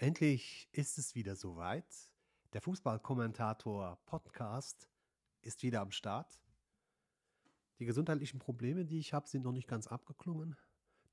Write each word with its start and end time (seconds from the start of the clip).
Endlich 0.00 0.68
ist 0.70 0.96
es 0.96 1.16
wieder 1.16 1.34
soweit. 1.34 1.84
Der 2.52 2.60
Fußballkommentator 2.60 3.98
Podcast 4.06 4.88
ist 5.42 5.64
wieder 5.64 5.80
am 5.80 5.90
Start. 5.90 6.40
Die 7.80 7.84
gesundheitlichen 7.84 8.38
Probleme, 8.38 8.84
die 8.84 9.00
ich 9.00 9.12
habe, 9.12 9.28
sind 9.28 9.42
noch 9.42 9.50
nicht 9.50 9.66
ganz 9.66 9.88
abgeklungen. 9.88 10.54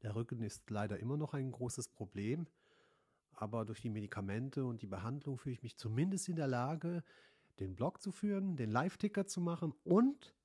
Der 0.04 0.14
Rücken 0.14 0.44
ist 0.44 0.70
leider 0.70 1.00
immer 1.00 1.18
noch 1.18 1.34
ein 1.34 1.52
großes 1.52 1.88
Problem. 1.90 2.46
Aber 3.32 3.66
durch 3.66 3.82
die 3.82 3.90
Medikamente 3.90 4.64
und 4.66 4.84
die 4.84 4.88
Behandlung 4.88 5.40
fühle 5.40 5.54
ich 5.54 5.64
mich 5.64 5.78
zumindest 5.78 6.30
in 6.30 6.36
der 6.36 6.48
Lage, 6.48 7.04
den 7.58 7.76
Blog 7.76 8.04
zu 8.04 8.12
führen, 8.12 8.56
den 8.56 8.70
Live-Ticker 8.70 9.26
zu 9.26 9.42
machen 9.42 9.74
und 9.84 10.36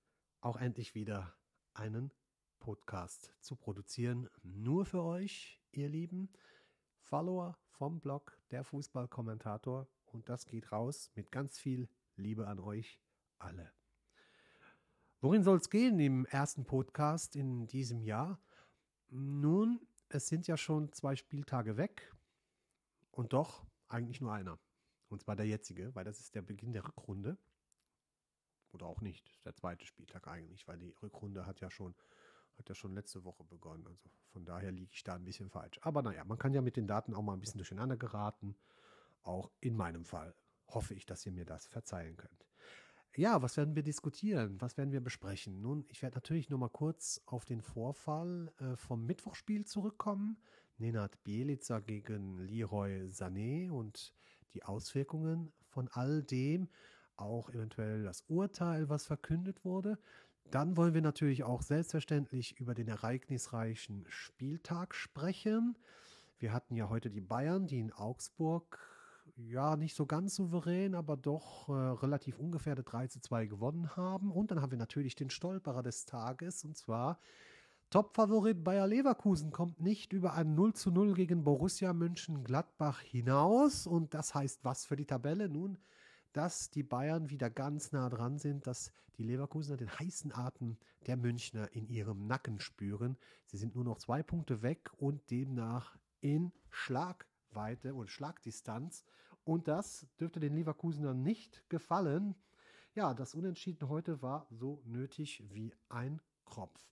auch 0.41 0.57
endlich 0.57 0.95
wieder 0.95 1.37
einen 1.75 2.11
Podcast 2.59 3.35
zu 3.41 3.55
produzieren. 3.55 4.31
Nur 4.43 4.87
für 4.87 5.03
euch, 5.03 5.61
ihr 5.73 5.91
Lieben. 5.91 6.31
Follower 7.11 7.59
vom 7.71 7.99
Blog, 7.99 8.39
der 8.53 8.63
Fußballkommentator. 8.63 9.89
Und 10.07 10.29
das 10.29 10.47
geht 10.47 10.71
raus 10.71 11.11
mit 11.17 11.33
ganz 11.33 11.59
viel 11.59 11.89
Liebe 12.15 12.47
an 12.47 12.61
euch 12.61 13.01
alle. 13.41 13.73
Worin 15.21 15.43
soll 15.43 15.57
es 15.57 15.71
gehen 15.71 15.99
im 15.99 16.25
ersten 16.27 16.65
Podcast 16.65 17.35
in 17.35 17.67
diesem 17.67 18.01
Jahr? 18.05 18.41
Nun, 19.09 19.81
es 20.09 20.29
sind 20.29 20.47
ja 20.47 20.57
schon 20.57 20.93
zwei 20.93 21.17
Spieltage 21.17 21.77
weg 21.77 22.15
und 23.11 23.33
doch 23.33 23.67
eigentlich 23.89 24.21
nur 24.21 24.33
einer. 24.33 24.61
Und 25.09 25.21
zwar 25.21 25.35
der 25.35 25.47
jetzige, 25.47 25.93
weil 25.97 26.05
das 26.05 26.21
ist 26.21 26.37
der 26.37 26.43
Beginn 26.43 26.73
der 26.73 26.85
Rückrunde. 26.87 27.37
Oder 28.71 28.87
auch 28.87 29.01
nicht, 29.01 29.45
der 29.45 29.57
zweite 29.57 29.85
Spieltag 29.85 30.29
eigentlich, 30.29 30.69
weil 30.69 30.79
die 30.79 30.95
Rückrunde 31.03 31.45
hat 31.45 31.61
ja 31.61 31.73
schon 31.73 31.93
hat 32.61 32.69
ja 32.69 32.75
schon 32.75 32.95
letzte 32.95 33.25
Woche 33.25 33.43
begonnen. 33.45 33.87
Also 33.87 34.09
von 34.33 34.45
daher 34.45 34.71
liege 34.71 34.93
ich 34.93 35.03
da 35.03 35.15
ein 35.15 35.25
bisschen 35.25 35.51
falsch. 35.51 35.79
Aber 35.83 36.03
naja, 36.03 36.25
man 36.25 36.39
kann 36.39 36.55
ja 36.55 36.61
mit 36.61 36.77
den 36.77 36.87
Daten 36.87 37.15
auch 37.15 37.23
mal 37.23 37.33
ein 37.33 37.41
bisschen 37.41 37.59
durcheinander 37.59 37.97
geraten. 37.97 38.55
Auch 39.23 39.51
in 39.61 39.77
meinem 39.77 40.05
Fall 40.05 40.35
hoffe 40.69 40.95
ich, 40.95 41.07
dass 41.07 41.27
ihr 41.27 41.33
mir 41.33 41.45
das 41.45 41.67
verzeihen 41.67 42.17
könnt. 42.17 42.47
Ja, 43.17 43.43
was 43.43 43.57
werden 43.57 43.75
wir 43.75 43.83
diskutieren? 43.83 44.61
Was 44.61 44.77
werden 44.77 44.93
wir 44.93 45.01
besprechen? 45.01 45.61
Nun, 45.61 45.85
ich 45.89 46.01
werde 46.01 46.17
natürlich 46.17 46.49
nur 46.49 46.61
mal 46.61 46.69
kurz 46.69 47.21
auf 47.27 47.45
den 47.45 47.61
Vorfall 47.61 48.53
äh, 48.61 48.77
vom 48.77 49.05
Mittwochspiel 49.05 49.65
zurückkommen. 49.65 50.37
Nenad 50.79 51.23
Bielica 51.25 51.81
gegen 51.81 52.39
Leroy 52.39 53.09
Sané 53.09 53.71
und 53.71 54.15
die 54.55 54.63
Auswirkungen 54.63 55.53
von 55.67 55.89
all 55.89 56.23
dem. 56.23 56.69
Auch 57.17 57.51
eventuell 57.51 58.05
das 58.05 58.23
Urteil, 58.29 58.89
was 58.89 59.07
verkündet 59.07 59.65
wurde. 59.65 59.99
Dann 60.51 60.77
wollen 60.77 60.95
wir 60.95 61.03
natürlich 61.03 61.45
auch 61.45 61.63
selbstverständlich 61.63 62.59
über 62.59 62.75
den 62.75 62.89
ereignisreichen 62.89 64.05
Spieltag 64.09 64.95
sprechen. 64.95 65.77
Wir 66.39 66.53
hatten 66.53 66.75
ja 66.75 66.89
heute 66.89 67.11
die 67.11 67.21
Bayern, 67.21 67.67
die 67.67 67.79
in 67.79 67.93
Augsburg 67.93 68.79
ja 69.37 69.77
nicht 69.77 69.95
so 69.95 70.07
ganz 70.07 70.35
souverän, 70.35 70.95
aber 70.95 71.17
doch 71.17 71.69
äh, 71.69 71.73
relativ 71.73 72.39
ungefährdet 72.39 72.91
3 72.91 73.07
zu 73.07 73.21
2 73.21 73.47
gewonnen 73.47 73.97
haben. 73.97 74.33
Und 74.33 74.51
dann 74.51 74.61
haben 74.61 74.73
wir 74.73 74.79
natürlich 74.79 75.15
den 75.15 75.31
Stolperer 75.31 75.83
des 75.83 76.05
Tages 76.05 76.65
und 76.65 76.77
zwar 76.77 77.19
Topfavorit 77.91 78.63
Bayer 78.63 78.87
Leverkusen 78.87 79.51
kommt 79.51 79.81
nicht 79.81 80.13
über 80.13 80.35
ein 80.35 80.55
0 80.55 80.75
zu 80.75 80.93
0 80.93 81.15
gegen 81.15 81.43
Borussia 81.43 81.93
Mönchengladbach 81.93 83.01
hinaus. 83.01 83.87
Und 83.87 84.15
das 84.15 84.33
heißt 84.33 84.65
was 84.65 84.87
für 84.87 84.95
die 84.95 85.07
Tabelle? 85.07 85.49
Nun, 85.49 85.77
dass 86.33 86.71
die 86.71 86.83
Bayern 86.83 87.31
wieder 87.31 87.51
ganz 87.51 87.93
nah 87.93 88.09
dran 88.09 88.39
sind, 88.39 88.67
dass 88.67 88.93
die 89.17 89.25
Leverkusener 89.25 89.77
den 89.77 89.91
heißen 89.99 90.33
Atem 90.33 90.79
der 91.07 91.17
Münchner 91.17 91.73
in 91.73 91.89
ihrem 91.89 92.27
Nacken 92.27 92.61
spüren. 92.61 93.17
Sie 93.47 93.57
sind 93.57 93.75
nur 93.75 93.85
noch 93.85 93.99
zwei 93.99 94.23
Punkte 94.23 94.63
weg 94.63 94.91
und 94.97 95.31
demnach 95.31 95.99
in 96.21 96.53
Schlagweite 96.71 97.95
und 97.95 98.11
Schlagdistanz. 98.11 99.05
Und 99.45 99.69
das 99.69 100.07
dürfte 100.19 100.41
den 100.41 100.55
Leverkusenern 100.55 101.23
nicht 101.23 101.69
gefallen. 101.69 102.35
Ja, 102.95 103.15
das 103.15 103.35
Unentschieden 103.35 103.89
heute 103.89 104.23
war 104.23 104.47
so 104.51 104.83
nötig 104.85 105.45
wie 105.49 105.75
ein 105.89 106.21
Kropf. 106.45 106.91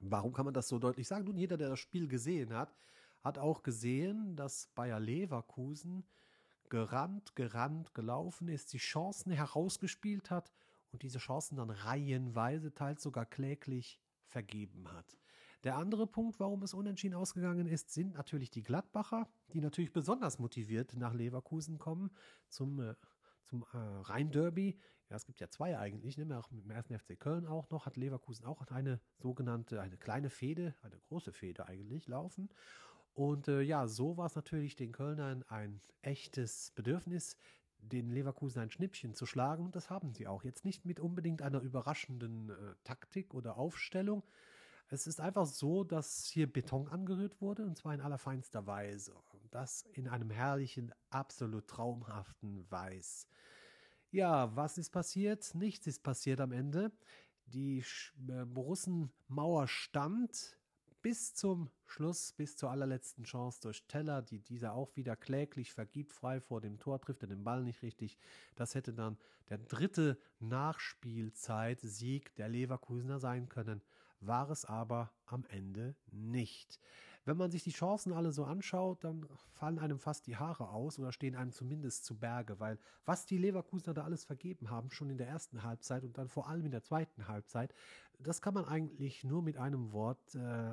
Warum 0.00 0.32
kann 0.32 0.44
man 0.44 0.54
das 0.54 0.68
so 0.68 0.78
deutlich 0.78 1.08
sagen? 1.08 1.24
Nun, 1.24 1.36
jeder, 1.36 1.56
der 1.56 1.70
das 1.70 1.80
Spiel 1.80 2.08
gesehen 2.08 2.54
hat, 2.54 2.74
hat 3.22 3.38
auch 3.38 3.62
gesehen, 3.62 4.36
dass 4.36 4.68
Bayer 4.74 5.00
Leverkusen 5.00 6.04
gerannt, 6.70 7.34
gerannt, 7.36 7.94
gelaufen 7.94 8.48
ist, 8.48 8.72
die 8.72 8.78
Chancen 8.78 9.32
herausgespielt 9.32 10.30
hat 10.30 10.52
und 10.92 11.02
diese 11.02 11.18
Chancen 11.18 11.56
dann 11.56 11.70
reihenweise, 11.70 12.72
teils 12.72 13.02
sogar 13.02 13.26
kläglich 13.26 14.00
vergeben 14.24 14.90
hat. 14.92 15.16
Der 15.64 15.76
andere 15.76 16.06
Punkt, 16.06 16.38
warum 16.38 16.62
es 16.62 16.72
unentschieden 16.72 17.14
ausgegangen 17.14 17.66
ist, 17.66 17.92
sind 17.92 18.14
natürlich 18.14 18.50
die 18.50 18.62
Gladbacher, 18.62 19.28
die 19.52 19.60
natürlich 19.60 19.92
besonders 19.92 20.38
motiviert 20.38 20.94
nach 20.96 21.12
Leverkusen 21.12 21.78
kommen 21.78 22.10
zum, 22.48 22.80
äh, 22.80 22.94
zum 23.44 23.62
äh, 23.72 23.76
Rhein-Derby. 23.76 24.78
Ja, 25.10 25.16
es 25.16 25.24
gibt 25.24 25.40
ja 25.40 25.48
zwei 25.48 25.76
eigentlich, 25.76 26.16
ne? 26.16 26.38
auch 26.38 26.50
mit 26.50 26.64
dem 26.64 26.70
ersten 26.70 26.96
FC 26.96 27.18
Köln 27.18 27.46
auch 27.46 27.70
noch, 27.70 27.86
hat 27.86 27.96
Leverkusen 27.96 28.46
auch 28.46 28.62
eine 28.68 29.00
sogenannte, 29.16 29.80
eine 29.80 29.96
kleine 29.96 30.30
Fehde, 30.30 30.74
eine 30.82 30.98
große 30.98 31.32
Fehde 31.32 31.66
eigentlich 31.66 32.06
laufen. 32.06 32.50
Und 33.18 33.48
äh, 33.48 33.62
ja, 33.62 33.88
so 33.88 34.16
war 34.16 34.26
es 34.26 34.36
natürlich 34.36 34.76
den 34.76 34.92
Kölnern 34.92 35.42
ein 35.48 35.80
echtes 36.02 36.70
Bedürfnis, 36.76 37.36
den 37.80 38.12
Leverkusen 38.12 38.60
ein 38.62 38.70
Schnippchen 38.70 39.12
zu 39.12 39.26
schlagen. 39.26 39.64
Und 39.64 39.74
das 39.74 39.90
haben 39.90 40.12
sie 40.14 40.28
auch. 40.28 40.44
Jetzt 40.44 40.64
nicht 40.64 40.84
mit 40.84 41.00
unbedingt 41.00 41.42
einer 41.42 41.60
überraschenden 41.60 42.50
äh, 42.50 42.54
Taktik 42.84 43.34
oder 43.34 43.58
Aufstellung. 43.58 44.22
Es 44.86 45.08
ist 45.08 45.20
einfach 45.20 45.46
so, 45.46 45.82
dass 45.82 46.26
hier 46.26 46.46
Beton 46.46 46.86
angerührt 46.86 47.40
wurde, 47.40 47.66
und 47.66 47.76
zwar 47.76 47.92
in 47.92 48.00
allerfeinster 48.00 48.68
Weise. 48.68 49.16
Das 49.50 49.82
in 49.94 50.06
einem 50.06 50.30
herrlichen, 50.30 50.94
absolut 51.10 51.66
traumhaften 51.66 52.70
Weiß. 52.70 53.26
Ja, 54.12 54.54
was 54.54 54.78
ist 54.78 54.90
passiert? 54.90 55.56
Nichts 55.56 55.88
ist 55.88 56.04
passiert 56.04 56.40
am 56.40 56.52
Ende. 56.52 56.92
Die 57.46 57.82
äh, 58.28 58.44
Borussenmauer 58.44 59.66
stand 59.66 60.56
bis 61.08 61.32
zum 61.32 61.70
Schluss, 61.86 62.32
bis 62.32 62.58
zur 62.58 62.70
allerletzten 62.70 63.24
Chance 63.24 63.62
durch 63.62 63.82
Teller, 63.86 64.20
die 64.20 64.40
dieser 64.40 64.74
auch 64.74 64.94
wieder 64.94 65.16
kläglich 65.16 65.72
vergibt, 65.72 66.12
frei 66.12 66.38
vor 66.38 66.60
dem 66.60 66.78
Tor, 66.78 67.00
trifft 67.00 67.22
er 67.22 67.28
den 67.28 67.44
Ball 67.44 67.64
nicht 67.64 67.80
richtig. 67.80 68.18
Das 68.56 68.74
hätte 68.74 68.92
dann 68.92 69.16
der 69.48 69.56
dritte 69.56 70.18
Nachspielzeit-Sieg 70.40 72.34
der 72.34 72.50
Leverkusener 72.50 73.18
sein 73.20 73.48
können, 73.48 73.80
war 74.20 74.50
es 74.50 74.66
aber 74.66 75.10
am 75.24 75.46
Ende 75.46 75.96
nicht. 76.10 76.78
Wenn 77.24 77.38
man 77.38 77.50
sich 77.50 77.62
die 77.62 77.70
Chancen 77.72 78.12
alle 78.12 78.32
so 78.32 78.44
anschaut, 78.44 79.02
dann 79.02 79.26
fallen 79.52 79.78
einem 79.78 79.98
fast 79.98 80.26
die 80.26 80.36
Haare 80.36 80.68
aus 80.68 80.98
oder 80.98 81.12
stehen 81.12 81.36
einem 81.36 81.52
zumindest 81.52 82.04
zu 82.04 82.18
Berge, 82.18 82.60
weil 82.60 82.78
was 83.06 83.24
die 83.24 83.38
Leverkusener 83.38 83.94
da 83.94 84.04
alles 84.04 84.24
vergeben 84.24 84.68
haben, 84.68 84.90
schon 84.90 85.08
in 85.08 85.16
der 85.16 85.28
ersten 85.28 85.62
Halbzeit 85.62 86.04
und 86.04 86.18
dann 86.18 86.28
vor 86.28 86.48
allem 86.48 86.66
in 86.66 86.70
der 86.70 86.82
zweiten 86.82 87.28
Halbzeit, 87.28 87.72
das 88.18 88.42
kann 88.42 88.54
man 88.54 88.64
eigentlich 88.64 89.24
nur 89.24 89.42
mit 89.42 89.56
einem 89.56 89.92
Wort 89.92 90.34
äh, 90.34 90.72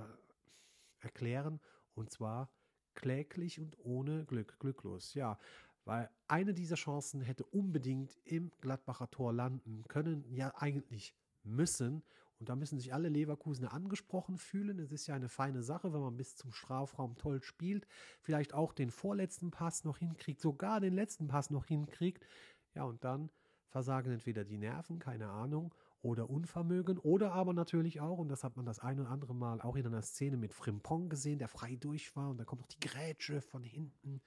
erklären 1.05 1.61
und 1.93 2.09
zwar 2.09 2.49
kläglich 2.95 3.59
und 3.59 3.77
ohne 3.79 4.25
Glück, 4.25 4.59
glücklos. 4.59 5.13
Ja, 5.13 5.37
weil 5.85 6.09
eine 6.27 6.53
dieser 6.53 6.75
Chancen 6.75 7.21
hätte 7.21 7.45
unbedingt 7.45 8.17
im 8.25 8.51
Gladbacher 8.59 9.09
Tor 9.11 9.31
landen 9.31 9.83
können, 9.87 10.25
ja 10.33 10.53
eigentlich 10.55 11.15
müssen. 11.43 12.03
Und 12.39 12.49
da 12.49 12.55
müssen 12.55 12.79
sich 12.79 12.93
alle 12.93 13.07
Leverkusener 13.07 13.71
angesprochen 13.71 14.37
fühlen. 14.37 14.79
Es 14.79 14.91
ist 14.91 15.07
ja 15.07 15.15
eine 15.15 15.29
feine 15.29 15.63
Sache, 15.63 15.93
wenn 15.93 16.01
man 16.01 16.17
bis 16.17 16.35
zum 16.35 16.51
Strafraum 16.51 17.15
toll 17.15 17.41
spielt, 17.41 17.87
vielleicht 18.21 18.53
auch 18.53 18.73
den 18.73 18.91
vorletzten 18.91 19.51
Pass 19.51 19.85
noch 19.85 19.99
hinkriegt, 19.99 20.41
sogar 20.41 20.81
den 20.81 20.93
letzten 20.93 21.27
Pass 21.27 21.49
noch 21.49 21.65
hinkriegt. 21.65 22.25
Ja, 22.73 22.83
und 22.83 23.03
dann 23.05 23.29
versagen 23.69 24.11
entweder 24.11 24.43
die 24.43 24.57
Nerven, 24.57 24.99
keine 24.99 25.29
Ahnung, 25.29 25.73
oder 26.05 26.29
Unvermögen 26.29 26.99
oder 26.99 27.33
aber 27.33 27.53
natürlich 27.53 27.99
auch, 27.99 28.19
und 28.19 28.29
das 28.29 28.43
hat 28.43 28.55
man 28.55 28.65
das 28.65 28.79
ein 28.79 28.99
oder 28.99 29.09
andere 29.09 29.33
Mal 29.33 29.59
auch 29.61 29.75
in 29.75 29.87
einer 29.87 30.03
Szene 30.03 30.37
mit 30.37 30.53
Frimpong 30.53 31.09
gesehen, 31.09 31.39
der 31.39 31.47
frei 31.47 31.75
durch 31.77 32.15
war 32.15 32.29
und 32.29 32.37
da 32.37 32.45
kommt 32.45 32.61
noch 32.61 32.67
die 32.67 32.79
Grätsche 32.79 33.41
von 33.41 33.63
hinten 33.63 34.21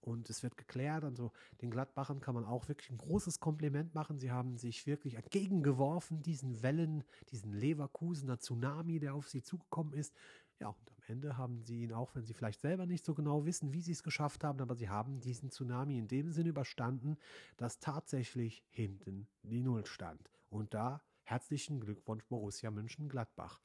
und 0.00 0.30
es 0.30 0.42
wird 0.42 0.56
geklärt. 0.56 1.04
Also 1.04 1.32
den 1.60 1.70
Gladbachern 1.70 2.20
kann 2.20 2.34
man 2.34 2.46
auch 2.46 2.68
wirklich 2.68 2.88
ein 2.90 2.96
großes 2.96 3.40
Kompliment 3.40 3.94
machen. 3.94 4.18
Sie 4.18 4.30
haben 4.30 4.56
sich 4.56 4.86
wirklich 4.86 5.14
entgegengeworfen, 5.14 6.22
diesen 6.22 6.62
Wellen, 6.62 7.04
diesen 7.30 7.52
Leverkusener 7.52 8.38
Tsunami, 8.38 8.98
der 8.98 9.14
auf 9.14 9.28
sie 9.28 9.42
zugekommen 9.42 9.92
ist. 9.92 10.14
Ja, 10.60 10.68
und 10.68 10.90
am 10.90 11.02
Ende 11.08 11.36
haben 11.36 11.62
sie 11.62 11.82
ihn, 11.82 11.92
auch 11.92 12.14
wenn 12.14 12.24
sie 12.24 12.32
vielleicht 12.32 12.62
selber 12.62 12.86
nicht 12.86 13.04
so 13.04 13.12
genau 13.14 13.44
wissen, 13.44 13.74
wie 13.74 13.82
sie 13.82 13.92
es 13.92 14.02
geschafft 14.02 14.44
haben, 14.44 14.60
aber 14.60 14.74
sie 14.74 14.88
haben 14.88 15.20
diesen 15.20 15.50
Tsunami 15.50 15.98
in 15.98 16.08
dem 16.08 16.32
Sinne 16.32 16.48
überstanden, 16.48 17.18
dass 17.58 17.80
tatsächlich 17.80 18.64
hinten 18.70 19.28
die 19.42 19.60
Null 19.60 19.84
stand. 19.84 20.30
Und 20.48 20.72
da 20.72 21.02
Herzlichen 21.28 21.78
Glückwunsch, 21.80 22.24
Borussia 22.24 22.70
Mönchengladbach. 22.70 23.60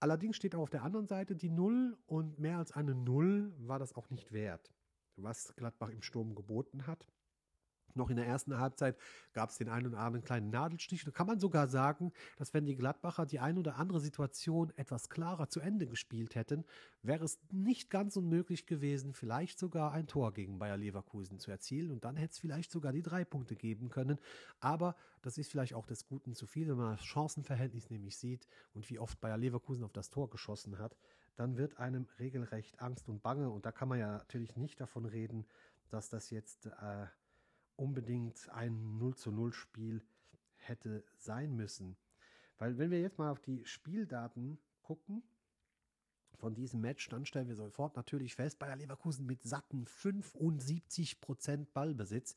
Allerdings 0.00 0.36
steht 0.36 0.54
auch 0.54 0.62
auf 0.62 0.70
der 0.70 0.84
anderen 0.84 1.06
Seite 1.06 1.36
die 1.36 1.50
Null 1.50 1.98
und 2.06 2.38
mehr 2.38 2.56
als 2.56 2.72
eine 2.72 2.94
Null 2.94 3.52
war 3.58 3.78
das 3.78 3.92
auch 3.92 4.08
nicht 4.08 4.32
wert, 4.32 4.72
was 5.16 5.54
Gladbach 5.56 5.90
im 5.90 6.00
Sturm 6.00 6.34
geboten 6.34 6.86
hat. 6.86 7.06
Noch 7.98 8.10
in 8.10 8.16
der 8.16 8.26
ersten 8.26 8.58
Halbzeit 8.58 8.96
gab 9.32 9.50
es 9.50 9.58
den 9.58 9.68
einen 9.68 9.88
oder 9.88 9.98
anderen 9.98 10.24
kleinen 10.24 10.50
Nadelstich. 10.50 11.04
Da 11.04 11.10
kann 11.10 11.26
man 11.26 11.40
sogar 11.40 11.68
sagen, 11.68 12.12
dass 12.36 12.54
wenn 12.54 12.64
die 12.64 12.76
Gladbacher 12.76 13.26
die 13.26 13.40
ein 13.40 13.58
oder 13.58 13.76
andere 13.76 14.00
Situation 14.00 14.72
etwas 14.76 15.10
klarer 15.10 15.48
zu 15.48 15.60
Ende 15.60 15.86
gespielt 15.86 16.34
hätten, 16.34 16.64
wäre 17.02 17.24
es 17.24 17.38
nicht 17.50 17.90
ganz 17.90 18.16
unmöglich 18.16 18.66
gewesen, 18.66 19.12
vielleicht 19.12 19.58
sogar 19.58 19.92
ein 19.92 20.06
Tor 20.06 20.32
gegen 20.32 20.58
Bayer 20.58 20.76
Leverkusen 20.76 21.38
zu 21.38 21.50
erzielen. 21.50 21.90
Und 21.90 22.04
dann 22.04 22.16
hätte 22.16 22.32
es 22.32 22.38
vielleicht 22.38 22.70
sogar 22.70 22.92
die 22.92 23.02
drei 23.02 23.24
Punkte 23.24 23.56
geben 23.56 23.88
können. 23.88 24.18
Aber 24.60 24.94
das 25.22 25.36
ist 25.36 25.50
vielleicht 25.50 25.74
auch 25.74 25.86
des 25.86 26.06
Guten 26.06 26.34
zu 26.34 26.46
viel, 26.46 26.68
wenn 26.68 26.76
man 26.76 26.92
das 26.92 27.04
Chancenverhältnis 27.04 27.90
nämlich 27.90 28.16
sieht 28.16 28.46
und 28.74 28.88
wie 28.88 28.98
oft 28.98 29.20
Bayer 29.20 29.36
Leverkusen 29.36 29.84
auf 29.84 29.92
das 29.92 30.10
Tor 30.10 30.30
geschossen 30.30 30.78
hat. 30.78 30.96
Dann 31.36 31.56
wird 31.56 31.78
einem 31.78 32.06
regelrecht 32.18 32.80
Angst 32.80 33.08
und 33.08 33.22
Bange. 33.22 33.50
Und 33.50 33.66
da 33.66 33.72
kann 33.72 33.88
man 33.88 33.98
ja 33.98 34.12
natürlich 34.12 34.56
nicht 34.56 34.80
davon 34.80 35.04
reden, 35.04 35.46
dass 35.88 36.08
das 36.08 36.30
jetzt 36.30 36.66
äh, 36.66 37.06
unbedingt 37.78 38.48
ein 38.50 38.98
0 38.98 39.16
zu 39.16 39.30
0 39.30 39.52
Spiel 39.52 40.02
hätte 40.56 41.04
sein 41.16 41.54
müssen. 41.54 41.96
Weil 42.58 42.76
wenn 42.76 42.90
wir 42.90 43.00
jetzt 43.00 43.18
mal 43.18 43.30
auf 43.30 43.40
die 43.40 43.64
Spieldaten 43.64 44.58
gucken 44.82 45.22
von 46.36 46.54
diesem 46.54 46.80
Match, 46.80 47.08
dann 47.08 47.24
stellen 47.24 47.48
wir 47.48 47.54
sofort 47.54 47.96
natürlich 47.96 48.34
fest, 48.34 48.58
Bayer 48.58 48.76
Leverkusen 48.76 49.26
mit 49.26 49.42
satten 49.42 49.86
75% 49.86 51.66
Ballbesitz. 51.72 52.36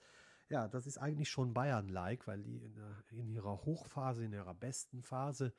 Ja, 0.50 0.68
das 0.68 0.86
ist 0.86 0.98
eigentlich 0.98 1.30
schon 1.30 1.54
Bayern-like, 1.54 2.28
weil 2.28 2.44
die 2.44 2.58
in, 2.58 2.76
in, 3.12 3.30
ihrer 3.30 3.64
Hochphase, 3.64 4.26
in 4.26 4.34
ihrer 4.34 4.54
besten 4.54 5.02
Phase 5.02 5.54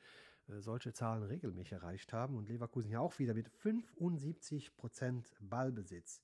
äh, 0.47 0.59
solche 0.59 0.93
Zahlen 0.93 1.23
regelmäßig 1.23 1.73
erreicht 1.73 2.13
haben 2.13 2.37
und 2.37 2.47
Leverkusen 2.47 2.91
ja 2.91 2.99
auch 2.99 3.17
wieder 3.19 3.33
mit 3.33 3.49
75% 3.49 5.25
Ballbesitz. 5.39 6.21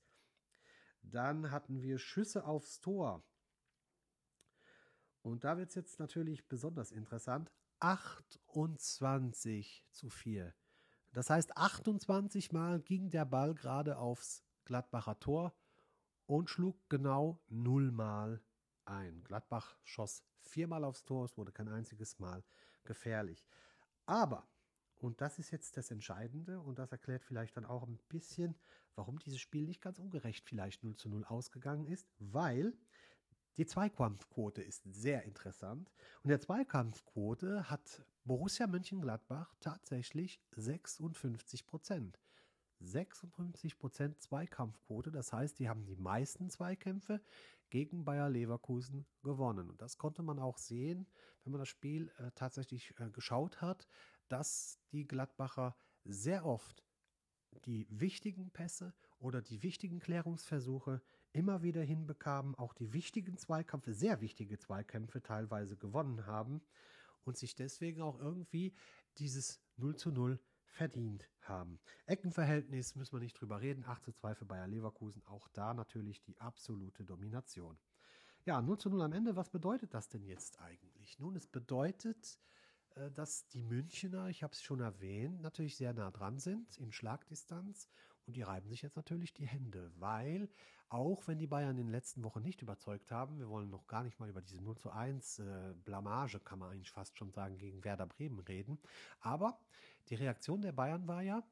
Dann 1.02 1.50
hatten 1.50 1.82
wir 1.82 1.98
Schüsse 1.98 2.44
aufs 2.44 2.80
Tor. 2.80 3.24
Und 5.22 5.44
da 5.44 5.58
wird 5.58 5.70
es 5.70 5.74
jetzt 5.74 5.98
natürlich 5.98 6.46
besonders 6.48 6.92
interessant. 6.92 7.50
28 7.80 9.86
zu 9.90 10.10
4. 10.10 10.54
Das 11.12 11.30
heißt, 11.30 11.56
28 11.56 12.52
Mal 12.52 12.80
ging 12.80 13.10
der 13.10 13.24
Ball 13.24 13.54
gerade 13.54 13.98
aufs 13.98 14.44
Gladbacher 14.64 15.18
Tor 15.18 15.54
und 16.26 16.48
schlug 16.48 16.78
genau 16.88 17.42
0 17.48 17.90
Mal 17.90 18.40
ein. 18.84 19.24
Gladbach 19.24 19.76
schoss 19.82 20.22
viermal 20.42 20.84
aufs 20.84 21.04
Tor, 21.04 21.24
es 21.24 21.36
wurde 21.36 21.52
kein 21.52 21.68
einziges 21.68 22.18
Mal 22.18 22.44
gefährlich. 22.84 23.46
Aber, 24.06 24.48
und 24.96 25.20
das 25.20 25.38
ist 25.38 25.50
jetzt 25.50 25.76
das 25.76 25.90
Entscheidende, 25.90 26.60
und 26.60 26.78
das 26.78 26.92
erklärt 26.92 27.24
vielleicht 27.24 27.56
dann 27.56 27.64
auch 27.64 27.86
ein 27.86 27.98
bisschen, 28.08 28.56
warum 28.94 29.18
dieses 29.18 29.40
Spiel 29.40 29.66
nicht 29.66 29.80
ganz 29.80 29.98
ungerecht 29.98 30.46
vielleicht 30.46 30.82
0 30.82 30.96
zu 30.96 31.08
0 31.08 31.24
ausgegangen 31.24 31.86
ist, 31.86 32.08
weil 32.18 32.76
die 33.56 33.66
Zweikampfquote 33.66 34.62
ist 34.62 34.82
sehr 34.84 35.24
interessant. 35.24 35.90
Und 36.22 36.28
der 36.28 36.40
Zweikampfquote 36.40 37.68
hat 37.68 38.04
Borussia 38.24 38.66
Mönchengladbach 38.66 39.54
tatsächlich 39.60 40.40
56 40.56 41.66
Prozent. 41.66 42.18
56 42.80 43.78
Prozent 43.78 44.20
Zweikampfquote, 44.20 45.10
das 45.10 45.32
heißt, 45.32 45.58
die 45.58 45.68
haben 45.68 45.84
die 45.84 45.96
meisten 45.96 46.48
Zweikämpfe 46.48 47.20
gegen 47.68 48.04
Bayer 48.04 48.30
Leverkusen 48.30 49.06
gewonnen. 49.22 49.70
Und 49.70 49.82
das 49.82 49.98
konnte 49.98 50.22
man 50.22 50.38
auch 50.38 50.58
sehen, 50.58 51.06
wenn 51.44 51.52
man 51.52 51.60
das 51.60 51.68
Spiel 51.68 52.10
äh, 52.18 52.30
tatsächlich 52.34 52.94
äh, 52.98 53.10
geschaut 53.10 53.60
hat, 53.60 53.86
dass 54.28 54.80
die 54.92 55.06
Gladbacher 55.06 55.76
sehr 56.04 56.46
oft 56.46 56.84
die 57.64 57.86
wichtigen 57.90 58.50
Pässe 58.50 58.94
oder 59.18 59.42
die 59.42 59.62
wichtigen 59.62 59.98
Klärungsversuche 59.98 61.02
immer 61.32 61.62
wieder 61.62 61.82
hinbekamen, 61.82 62.54
auch 62.54 62.74
die 62.74 62.92
wichtigen 62.92 63.36
Zweikämpfe, 63.36 63.92
sehr 63.92 64.20
wichtige 64.20 64.58
Zweikämpfe 64.58 65.22
teilweise 65.22 65.76
gewonnen 65.76 66.26
haben 66.26 66.60
und 67.24 67.36
sich 67.36 67.54
deswegen 67.54 68.02
auch 68.02 68.18
irgendwie 68.18 68.74
dieses 69.18 69.60
0 69.76 69.96
zu 69.96 70.10
0 70.10 70.40
verdient 70.64 71.28
haben. 71.42 71.80
Eckenverhältnis 72.06 72.94
müssen 72.94 73.16
wir 73.16 73.20
nicht 73.20 73.40
drüber 73.40 73.60
reden. 73.60 73.84
8 73.84 74.04
zu 74.04 74.12
2 74.12 74.34
für 74.34 74.44
Bayer 74.44 74.68
Leverkusen. 74.68 75.22
Auch 75.26 75.48
da 75.48 75.74
natürlich 75.74 76.22
die 76.22 76.38
absolute 76.38 77.04
Domination. 77.04 77.78
Ja, 78.44 78.62
0 78.62 78.78
zu 78.78 78.88
0 78.88 79.02
am 79.02 79.12
Ende. 79.12 79.36
Was 79.36 79.50
bedeutet 79.50 79.94
das 79.94 80.08
denn 80.08 80.24
jetzt 80.24 80.60
eigentlich? 80.60 81.18
Nun, 81.18 81.36
es 81.36 81.46
bedeutet, 81.46 82.38
äh, 82.94 83.10
dass 83.10 83.46
die 83.48 83.62
Münchner, 83.62 84.28
ich 84.28 84.42
habe 84.42 84.52
es 84.52 84.62
schon 84.62 84.80
erwähnt, 84.80 85.42
natürlich 85.42 85.76
sehr 85.76 85.92
nah 85.92 86.10
dran 86.10 86.38
sind 86.38 86.78
in 86.78 86.92
Schlagdistanz 86.92 87.88
und 88.26 88.36
die 88.36 88.42
reiben 88.42 88.68
sich 88.68 88.82
jetzt 88.82 88.96
natürlich 88.96 89.32
die 89.32 89.46
Hände, 89.46 89.92
weil 89.96 90.48
auch 90.90 91.26
wenn 91.26 91.38
die 91.38 91.46
Bayern 91.46 91.70
in 91.78 91.86
den 91.86 91.92
letzten 91.92 92.22
Wochen 92.24 92.42
nicht 92.42 92.62
überzeugt 92.62 93.10
haben, 93.10 93.38
wir 93.38 93.48
wollen 93.48 93.70
noch 93.70 93.86
gar 93.86 94.02
nicht 94.02 94.18
mal 94.20 94.28
über 94.28 94.42
diese 94.42 94.60
0 94.60 94.76
zu 94.76 94.90
1 94.90 95.38
äh, 95.38 95.74
Blamage, 95.84 96.40
kann 96.40 96.58
man 96.58 96.70
eigentlich 96.70 96.90
fast 96.90 97.16
schon 97.16 97.30
sagen, 97.30 97.56
gegen 97.58 97.82
Werder 97.84 98.06
Bremen 98.06 98.40
reden, 98.40 98.78
aber 99.20 99.58
die 100.08 100.16
Reaktion 100.16 100.60
der 100.60 100.72
Bayern 100.72 101.06
war 101.06 101.22
ja, 101.22 101.42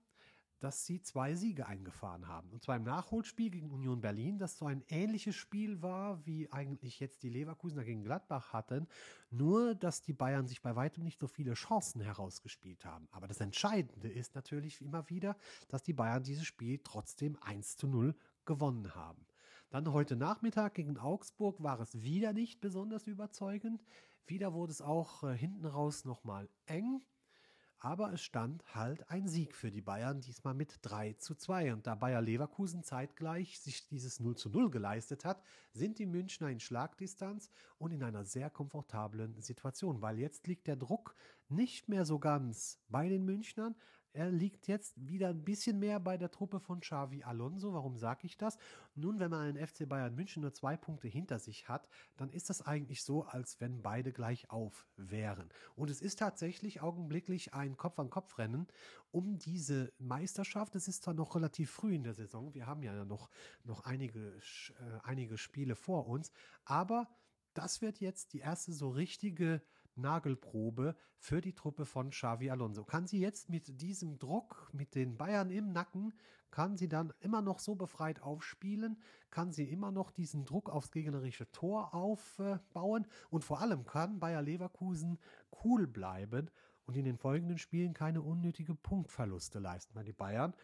dass 0.60 0.84
sie 0.84 1.00
zwei 1.00 1.34
Siege 1.34 1.66
eingefahren 1.66 2.26
haben. 2.26 2.50
Und 2.50 2.62
zwar 2.62 2.76
im 2.76 2.82
Nachholspiel 2.82 3.50
gegen 3.50 3.70
Union 3.70 4.00
Berlin, 4.00 4.38
das 4.38 4.58
so 4.58 4.66
ein 4.66 4.82
ähnliches 4.88 5.36
Spiel 5.36 5.82
war, 5.82 6.24
wie 6.26 6.50
eigentlich 6.50 6.98
jetzt 7.00 7.22
die 7.22 7.28
Leverkusener 7.28 7.84
gegen 7.84 8.02
Gladbach 8.02 8.52
hatten, 8.52 8.88
nur 9.30 9.74
dass 9.74 10.02
die 10.02 10.12
Bayern 10.12 10.48
sich 10.48 10.60
bei 10.60 10.74
weitem 10.74 11.04
nicht 11.04 11.20
so 11.20 11.28
viele 11.28 11.54
Chancen 11.54 12.00
herausgespielt 12.00 12.84
haben. 12.84 13.08
Aber 13.12 13.28
das 13.28 13.40
Entscheidende 13.40 14.08
ist 14.08 14.34
natürlich 14.34 14.80
immer 14.80 15.08
wieder, 15.08 15.36
dass 15.68 15.82
die 15.82 15.92
Bayern 15.92 16.24
dieses 16.24 16.46
Spiel 16.46 16.80
trotzdem 16.82 17.38
1 17.42 17.76
zu 17.76 17.86
0 17.86 18.16
gewonnen 18.44 18.94
haben. 18.94 19.27
Dann 19.70 19.92
heute 19.92 20.16
Nachmittag 20.16 20.74
gegen 20.74 20.96
Augsburg 20.96 21.62
war 21.62 21.78
es 21.80 22.02
wieder 22.02 22.32
nicht 22.32 22.62
besonders 22.62 23.06
überzeugend. 23.06 23.84
Wieder 24.26 24.54
wurde 24.54 24.72
es 24.72 24.80
auch 24.80 25.24
äh, 25.24 25.36
hinten 25.36 25.66
raus 25.66 26.06
nochmal 26.06 26.48
eng. 26.64 27.02
Aber 27.80 28.12
es 28.12 28.22
stand 28.22 28.64
halt 28.74 29.08
ein 29.10 29.28
Sieg 29.28 29.54
für 29.54 29.70
die 29.70 29.82
Bayern, 29.82 30.22
diesmal 30.22 30.54
mit 30.54 30.78
3 30.82 31.12
zu 31.12 31.34
2. 31.34 31.74
Und 31.74 31.86
da 31.86 31.94
Bayer 31.94 32.22
Leverkusen 32.22 32.82
zeitgleich 32.82 33.60
sich 33.60 33.86
dieses 33.86 34.20
0 34.20 34.36
zu 34.36 34.48
0 34.48 34.70
geleistet 34.70 35.26
hat, 35.26 35.42
sind 35.74 35.98
die 35.98 36.06
Münchner 36.06 36.48
in 36.48 36.60
Schlagdistanz 36.60 37.50
und 37.76 37.92
in 37.92 38.02
einer 38.02 38.24
sehr 38.24 38.48
komfortablen 38.48 39.38
Situation, 39.42 40.00
weil 40.00 40.18
jetzt 40.18 40.46
liegt 40.46 40.66
der 40.66 40.76
Druck 40.76 41.14
nicht 41.48 41.88
mehr 41.90 42.06
so 42.06 42.18
ganz 42.18 42.80
bei 42.88 43.08
den 43.08 43.24
Münchnern, 43.24 43.76
er 44.12 44.30
liegt 44.30 44.68
jetzt 44.68 44.94
wieder 44.96 45.28
ein 45.28 45.44
bisschen 45.44 45.78
mehr 45.78 46.00
bei 46.00 46.16
der 46.16 46.30
Truppe 46.30 46.60
von 46.60 46.80
Xavi 46.80 47.24
Alonso. 47.24 47.72
Warum 47.72 47.96
sage 47.96 48.26
ich 48.26 48.36
das? 48.36 48.58
Nun, 48.94 49.20
wenn 49.20 49.30
man 49.30 49.40
einen 49.40 49.66
FC 49.66 49.88
Bayern 49.88 50.14
München 50.14 50.42
nur 50.42 50.52
zwei 50.52 50.76
Punkte 50.76 51.08
hinter 51.08 51.38
sich 51.38 51.68
hat, 51.68 51.88
dann 52.16 52.30
ist 52.30 52.50
das 52.50 52.62
eigentlich 52.62 53.02
so, 53.02 53.24
als 53.24 53.60
wenn 53.60 53.82
beide 53.82 54.12
gleich 54.12 54.50
auf 54.50 54.86
wären. 54.96 55.50
Und 55.76 55.90
es 55.90 56.00
ist 56.00 56.18
tatsächlich 56.18 56.80
augenblicklich 56.80 57.54
ein 57.54 57.76
Kopf-an-Kopf-Rennen 57.76 58.66
um 59.10 59.38
diese 59.38 59.92
Meisterschaft. 59.98 60.74
Es 60.74 60.88
ist 60.88 61.02
zwar 61.02 61.14
noch 61.14 61.34
relativ 61.34 61.70
früh 61.70 61.94
in 61.94 62.04
der 62.04 62.14
Saison, 62.14 62.54
wir 62.54 62.66
haben 62.66 62.82
ja 62.82 63.04
noch, 63.04 63.30
noch 63.64 63.84
einige, 63.84 64.36
äh, 64.36 64.98
einige 65.02 65.38
Spiele 65.38 65.76
vor 65.76 66.06
uns, 66.08 66.30
aber 66.64 67.08
das 67.54 67.82
wird 67.82 68.00
jetzt 68.00 68.32
die 68.32 68.38
erste 68.38 68.72
so 68.72 68.90
richtige 68.90 69.62
Nagelprobe 69.98 70.96
für 71.18 71.40
die 71.40 71.54
Truppe 71.54 71.84
von 71.84 72.10
Xavi 72.10 72.50
Alonso. 72.50 72.84
Kann 72.84 73.06
sie 73.06 73.20
jetzt 73.20 73.50
mit 73.50 73.80
diesem 73.80 74.18
Druck, 74.18 74.70
mit 74.72 74.94
den 74.94 75.16
Bayern 75.16 75.50
im 75.50 75.72
Nacken, 75.72 76.14
kann 76.50 76.76
sie 76.76 76.88
dann 76.88 77.12
immer 77.20 77.42
noch 77.42 77.58
so 77.58 77.74
befreit 77.74 78.22
aufspielen? 78.22 79.00
Kann 79.30 79.52
sie 79.52 79.64
immer 79.70 79.90
noch 79.90 80.10
diesen 80.10 80.44
Druck 80.44 80.70
aufs 80.70 80.90
gegnerische 80.90 81.50
Tor 81.52 81.94
aufbauen? 81.94 83.06
Und 83.28 83.44
vor 83.44 83.60
allem 83.60 83.84
kann 83.84 84.18
Bayer 84.18 84.42
Leverkusen 84.42 85.18
cool 85.64 85.86
bleiben 85.86 86.50
und 86.86 86.96
in 86.96 87.04
den 87.04 87.18
folgenden 87.18 87.58
Spielen 87.58 87.92
keine 87.92 88.22
unnötige 88.22 88.74
Punktverluste 88.74 89.58
leisten, 89.58 89.94
weil 89.94 90.04
die 90.04 90.14
Bayern 90.14 90.54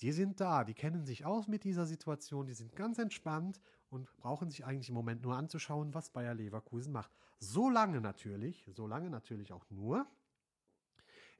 die 0.00 0.12
sind 0.12 0.40
da, 0.40 0.64
die 0.64 0.74
kennen 0.74 1.04
sich 1.04 1.24
aus 1.24 1.46
mit 1.48 1.64
dieser 1.64 1.86
Situation, 1.86 2.46
die 2.46 2.54
sind 2.54 2.74
ganz 2.74 2.98
entspannt 2.98 3.60
und 3.90 4.14
brauchen 4.16 4.50
sich 4.50 4.64
eigentlich 4.64 4.88
im 4.88 4.94
Moment 4.94 5.22
nur 5.22 5.36
anzuschauen, 5.36 5.94
was 5.94 6.10
Bayer 6.10 6.34
Leverkusen 6.34 6.92
macht. 6.92 7.12
So 7.38 7.70
lange 7.70 8.00
natürlich, 8.00 8.68
so 8.72 8.86
lange 8.86 9.10
natürlich 9.10 9.52
auch 9.52 9.68
nur, 9.70 10.06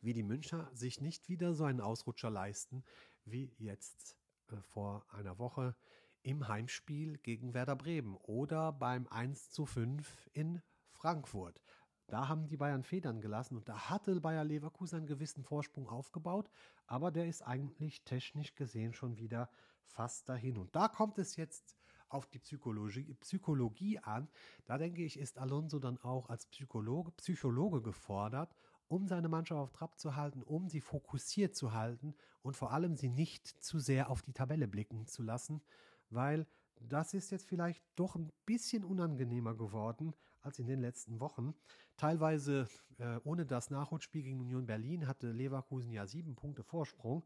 wie 0.01 0.13
die 0.13 0.23
Münchner 0.23 0.71
sich 0.73 1.01
nicht 1.01 1.29
wieder 1.29 1.55
so 1.55 1.65
einen 1.65 1.81
Ausrutscher 1.81 2.31
leisten, 2.31 2.85
wie 3.25 3.53
jetzt 3.59 4.17
äh, 4.49 4.57
vor 4.61 5.07
einer 5.11 5.39
Woche 5.39 5.75
im 6.23 6.47
Heimspiel 6.49 7.19
gegen 7.19 7.55
Werder 7.55 7.77
Bremen 7.77 8.17
oder 8.17 8.73
beim 8.73 9.07
1 9.09 9.51
zu 9.51 9.67
5 9.67 10.31
in 10.33 10.63
Frankfurt. 10.91 11.61
Da 12.07 12.29
haben 12.29 12.47
die 12.47 12.57
Bayern 12.57 12.83
Federn 12.83 13.21
gelassen 13.21 13.57
und 13.57 13.69
da 13.69 13.89
hatte 13.89 14.21
Bayer 14.21 14.45
Leverkusen 14.45 14.99
einen 14.99 15.07
gewissen 15.07 15.43
Vorsprung 15.43 15.89
aufgebaut, 15.89 16.51
aber 16.87 17.11
der 17.11 17.27
ist 17.27 17.43
eigentlich 17.43 18.05
technisch 18.05 18.55
gesehen 18.55 18.93
schon 18.93 19.17
wieder 19.17 19.49
fast 19.85 20.29
dahin. 20.29 20.59
Und 20.59 20.75
da 20.77 20.89
kommt 20.89 21.19
es 21.19 21.37
jetzt 21.37 21.77
auf 22.09 22.27
die 22.27 22.39
Psychologie, 22.39 23.15
Psychologie 23.21 23.99
an. 23.99 24.29
Da 24.67 24.79
denke 24.79 25.03
ich, 25.03 25.19
ist 25.19 25.39
Alonso 25.39 25.79
dann 25.79 25.99
auch 25.99 26.29
als 26.29 26.47
Psychologe, 26.47 27.11
Psychologe 27.13 27.83
gefordert, 27.83 28.55
um 28.89 29.09
seine 29.09 29.29
Mannschaft 29.29 29.61
auf 29.61 29.73
Trab 29.73 29.99
zu 29.99 30.15
halten, 30.15 30.43
um 30.43 30.69
sie 30.69 30.81
fokussiert 30.81 31.57
zu 31.57 31.73
halten 31.73 32.15
und 32.43 32.57
vor 32.57 32.73
allem 32.73 32.97
sie 32.97 33.09
nicht 33.09 33.47
zu 33.47 33.79
sehr 33.79 34.11
auf 34.11 34.23
die 34.23 34.35
Tabelle 34.35 34.69
blicken 34.69 35.07
zu 35.07 35.23
lassen, 35.23 35.63
weil 36.11 36.47
das 36.81 37.15
ist 37.15 37.31
jetzt 37.31 37.47
vielleicht 37.47 37.83
doch 37.97 38.15
ein 38.15 38.31
bisschen 38.45 38.85
unangenehmer 38.85 39.55
geworden 39.55 40.15
als 40.45 40.59
in 40.59 40.67
den 40.67 40.81
letzten 40.81 41.21
Wochen. 41.21 41.55
Teilweise 41.97 42.69
äh, 42.99 43.19
ohne 43.25 43.47
das 43.47 43.71
Nachholspiel 43.71 44.23
gegen 44.23 44.41
Union 44.41 44.67
Berlin 44.67 45.07
hatte 45.07 45.33
Leverkusen 45.33 45.91
ja 45.93 46.07
sieben 46.07 46.37
Punkte 46.37 46.63
Vorsprung 46.63 47.25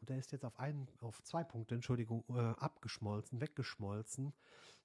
und 0.00 0.10
er 0.10 0.18
ist 0.18 0.32
jetzt 0.32 0.44
auf 0.44 0.58
einen, 0.58 0.88
auf 1.00 1.22
zwei 1.22 1.44
Punkte, 1.44 1.74
Entschuldigung, 1.74 2.24
äh, 2.28 2.54
abgeschmolzen, 2.58 3.40
weggeschmolzen. 3.40 4.32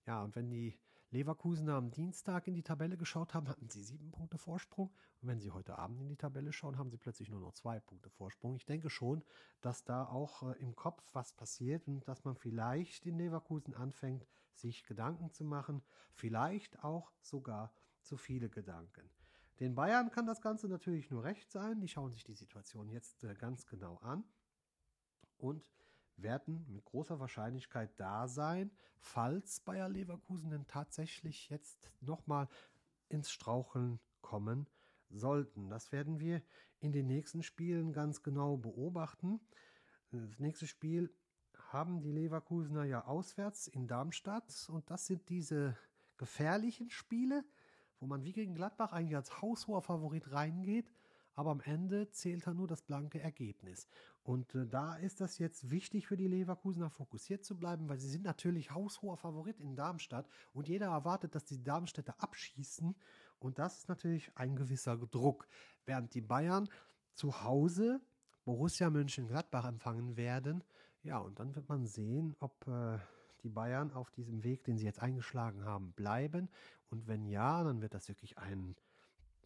Ja, 0.06 0.24
und 0.24 0.36
wenn 0.36 0.50
die 0.50 0.78
Leverkusener 1.12 1.76
am 1.76 1.92
Dienstag 1.92 2.48
in 2.48 2.56
die 2.56 2.64
Tabelle 2.64 2.96
geschaut 2.96 3.34
haben, 3.34 3.50
hatten 3.50 3.70
sie 3.70 3.84
sieben 3.84 4.12
Punkte 4.12 4.38
Vorsprung. 4.38 4.88
Und 5.22 5.28
wenn 5.28 5.40
sie 5.40 5.52
heute 5.52 5.78
Abend 5.78 6.00
in 6.00 6.08
die 6.08 6.16
Tabelle 6.16 6.54
schauen, 6.54 6.78
haben 6.78 6.90
sie 6.90 6.98
plötzlich 6.98 7.30
nur 7.30 7.42
noch 7.42 7.54
zwei 7.54 7.80
Punkte 7.82 8.10
Vorsprung. 8.10 8.56
Ich 8.56 8.66
denke 8.66 8.90
schon, 8.90 9.22
dass 9.60 9.84
da 9.84 10.06
auch 10.06 10.44
äh, 10.44 10.54
im 10.60 10.76
Kopf 10.76 11.04
was 11.14 11.34
passiert 11.34 11.88
und 11.88 12.08
dass 12.08 12.24
man 12.24 12.36
vielleicht 12.36 13.06
in 13.06 13.18
Leverkusen 13.18 13.74
anfängt, 13.74 14.26
sich 14.54 14.84
Gedanken 14.84 15.32
zu 15.32 15.44
machen. 15.44 15.82
Vielleicht 16.14 16.84
auch 16.84 17.12
sogar 17.22 17.74
zu 18.02 18.18
viele 18.18 18.50
Gedanken. 18.50 19.10
Den 19.60 19.76
Bayern 19.76 20.10
kann 20.10 20.26
das 20.26 20.42
Ganze 20.42 20.68
natürlich 20.68 21.12
nur 21.12 21.24
recht 21.24 21.52
sein. 21.52 21.80
Die 21.82 21.88
schauen 21.88 22.12
sich 22.12 22.24
die 22.24 22.34
Situation 22.34 22.90
jetzt 22.90 23.24
äh, 23.24 23.36
ganz 23.36 23.66
genau 23.68 23.98
an. 23.98 24.24
Und 25.38 25.70
werden 26.18 26.66
mit 26.70 26.86
großer 26.86 27.20
Wahrscheinlichkeit 27.20 27.92
da 28.00 28.28
sein, 28.28 28.72
falls 29.00 29.60
Bayer 29.60 29.90
Leverkusen 29.90 30.50
denn 30.50 30.68
tatsächlich 30.68 31.50
jetzt 31.50 31.92
nochmal 32.00 32.48
ins 33.10 33.32
Straucheln 33.32 34.00
kommen 34.22 34.68
sollten. 35.10 35.70
Das 35.70 35.92
werden 35.92 36.20
wir 36.20 36.42
in 36.80 36.92
den 36.92 37.08
nächsten 37.08 37.44
Spielen 37.44 37.94
ganz 37.94 38.24
genau 38.24 38.58
beobachten. 38.58 39.40
Das 40.12 40.40
nächste 40.40 40.68
Spiel 40.68 41.14
haben 41.74 42.02
die 42.02 42.12
Leverkusener 42.12 42.84
ja 42.84 43.06
auswärts 43.06 43.68
in 43.68 43.88
Darmstadt 43.88 44.68
und 44.70 44.90
das 44.90 45.06
sind 45.06 45.30
diese 45.30 45.78
gefährlichen 46.18 46.90
Spiele, 46.90 47.44
wo 48.00 48.08
man 48.08 48.24
wie 48.24 48.34
gegen 48.34 48.56
Gladbach 48.56 48.92
eigentlich 48.92 49.16
als 49.16 49.42
haushoher 49.42 49.82
Favorit 49.82 50.32
reingeht 50.32 50.92
aber 51.36 51.52
am 51.52 51.62
Ende 51.62 52.10
zählt 52.12 52.46
dann 52.46 52.58
nur 52.58 52.68
das 52.68 52.82
blanke 52.82 53.20
Ergebnis. 53.20 53.88
Und 54.24 54.54
äh, 54.56 54.68
da 54.68 54.96
ist 54.96 55.22
das 55.22 55.38
jetzt 55.38 55.72
wichtig 55.72 56.08
für 56.08 56.18
die 56.18 56.28
Leverkusener 56.28 56.90
fokussiert 56.90 57.46
zu 57.46 57.58
bleiben, 57.58 57.90
weil 57.90 58.00
sie 58.00 58.10
sind 58.10 58.24
natürlich 58.24 58.72
haushoher 58.72 59.18
Favorit 59.18 59.60
in 59.60 59.76
Darmstadt 59.76 60.28
und 60.54 60.68
jeder 60.68 60.88
erwartet, 60.88 61.36
dass 61.36 61.46
die 61.46 61.64
Darmstädter 61.64 62.16
abschießen 62.20 62.96
und 63.40 63.60
das 63.60 63.80
ist 63.80 63.90
natürlich 63.90 64.32
ein 64.36 64.56
gewisser 64.56 64.98
Druck, 64.98 65.48
während 65.86 66.14
die 66.14 66.22
Bayern 66.22 66.70
zu 67.14 67.44
Hause 67.44 68.02
Borussia 68.44 68.90
Mönchengladbach 68.90 69.66
empfangen 69.66 70.18
werden. 70.18 70.64
Ja, 71.04 71.18
und 71.20 71.40
dann 71.40 71.56
wird 71.56 71.68
man 71.68 71.86
sehen, 71.86 72.36
ob 72.40 72.68
äh, 72.68 73.00
die 73.44 73.50
Bayern 73.50 73.92
auf 73.92 74.12
diesem 74.12 74.44
Weg, 74.44 74.64
den 74.64 74.78
sie 74.78 74.86
jetzt 74.86 75.02
eingeschlagen 75.02 75.66
haben, 75.66 75.94
bleiben. 75.94 76.50
Und 76.90 77.08
wenn 77.08 77.26
ja, 77.26 77.64
dann 77.64 77.82
wird 77.82 77.94
das 77.94 78.08
wirklich 78.08 78.38
ein 78.38 78.76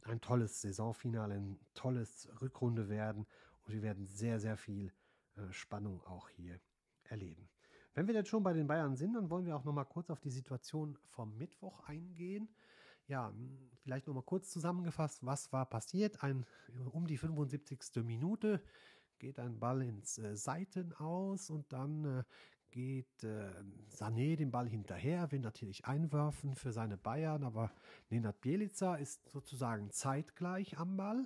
ein 0.06 0.22
tolles 0.22 0.62
Saisonfinale, 0.62 1.36
ein 1.36 1.60
tolles 1.74 2.30
Rückrunde 2.42 2.90
werden 2.90 3.26
und 3.66 3.74
wir 3.74 3.82
werden 3.82 4.06
sehr, 4.06 4.40
sehr 4.40 4.58
viel 4.58 4.92
äh, 5.36 5.52
Spannung 5.52 6.02
auch 6.06 6.30
hier 6.30 6.60
erleben. 7.04 7.50
Wenn 7.94 8.08
wir 8.08 8.14
jetzt 8.14 8.30
schon 8.30 8.44
bei 8.44 8.54
den 8.54 8.68
Bayern 8.68 8.96
sind, 8.96 9.14
dann 9.14 9.30
wollen 9.30 9.46
wir 9.46 9.56
auch 9.56 9.64
noch 9.64 9.74
mal 9.74 9.86
kurz 9.86 10.10
auf 10.10 10.20
die 10.20 10.30
Situation 10.30 10.98
vom 11.06 11.38
Mittwoch 11.38 11.80
eingehen. 11.88 12.50
Ja, 13.08 13.34
vielleicht 13.84 14.08
noch 14.08 14.16
mal 14.16 14.24
kurz 14.24 14.50
zusammengefasst, 14.50 15.26
was 15.26 15.54
war 15.54 15.66
passiert? 15.66 16.24
Ein, 16.24 16.46
um 16.92 17.08
die 17.08 17.18
75. 17.18 18.04
Minute 18.04 18.62
geht 19.20 19.40
ein 19.40 19.60
Ball 19.60 19.82
ins 19.82 20.18
äh, 20.18 20.36
Seiten 20.36 20.94
aus 20.94 21.50
und 21.50 21.72
dann 21.72 22.06
äh, 22.06 22.24
geht 22.72 23.24
äh, 23.24 23.50
Sané 23.90 24.36
den 24.36 24.52
Ball 24.52 24.68
hinterher, 24.68 25.32
will 25.32 25.40
natürlich 25.40 25.86
einwerfen 25.86 26.56
für 26.56 26.72
seine 26.72 26.98
Bayern, 26.98 27.44
aber 27.44 27.72
Nenad 28.10 28.42
Bielica 28.42 28.96
ist 28.96 29.30
sozusagen 29.30 29.92
zeitgleich 29.92 30.78
am 30.78 30.98
Ball. 30.98 31.26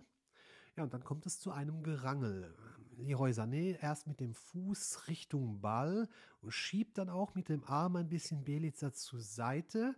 Ja, 0.76 0.84
und 0.84 0.94
dann 0.94 1.04
kommt 1.04 1.26
es 1.26 1.40
zu 1.40 1.52
einem 1.52 1.84
Gerangel. 1.84 2.56
Leroy 2.98 3.32
Sané 3.32 3.82
erst 3.82 4.08
mit 4.08 4.20
dem 4.20 4.34
Fuß 4.34 5.08
Richtung 5.08 5.62
Ball 5.62 6.08
und 6.42 6.52
schiebt 6.52 6.98
dann 6.98 7.10
auch 7.10 7.34
mit 7.34 7.50
dem 7.50 7.64
Arm 7.64 7.96
ein 7.96 8.10
bisschen 8.10 8.44
Bielica 8.44 8.94
zur 8.94 9.22
Seite. 9.22 9.96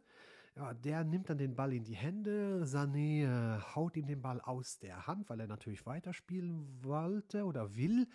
Ja, 0.55 0.74
der 0.74 1.05
nimmt 1.05 1.29
dann 1.29 1.38
den 1.38 1.55
Ball 1.55 1.72
in 1.74 1.86
die 1.86 1.96
Hände. 1.96 2.63
Sané 2.65 3.24
äh, 3.24 3.62
haut 3.74 3.96
ihm 3.96 4.05
den 4.05 4.22
Ball 4.22 4.41
aus 4.41 4.79
der 4.79 5.08
Hand, 5.08 5.29
weil 5.29 5.39
er 5.39 5.48
natürlich 5.48 5.86
weiterspielen 5.86 6.84
wollte 6.84 7.46
oder 7.46 7.75
will. 7.75 8.08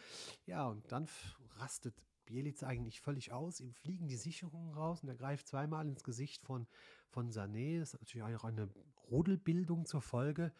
Ja, 0.44 0.66
und 0.66 0.92
dann 0.92 1.08
rastet 1.58 1.94
Bielica 2.26 2.66
eigentlich 2.66 3.00
völlig 3.00 3.32
aus. 3.32 3.60
Ihm 3.60 3.72
fliegen 3.72 4.06
die 4.06 4.16
Sicherungen 4.16 4.74
raus 4.74 5.02
und 5.02 5.08
er 5.08 5.14
greift 5.14 5.48
zweimal 5.48 5.88
ins 5.88 6.04
Gesicht 6.04 6.44
von, 6.44 6.66
von 7.08 7.30
Sané. 7.30 7.78
Das 7.78 7.94
ist 7.94 8.00
natürlich 8.00 8.36
auch 8.36 8.44
eine 8.44 8.68
Rudelbildung 9.10 9.86
zur 9.86 10.02
Folge. 10.02 10.52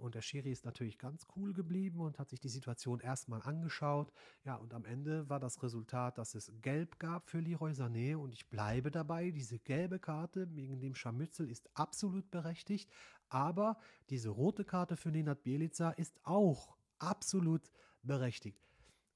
Und 0.00 0.14
der 0.14 0.22
Schiri 0.22 0.50
ist 0.50 0.64
natürlich 0.64 0.98
ganz 0.98 1.26
cool 1.36 1.52
geblieben 1.52 2.00
und 2.00 2.18
hat 2.18 2.30
sich 2.30 2.40
die 2.40 2.48
Situation 2.48 3.00
erstmal 3.00 3.42
angeschaut. 3.42 4.12
Ja, 4.44 4.56
und 4.56 4.74
am 4.74 4.84
Ende 4.84 5.28
war 5.28 5.38
das 5.38 5.62
Resultat, 5.62 6.18
dass 6.18 6.34
es 6.34 6.52
Gelb 6.62 6.98
gab 6.98 7.28
für 7.28 7.40
Leroy 7.40 7.72
Sané. 7.72 8.16
Und 8.16 8.32
ich 8.32 8.48
bleibe 8.48 8.90
dabei, 8.90 9.30
diese 9.30 9.58
gelbe 9.58 9.98
Karte 9.98 10.48
wegen 10.56 10.80
dem 10.80 10.94
Scharmützel 10.94 11.50
ist 11.50 11.68
absolut 11.74 12.30
berechtigt. 12.30 12.90
Aber 13.28 13.78
diese 14.08 14.30
rote 14.30 14.64
Karte 14.64 14.96
für 14.96 15.10
Nenad 15.10 15.42
Bielica 15.42 15.90
ist 15.90 16.18
auch 16.24 16.76
absolut 16.98 17.70
berechtigt. 18.02 18.60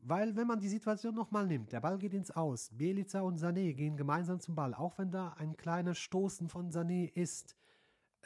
Weil, 0.06 0.36
wenn 0.36 0.46
man 0.46 0.60
die 0.60 0.68
Situation 0.68 1.14
nochmal 1.14 1.46
nimmt, 1.46 1.72
der 1.72 1.80
Ball 1.80 1.96
geht 1.96 2.12
ins 2.12 2.30
Aus, 2.30 2.68
Bielica 2.72 3.22
und 3.22 3.38
Sané 3.38 3.72
gehen 3.72 3.96
gemeinsam 3.96 4.38
zum 4.38 4.54
Ball, 4.54 4.74
auch 4.74 4.98
wenn 4.98 5.10
da 5.10 5.30
ein 5.38 5.56
kleines 5.56 5.96
Stoßen 5.98 6.50
von 6.50 6.70
Sané 6.70 7.10
ist. 7.14 7.56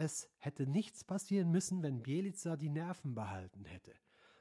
Es 0.00 0.28
hätte 0.38 0.66
nichts 0.66 1.02
passieren 1.02 1.50
müssen, 1.50 1.82
wenn 1.82 2.02
Bielica 2.02 2.56
die 2.56 2.68
Nerven 2.68 3.16
behalten 3.16 3.64
hätte. 3.64 3.92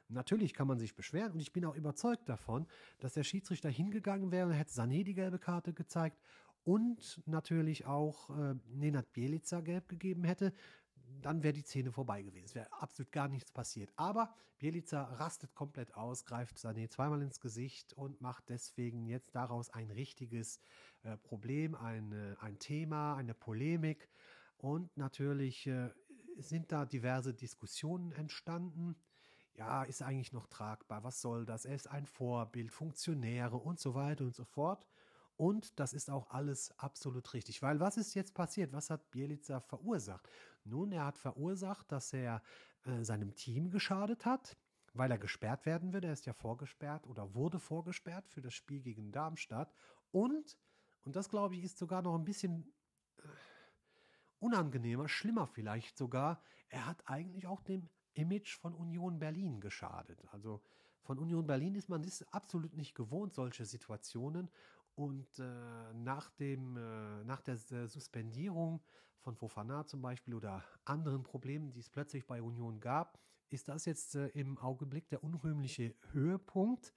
Natürlich 0.07 0.53
kann 0.53 0.67
man 0.67 0.77
sich 0.77 0.95
beschweren 0.95 1.33
und 1.33 1.39
ich 1.39 1.51
bin 1.51 1.65
auch 1.65 1.75
überzeugt 1.75 2.29
davon, 2.29 2.67
dass 2.99 3.13
der 3.13 3.23
Schiedsrichter 3.23 3.69
hingegangen 3.69 4.31
wäre 4.31 4.47
und 4.47 4.53
hätte 4.53 4.71
Sané 4.71 5.03
die 5.03 5.15
gelbe 5.15 5.39
Karte 5.39 5.73
gezeigt 5.73 6.21
und 6.63 7.21
natürlich 7.25 7.85
auch 7.87 8.29
äh, 8.29 8.53
Nenad 8.69 9.11
Bielica 9.13 9.61
gelb 9.61 9.89
gegeben 9.89 10.23
hätte 10.23 10.53
dann 11.21 11.43
wäre 11.43 11.53
die 11.53 11.61
Szene 11.61 11.91
vorbei 11.91 12.21
gewesen. 12.21 12.45
Es 12.45 12.55
wäre 12.55 12.71
absolut 12.71 13.11
gar 13.11 13.27
nichts 13.27 13.51
passiert. 13.51 13.91
Aber 13.95 14.33
Bielica 14.59 15.03
rastet 15.03 15.53
komplett 15.55 15.93
aus, 15.95 16.25
greift 16.25 16.57
Sané 16.57 16.89
zweimal 16.89 17.21
ins 17.21 17.39
Gesicht 17.39 17.93
und 17.93 18.21
macht 18.21 18.49
deswegen 18.49 19.07
jetzt 19.07 19.35
daraus 19.35 19.69
ein 19.69 19.91
richtiges 19.91 20.59
äh, 21.03 21.17
Problem, 21.17 21.75
eine, 21.75 22.37
ein 22.39 22.59
Thema, 22.59 23.15
eine 23.15 23.33
Polemik. 23.33 24.09
Und 24.57 24.95
natürlich 24.97 25.67
äh, 25.67 25.91
sind 26.37 26.71
da 26.71 26.85
diverse 26.85 27.33
Diskussionen 27.33 28.11
entstanden. 28.11 28.95
Ja, 29.53 29.83
ist 29.83 30.01
eigentlich 30.01 30.33
noch 30.33 30.47
tragbar? 30.47 31.03
Was 31.03 31.21
soll 31.21 31.45
das? 31.45 31.65
Er 31.65 31.75
ist 31.75 31.87
ein 31.87 32.05
Vorbild, 32.05 32.71
Funktionäre 32.71 33.57
und 33.57 33.79
so 33.79 33.95
weiter 33.95 34.23
und 34.23 34.35
so 34.35 34.45
fort. 34.45 34.85
Und 35.35 35.79
das 35.79 35.93
ist 35.93 36.09
auch 36.09 36.31
alles 36.31 36.71
absolut 36.79 37.33
richtig. 37.33 37.61
Weil 37.61 37.79
was 37.79 37.97
ist 37.97 38.15
jetzt 38.15 38.33
passiert? 38.33 38.73
Was 38.73 38.89
hat 38.89 39.11
Bielica 39.11 39.59
verursacht? 39.59 40.27
Nun, 40.63 40.91
er 40.91 41.05
hat 41.05 41.17
verursacht, 41.17 41.91
dass 41.91 42.11
er 42.11 42.41
äh, 42.83 43.03
seinem 43.03 43.35
Team 43.35 43.69
geschadet 43.69 44.25
hat, 44.25 44.57
weil 44.93 45.11
er 45.11 45.19
gesperrt 45.19 45.67
werden 45.67 45.93
würde. 45.93 46.07
Er 46.07 46.13
ist 46.13 46.25
ja 46.25 46.33
vorgesperrt 46.33 47.05
oder 47.05 47.35
wurde 47.35 47.59
vorgesperrt 47.59 48.27
für 48.27 48.41
das 48.41 48.55
Spiel 48.55 48.81
gegen 48.81 49.11
Darmstadt. 49.11 49.71
Und, 50.11 50.57
und 51.01 51.15
das 51.15 51.29
glaube 51.29 51.55
ich, 51.55 51.63
ist 51.63 51.77
sogar 51.77 52.01
noch 52.01 52.15
ein 52.15 52.25
bisschen 52.25 52.73
äh, 53.19 53.27
unangenehmer, 54.39 55.07
schlimmer 55.09 55.47
vielleicht 55.47 55.97
sogar, 55.97 56.41
er 56.69 56.85
hat 56.85 57.03
eigentlich 57.05 57.47
auch 57.47 57.61
dem 57.61 57.89
Image 58.13 58.57
von 58.57 58.73
Union 58.73 59.19
Berlin 59.19 59.59
geschadet. 59.61 60.23
Also 60.31 60.61
von 61.03 61.19
Union 61.19 61.47
Berlin 61.47 61.75
ist 61.75 61.89
man 61.89 62.03
ist 62.03 62.23
absolut 62.33 62.75
nicht 62.75 62.95
gewohnt, 62.95 63.33
solche 63.33 63.65
Situationen. 63.65 64.49
Und 64.95 65.27
äh, 65.37 65.93
nach, 65.93 66.29
dem, 66.31 66.75
äh, 66.75 67.23
nach 67.23 67.41
der 67.41 67.57
Suspendierung 67.87 68.81
von 69.19 69.35
Fofana 69.35 69.85
zum 69.85 70.01
Beispiel 70.01 70.33
oder 70.33 70.63
anderen 70.85 71.23
Problemen, 71.23 71.71
die 71.71 71.79
es 71.79 71.89
plötzlich 71.89 72.25
bei 72.25 72.41
Union 72.41 72.79
gab, 72.79 73.19
ist 73.49 73.67
das 73.67 73.85
jetzt 73.85 74.15
äh, 74.15 74.27
im 74.29 74.57
Augenblick 74.57 75.07
der 75.09 75.23
unrühmliche 75.23 75.95
Höhepunkt, 76.11 76.93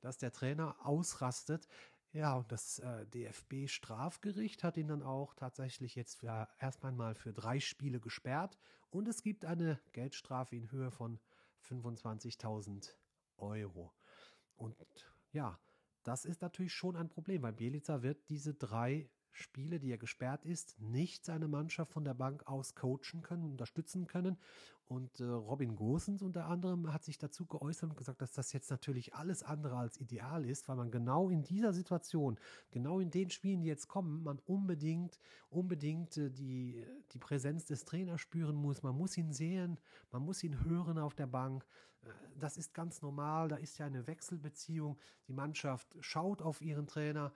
dass 0.00 0.18
der 0.18 0.32
Trainer 0.32 0.76
ausrastet. 0.84 1.68
Ja, 2.16 2.34
und 2.36 2.50
das 2.50 2.78
äh, 2.78 3.04
DFB-Strafgericht 3.08 4.64
hat 4.64 4.78
ihn 4.78 4.88
dann 4.88 5.02
auch 5.02 5.34
tatsächlich 5.34 5.96
jetzt 5.96 6.14
für, 6.20 6.48
erst 6.58 6.82
einmal 6.82 7.14
für 7.14 7.34
drei 7.34 7.60
Spiele 7.60 8.00
gesperrt 8.00 8.56
und 8.88 9.06
es 9.06 9.22
gibt 9.22 9.44
eine 9.44 9.78
Geldstrafe 9.92 10.56
in 10.56 10.70
Höhe 10.72 10.90
von 10.90 11.20
25.000 11.68 12.94
Euro. 13.36 13.92
Und 14.56 14.74
ja, 15.32 15.58
das 16.04 16.24
ist 16.24 16.40
natürlich 16.40 16.72
schon 16.72 16.96
ein 16.96 17.10
Problem, 17.10 17.42
weil 17.42 17.52
Bielica 17.52 18.00
wird 18.00 18.30
diese 18.30 18.54
drei 18.54 19.10
Spiele, 19.30 19.78
die 19.78 19.92
er 19.92 19.98
gesperrt 19.98 20.46
ist, 20.46 20.80
nicht 20.80 21.26
seine 21.26 21.48
Mannschaft 21.48 21.92
von 21.92 22.06
der 22.06 22.14
Bank 22.14 22.46
aus 22.46 22.74
coachen 22.74 23.20
können, 23.20 23.44
unterstützen 23.44 24.06
können. 24.06 24.38
Und 24.88 25.18
äh, 25.18 25.24
Robin 25.24 25.74
Gosens 25.74 26.22
unter 26.22 26.46
anderem 26.46 26.92
hat 26.92 27.02
sich 27.02 27.18
dazu 27.18 27.44
geäußert 27.44 27.90
und 27.90 27.96
gesagt, 27.96 28.22
dass 28.22 28.32
das 28.32 28.52
jetzt 28.52 28.70
natürlich 28.70 29.14
alles 29.14 29.42
andere 29.42 29.76
als 29.76 29.98
ideal 30.00 30.44
ist, 30.44 30.68
weil 30.68 30.76
man 30.76 30.92
genau 30.92 31.28
in 31.28 31.42
dieser 31.42 31.72
Situation, 31.72 32.38
genau 32.70 33.00
in 33.00 33.10
den 33.10 33.30
Spielen, 33.30 33.62
die 33.62 33.66
jetzt 33.66 33.88
kommen, 33.88 34.22
man 34.22 34.38
unbedingt, 34.46 35.18
unbedingt 35.50 36.16
äh, 36.16 36.30
die, 36.30 36.86
die 37.12 37.18
Präsenz 37.18 37.64
des 37.64 37.84
Trainers 37.84 38.20
spüren 38.20 38.54
muss. 38.54 38.84
Man 38.84 38.96
muss 38.96 39.16
ihn 39.16 39.32
sehen, 39.32 39.80
man 40.12 40.22
muss 40.22 40.44
ihn 40.44 40.64
hören 40.64 40.98
auf 40.98 41.14
der 41.14 41.26
Bank. 41.26 41.66
Äh, 42.04 42.10
das 42.38 42.56
ist 42.56 42.72
ganz 42.72 43.02
normal, 43.02 43.48
da 43.48 43.56
ist 43.56 43.78
ja 43.78 43.86
eine 43.86 44.06
Wechselbeziehung. 44.06 44.98
Die 45.26 45.32
Mannschaft 45.32 45.96
schaut 45.98 46.42
auf 46.42 46.60
ihren 46.60 46.86
Trainer. 46.86 47.32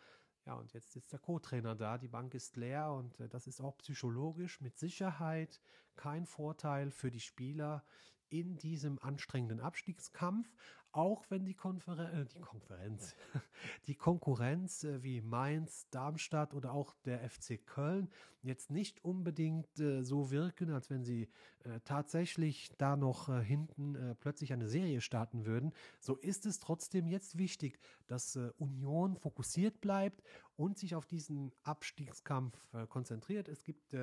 Ja, 0.47 0.55
und 0.55 0.73
jetzt 0.73 0.97
ist 0.97 1.13
der 1.13 1.19
Co-Trainer 1.19 1.75
da, 1.77 1.99
die 1.99 2.09
Bank 2.09 2.35
ist 2.35 2.57
leer 2.57 2.93
und 2.93 3.21
äh, 3.21 3.29
das 3.29 3.47
ist 3.47 3.61
auch 3.61 3.77
psychologisch 3.79 4.61
mit 4.61 4.79
Sicherheit 4.79 5.61
kein 5.97 6.27
Vorteil 6.27 6.91
für 6.91 7.11
die 7.11 7.21
Spieler 7.21 7.85
in 8.31 8.57
diesem 8.57 8.99
anstrengenden 9.01 9.61
Abstiegskampf, 9.61 10.49
auch 10.93 11.25
wenn 11.29 11.45
die, 11.45 11.55
Konfer 11.55 12.13
äh, 12.13 12.25
die 12.27 12.41
Konferenz, 12.41 13.15
die 13.87 13.95
Konkurrenz 13.95 14.85
äh, 14.85 15.03
wie 15.03 15.21
Mainz, 15.21 15.89
Darmstadt 15.91 16.55
oder 16.55 16.73
auch 16.73 16.95
der 17.05 17.29
FC 17.29 17.65
Köln 17.65 18.11
jetzt 18.43 18.71
nicht 18.71 19.05
unbedingt 19.05 19.79
äh, 19.79 20.03
so 20.03 20.31
wirken, 20.31 20.71
als 20.71 20.91
wenn 20.91 21.05
sie 21.05 21.29
äh, 21.65 21.81
tatsächlich 21.85 22.73
da 22.79 22.97
noch 22.97 23.29
äh, 23.29 23.43
hinten 23.43 23.95
äh, 23.95 24.15
plötzlich 24.15 24.53
eine 24.53 24.67
Serie 24.67 25.01
starten 25.01 25.45
würden, 25.45 25.73
so 26.01 26.17
ist 26.17 26.47
es 26.47 26.59
trotzdem 26.59 27.07
jetzt 27.07 27.37
wichtig, 27.37 27.79
dass 28.07 28.37
Union 28.59 29.17
fokussiert 29.17 29.81
bleibt 29.81 30.23
und 30.57 30.79
sich 30.79 30.95
auf 30.95 31.07
diesen 31.07 31.53
Abstiegskampf 31.63 32.59
konzentriert. 32.89 33.49
Es 33.49 33.63
gibt 33.63 33.95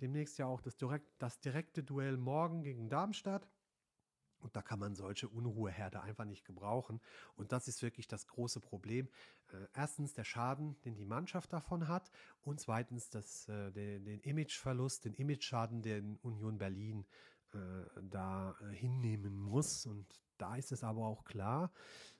demnächst 0.00 0.38
ja 0.38 0.46
auch 0.46 0.60
das, 0.60 0.76
direkt, 0.76 1.06
das 1.18 1.38
direkte 1.38 1.84
Duell 1.84 2.16
morgen 2.16 2.62
gegen 2.62 2.88
Darmstadt. 2.88 3.48
Und 4.44 4.54
da 4.56 4.62
kann 4.62 4.78
man 4.78 4.94
solche 4.94 5.26
Unruheherde 5.26 6.02
einfach 6.02 6.26
nicht 6.26 6.44
gebrauchen. 6.44 7.00
Und 7.34 7.50
das 7.50 7.66
ist 7.66 7.82
wirklich 7.82 8.06
das 8.06 8.26
große 8.26 8.60
Problem. 8.60 9.08
Äh, 9.50 9.66
erstens 9.74 10.12
der 10.12 10.24
Schaden, 10.24 10.76
den 10.84 10.96
die 10.96 11.06
Mannschaft 11.06 11.52
davon 11.52 11.88
hat. 11.88 12.10
Und 12.42 12.60
zweitens 12.60 13.08
das, 13.08 13.48
äh, 13.48 13.72
den, 13.72 14.04
den 14.04 14.20
Imageverlust, 14.20 15.06
den 15.06 15.14
Imageschaden, 15.14 15.80
den 15.80 16.18
Union 16.18 16.58
Berlin 16.58 17.06
da 18.10 18.54
äh, 18.60 18.74
hinnehmen 18.74 19.36
muss. 19.36 19.86
Und 19.86 20.06
da 20.38 20.56
ist 20.56 20.72
es 20.72 20.84
aber 20.84 21.06
auch 21.06 21.24
klar, 21.24 21.70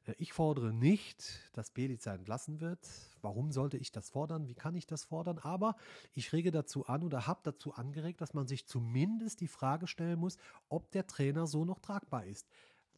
äh, 0.07 0.14
ich 0.19 0.33
fordere 0.33 0.73
nicht, 0.73 1.50
dass 1.53 1.71
Belica 1.71 2.14
entlassen 2.14 2.61
wird. 2.61 2.88
Warum 3.23 3.53
sollte 3.53 3.76
ich 3.76 3.93
das 3.93 4.11
fordern? 4.11 4.49
Wie 4.49 4.55
kann 4.55 4.75
ich 4.75 4.87
das 4.87 5.05
fordern? 5.05 5.38
Aber 5.38 5.76
ich 6.12 6.33
rege 6.33 6.50
dazu 6.50 6.87
an 6.87 7.03
oder 7.03 7.26
habe 7.26 7.41
dazu 7.43 7.75
angeregt, 7.75 8.21
dass 8.21 8.35
man 8.35 8.47
sich 8.47 8.67
zumindest 8.67 9.41
die 9.41 9.49
Frage 9.49 9.87
stellen 9.87 10.19
muss, 10.19 10.37
ob 10.69 10.91
der 10.91 11.07
Trainer 11.07 11.47
so 11.47 11.64
noch 11.64 11.81
tragbar 11.81 12.25
ist. 12.25 12.49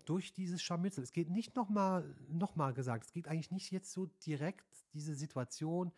Durch 0.05 0.33
dieses 0.33 0.63
Scharmützel. 0.63 1.03
Es 1.03 1.13
geht 1.13 1.31
nicht 1.31 1.57
nochmal 1.57 2.15
noch 2.29 2.55
mal 2.55 2.73
gesagt, 2.73 3.07
es 3.07 3.13
geht 3.13 3.27
eigentlich 3.27 3.51
nicht 3.51 3.73
jetzt 3.73 3.93
so 3.93 4.07
direkt 4.25 4.65
diese 4.93 5.17
Situation 5.17 5.93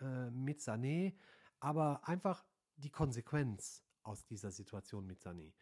äh, 0.00 0.30
mit 0.30 0.60
Sané, 0.60 1.14
aber 1.60 2.06
einfach 2.06 2.44
die 2.76 2.90
Konsequenz 2.90 3.82
aus 4.02 4.26
dieser 4.26 4.50
Situation 4.50 5.06
mit 5.06 5.20
Sané. 5.20 5.52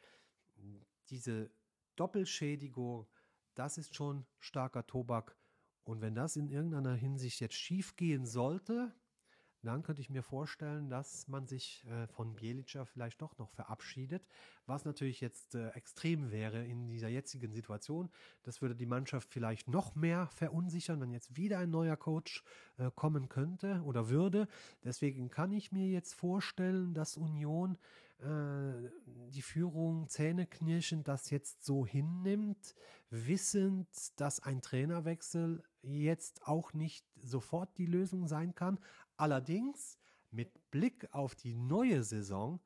Diese 1.11 1.50
Doppelschädigung, 1.97 3.07
das 3.54 3.78
ist 3.78 3.95
schon 3.95 4.26
starker 4.38 4.87
Tobak. 4.87 5.37
Und 5.85 6.00
wenn 6.00 6.14
das 6.14 6.37
in 6.37 6.49
irgendeiner 6.49 6.95
Hinsicht 6.95 7.40
jetzt 7.40 7.54
schief 7.54 7.97
gehen 7.97 8.25
sollte, 8.25 8.95
dann 9.62 9.83
könnte 9.83 10.02
ich 10.02 10.11
mir 10.11 10.23
vorstellen, 10.23 10.88
dass 10.88 11.28
man 11.28 11.47
sich 11.47 11.87
äh, 11.87 12.07
von 12.09 12.35
Bielica 12.35 12.85
vielleicht 12.85 13.23
doch 13.23 13.38
noch 13.38 13.50
verabschiedet, 13.50 14.26
was 14.66 14.85
natürlich 14.85 15.21
jetzt 15.21 15.54
äh, 15.54 15.69
extrem 15.71 16.33
wäre 16.33 16.64
in 16.64 16.88
dieser 16.88 17.09
jetzigen 17.09 17.52
Situation. 17.52 18.11
Das 18.42 18.61
würde 18.61 18.75
die 18.75 18.87
Mannschaft 18.87 19.33
vielleicht 19.33 19.69
noch 19.69 19.95
mehr 19.95 20.26
verunsichern, 20.28 21.00
wenn 21.00 21.12
jetzt 21.12 21.37
wieder 21.37 21.59
ein 21.61 21.71
neuer 21.71 21.97
Coach 21.97 22.42
äh, 22.78 22.90
kommen 22.95 23.28
könnte 23.28 23.81
oder 23.85 24.09
würde. 24.09 24.49
Deswegen 24.83 25.31
kann 25.31 25.52
ich 25.52 25.71
mir 25.71 25.88
jetzt 25.88 26.14
vorstellen, 26.14 26.92
dass 26.92 27.16
Union 27.16 27.78
äh, 28.23 28.91
die 29.31 29.43
Führung 29.43 30.09
zähneknirschend 30.09 31.09
das 31.09 31.31
jetzt 31.31 31.64
so 31.64 31.87
hinnimmt, 31.87 32.75
wissend, 33.11 33.88
dass 34.21 34.41
ein 34.41 34.62
Trainerwechsel 34.62 35.62
jetzt 35.83 36.47
auch 36.47 36.73
nicht 36.73 37.05
sofort 37.21 37.76
die 37.79 37.87
Lösung 37.87 38.26
sein 38.29 38.55
kann. 38.55 38.79
Allerdings 39.17 39.99
mit 40.30 40.71
Blick 40.71 41.08
auf 41.13 41.35
die 41.35 41.54
neue 41.54 42.04
Saison 42.04 42.61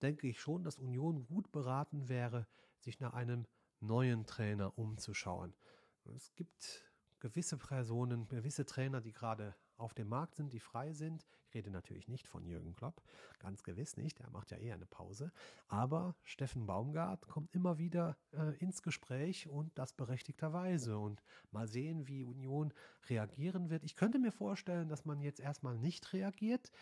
denke 0.00 0.26
ich 0.28 0.40
schon, 0.40 0.64
dass 0.64 0.78
Union 0.78 1.26
gut 1.26 1.52
beraten 1.52 2.08
wäre, 2.08 2.46
sich 2.80 2.98
nach 2.98 3.14
einem 3.14 3.46
neuen 3.80 4.26
Trainer 4.26 4.76
umzuschauen. 4.76 5.54
Es 6.16 6.34
gibt 6.34 6.84
gewisse 7.20 7.56
Personen, 7.56 8.26
gewisse 8.28 8.66
Trainer, 8.66 9.00
die 9.00 9.12
gerade 9.12 9.54
auf 9.76 9.94
dem 9.94 10.08
Markt 10.08 10.36
sind, 10.36 10.52
die 10.52 10.60
frei 10.60 10.92
sind. 10.92 11.26
Ich 11.52 11.56
rede 11.56 11.70
natürlich 11.70 12.08
nicht 12.08 12.28
von 12.28 12.46
Jürgen 12.46 12.72
Klopp, 12.72 13.02
ganz 13.38 13.62
gewiss 13.62 13.98
nicht, 13.98 14.18
er 14.20 14.30
macht 14.30 14.50
ja 14.52 14.56
eher 14.56 14.74
eine 14.74 14.86
Pause. 14.86 15.32
Aber 15.68 16.16
Steffen 16.22 16.64
Baumgart 16.64 17.28
kommt 17.28 17.54
immer 17.54 17.76
wieder 17.76 18.16
äh, 18.32 18.56
ins 18.56 18.82
Gespräch 18.82 19.50
und 19.50 19.76
das 19.76 19.92
berechtigterweise. 19.92 20.96
Und 20.96 21.22
mal 21.50 21.68
sehen, 21.68 22.08
wie 22.08 22.24
Union 22.24 22.72
reagieren 23.10 23.68
wird. 23.68 23.84
Ich 23.84 23.96
könnte 23.96 24.18
mir 24.18 24.32
vorstellen, 24.32 24.88
dass 24.88 25.04
man 25.04 25.20
jetzt 25.20 25.40
erstmal 25.40 25.76
nicht 25.76 26.14
reagiert, 26.14 26.72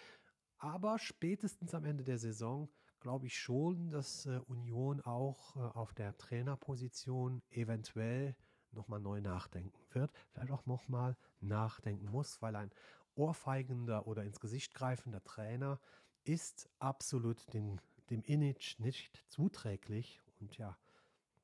aber 0.59 1.01
spätestens 1.01 1.75
am 1.75 1.85
Ende 1.85 2.05
der 2.05 2.19
Saison 2.19 2.69
glaube 3.01 3.27
ich 3.27 3.37
schon, 3.37 3.91
dass 3.91 4.27
äh, 4.27 4.39
Union 4.47 5.01
auch 5.01 5.57
äh, 5.57 5.59
auf 5.59 5.95
der 5.95 6.17
Trainerposition 6.17 7.43
eventuell 7.51 8.37
nochmal 8.73 9.01
neu 9.01 9.21
nachdenken 9.21 9.81
wird, 9.91 10.13
vielleicht 10.31 10.53
auch 10.53 10.67
nochmal 10.67 11.17
nachdenken 11.41 12.09
muss, 12.11 12.41
weil 12.41 12.55
ein 12.55 12.71
ohrfeigender 13.15 14.07
oder 14.07 14.25
ins 14.25 14.41
Gesicht 14.41 14.75
greifender 14.75 15.23
Trainer 15.23 15.81
ist 16.25 16.69
absolut 16.79 17.53
dem, 17.53 17.81
dem 18.11 18.23
Image 18.23 18.79
nicht 18.79 19.25
zuträglich 19.29 20.21
und 20.41 20.57
ja, 20.57 20.77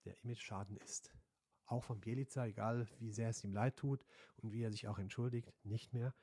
der 0.05 0.17
Image-Schaden 0.23 0.77
ist 0.79 1.13
auch 1.67 1.83
von 1.83 2.01
Bielica, 2.01 2.47
egal 2.47 2.87
wie 2.99 3.11
sehr 3.11 3.31
es 3.31 3.43
ihm 3.43 3.53
leid 3.53 3.77
tut 3.77 4.05
und 4.37 4.53
wie 4.53 4.63
er 4.63 4.71
sich 4.71 4.87
auch 4.87 4.99
entschuldigt, 4.99 5.53
nicht 5.65 5.93
mehr 5.93 6.15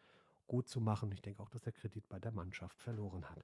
gut 0.47 0.67
zu 0.67 0.79
machen. 0.79 1.11
Ich 1.11 1.21
denke 1.21 1.41
auch, 1.41 1.49
dass 1.49 1.63
der 1.63 1.73
Kredit 1.73 2.07
bei 2.07 2.19
der 2.19 2.31
Mannschaft 2.31 2.79
verloren 2.81 3.29
hat. 3.29 3.43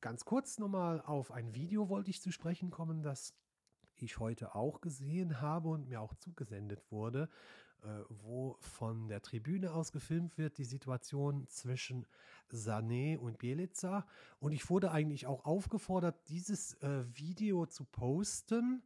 Ganz 0.00 0.24
kurz 0.24 0.58
nochmal 0.58 1.00
auf 1.00 1.32
ein 1.32 1.54
Video 1.54 1.88
wollte 1.88 2.10
ich 2.10 2.20
zu 2.20 2.30
sprechen 2.30 2.70
kommen, 2.70 3.02
das 3.02 3.34
ich 3.96 4.18
heute 4.18 4.54
auch 4.54 4.80
gesehen 4.80 5.40
habe 5.40 5.68
und 5.70 5.88
mir 5.88 6.00
auch 6.00 6.14
zugesendet 6.14 6.82
wurde, 6.90 7.28
äh, 7.82 7.88
wo 8.08 8.56
von 8.60 9.08
der 9.08 9.22
Tribüne 9.22 9.72
aus 9.72 9.92
gefilmt 9.92 10.38
wird, 10.38 10.58
die 10.58 10.64
Situation 10.64 11.46
zwischen 11.48 12.06
Sané 12.50 13.18
und 13.18 13.38
Bielica. 13.38 14.06
Und 14.40 14.52
ich 14.52 14.68
wurde 14.70 14.90
eigentlich 14.90 15.26
auch 15.26 15.44
aufgefordert, 15.44 16.16
dieses 16.28 16.74
äh, 16.82 17.04
Video 17.14 17.66
zu 17.66 17.84
posten, 17.84 18.82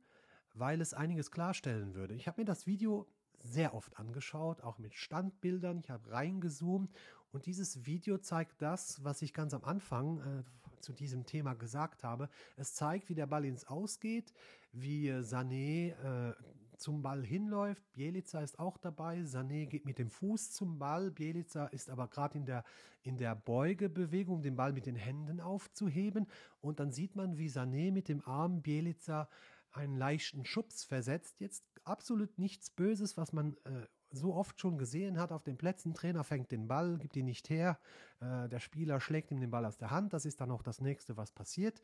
weil 0.54 0.80
es 0.80 0.94
einiges 0.94 1.30
klarstellen 1.30 1.94
würde. 1.94 2.14
Ich 2.14 2.26
habe 2.26 2.40
mir 2.40 2.46
das 2.46 2.66
Video 2.66 3.06
sehr 3.42 3.74
oft 3.74 3.98
angeschaut, 3.98 4.62
auch 4.62 4.78
mit 4.78 4.94
Standbildern. 4.94 5.78
Ich 5.78 5.90
habe 5.90 6.10
reingezoomt 6.10 6.90
und 7.32 7.46
dieses 7.46 7.86
Video 7.86 8.18
zeigt 8.18 8.60
das, 8.60 9.02
was 9.04 9.22
ich 9.22 9.32
ganz 9.32 9.54
am 9.54 9.64
Anfang 9.64 10.20
äh, 10.20 10.44
zu 10.80 10.92
diesem 10.92 11.26
Thema 11.26 11.54
gesagt 11.54 12.04
habe. 12.04 12.28
Es 12.56 12.74
zeigt, 12.74 13.08
wie 13.08 13.14
der 13.14 13.26
Ball 13.26 13.44
ins 13.44 13.66
Ausgeht, 13.66 14.32
wie 14.72 15.10
Sané 15.10 15.92
äh, 15.92 16.34
zum 16.80 17.02
Ball 17.02 17.24
hinläuft. 17.24 17.82
Bielica 17.92 18.40
ist 18.40 18.58
auch 18.58 18.78
dabei. 18.78 19.20
Sané 19.20 19.66
geht 19.66 19.84
mit 19.84 19.98
dem 19.98 20.10
Fuß 20.10 20.52
zum 20.52 20.78
Ball. 20.78 21.10
Bielica 21.10 21.66
ist 21.66 21.90
aber 21.90 22.08
gerade 22.08 22.38
in 22.38 22.46
der, 22.46 22.64
in 23.02 23.18
der 23.18 23.34
Beugebewegung, 23.36 24.42
den 24.42 24.56
Ball 24.56 24.72
mit 24.72 24.86
den 24.86 24.96
Händen 24.96 25.40
aufzuheben. 25.40 26.26
Und 26.60 26.80
dann 26.80 26.92
sieht 26.92 27.16
man, 27.16 27.38
wie 27.38 27.48
Sané 27.48 27.92
mit 27.92 28.08
dem 28.08 28.26
Arm 28.26 28.62
Bielica 28.62 29.28
einen 29.70 29.96
leichten 29.96 30.44
Schubs 30.44 30.84
versetzt. 30.84 31.40
Jetzt 31.40 31.64
absolut 31.84 32.38
nichts 32.38 32.70
Böses, 32.70 33.16
was 33.16 33.32
man 33.32 33.56
äh, 33.64 33.86
so 34.10 34.34
oft 34.34 34.60
schon 34.60 34.78
gesehen 34.78 35.18
hat 35.18 35.32
auf 35.32 35.42
den 35.42 35.56
Plätzen. 35.56 35.94
Trainer 35.94 36.24
fängt 36.24 36.50
den 36.50 36.68
Ball, 36.68 36.98
gibt 36.98 37.16
ihn 37.16 37.26
nicht 37.26 37.48
her. 37.48 37.78
Äh, 38.20 38.48
der 38.48 38.58
Spieler 38.58 39.00
schlägt 39.00 39.30
ihm 39.30 39.40
den 39.40 39.50
Ball 39.50 39.64
aus 39.64 39.78
der 39.78 39.90
Hand. 39.90 40.12
Das 40.12 40.24
ist 40.24 40.40
dann 40.40 40.50
auch 40.50 40.62
das 40.62 40.80
nächste, 40.80 41.16
was 41.16 41.32
passiert. 41.32 41.80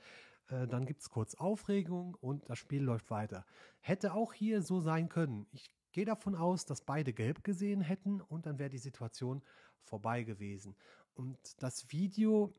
Äh, 0.48 0.66
dann 0.66 0.86
gibt 0.86 1.02
es 1.02 1.10
kurz 1.10 1.34
Aufregung 1.34 2.14
und 2.20 2.48
das 2.48 2.58
Spiel 2.58 2.82
läuft 2.82 3.10
weiter. 3.10 3.44
Hätte 3.80 4.14
auch 4.14 4.32
hier 4.32 4.62
so 4.62 4.80
sein 4.80 5.08
können. 5.08 5.46
Ich 5.52 5.70
gehe 5.92 6.04
davon 6.04 6.34
aus, 6.34 6.66
dass 6.66 6.82
beide 6.82 7.12
gelb 7.12 7.44
gesehen 7.44 7.80
hätten 7.80 8.20
und 8.20 8.46
dann 8.46 8.58
wäre 8.58 8.70
die 8.70 8.78
Situation 8.78 9.42
vorbei 9.82 10.24
gewesen. 10.24 10.76
Und 11.14 11.38
das 11.62 11.90
Video 11.90 12.54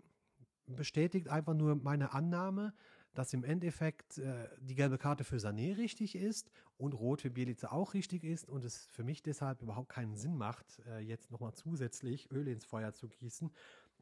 bestätigt 0.66 1.30
einfach 1.30 1.54
nur 1.54 1.76
meine 1.76 2.14
Annahme, 2.14 2.74
dass 3.18 3.34
im 3.34 3.44
Endeffekt 3.44 4.20
äh, 4.20 4.48
die 4.62 4.76
gelbe 4.76 5.00
Karte 5.00 5.24
für 5.24 5.38
Sané 5.38 5.76
richtig 5.76 6.16
ist 6.16 6.52
und 6.78 6.94
rot 6.94 7.22
für 7.22 7.32
Bielica 7.32 7.72
auch 7.72 7.96
richtig 7.96 8.24
ist 8.24 8.48
und 8.48 8.64
es 8.64 8.86
für 8.92 9.04
mich 9.04 9.24
deshalb 9.24 9.64
überhaupt 9.64 9.90
keinen 9.90 10.16
Sinn 10.16 10.38
macht, 10.38 10.84
äh, 10.88 11.00
jetzt 11.00 11.32
nochmal 11.32 11.56
zusätzlich 11.56 12.32
Öl 12.32 12.48
ins 12.48 12.66
Feuer 12.66 12.94
zu 12.94 13.08
gießen. 13.08 13.50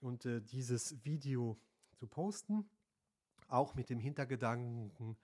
und 0.01 0.25
äh, 0.25 0.41
dieses 0.41 1.03
Video 1.05 1.57
zu 1.93 2.07
posten. 2.07 2.69
Auch 3.47 3.73
mit 3.73 3.89
dem 3.89 3.99
Hintergedanken, 3.99 5.15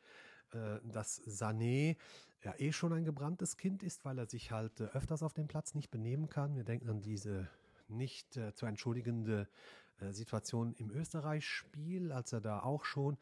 äh, 0.54 0.80
dass 0.86 1.22
Sané 1.24 1.98
ja 2.44 2.54
eh 2.58 2.72
schon 2.72 2.94
ein 2.94 3.04
gebranntes 3.04 3.58
Kind 3.58 3.84
ist, 3.84 4.06
weil 4.06 4.18
er 4.18 4.26
sich 4.26 4.52
halt 4.52 4.80
äh, 4.80 4.86
öfters 4.86 5.22
auf 5.22 5.34
dem 5.34 5.48
Platz 5.48 5.76
nicht 5.76 5.92
benehmen 5.92 6.30
kann. 6.30 6.56
Wir 6.56 6.64
denken 6.64 6.90
an 6.90 7.02
diese 7.02 7.50
nicht 7.90 8.38
äh, 8.38 8.54
zu 8.54 8.66
entschuldigende 8.66 9.50
Situation 10.10 10.74
im 10.80 10.90
Österreich-Spiel, 10.90 12.12
als 12.12 12.34
er 12.34 12.42
da 12.42 12.64
auch 12.64 12.86
schon 12.86 13.20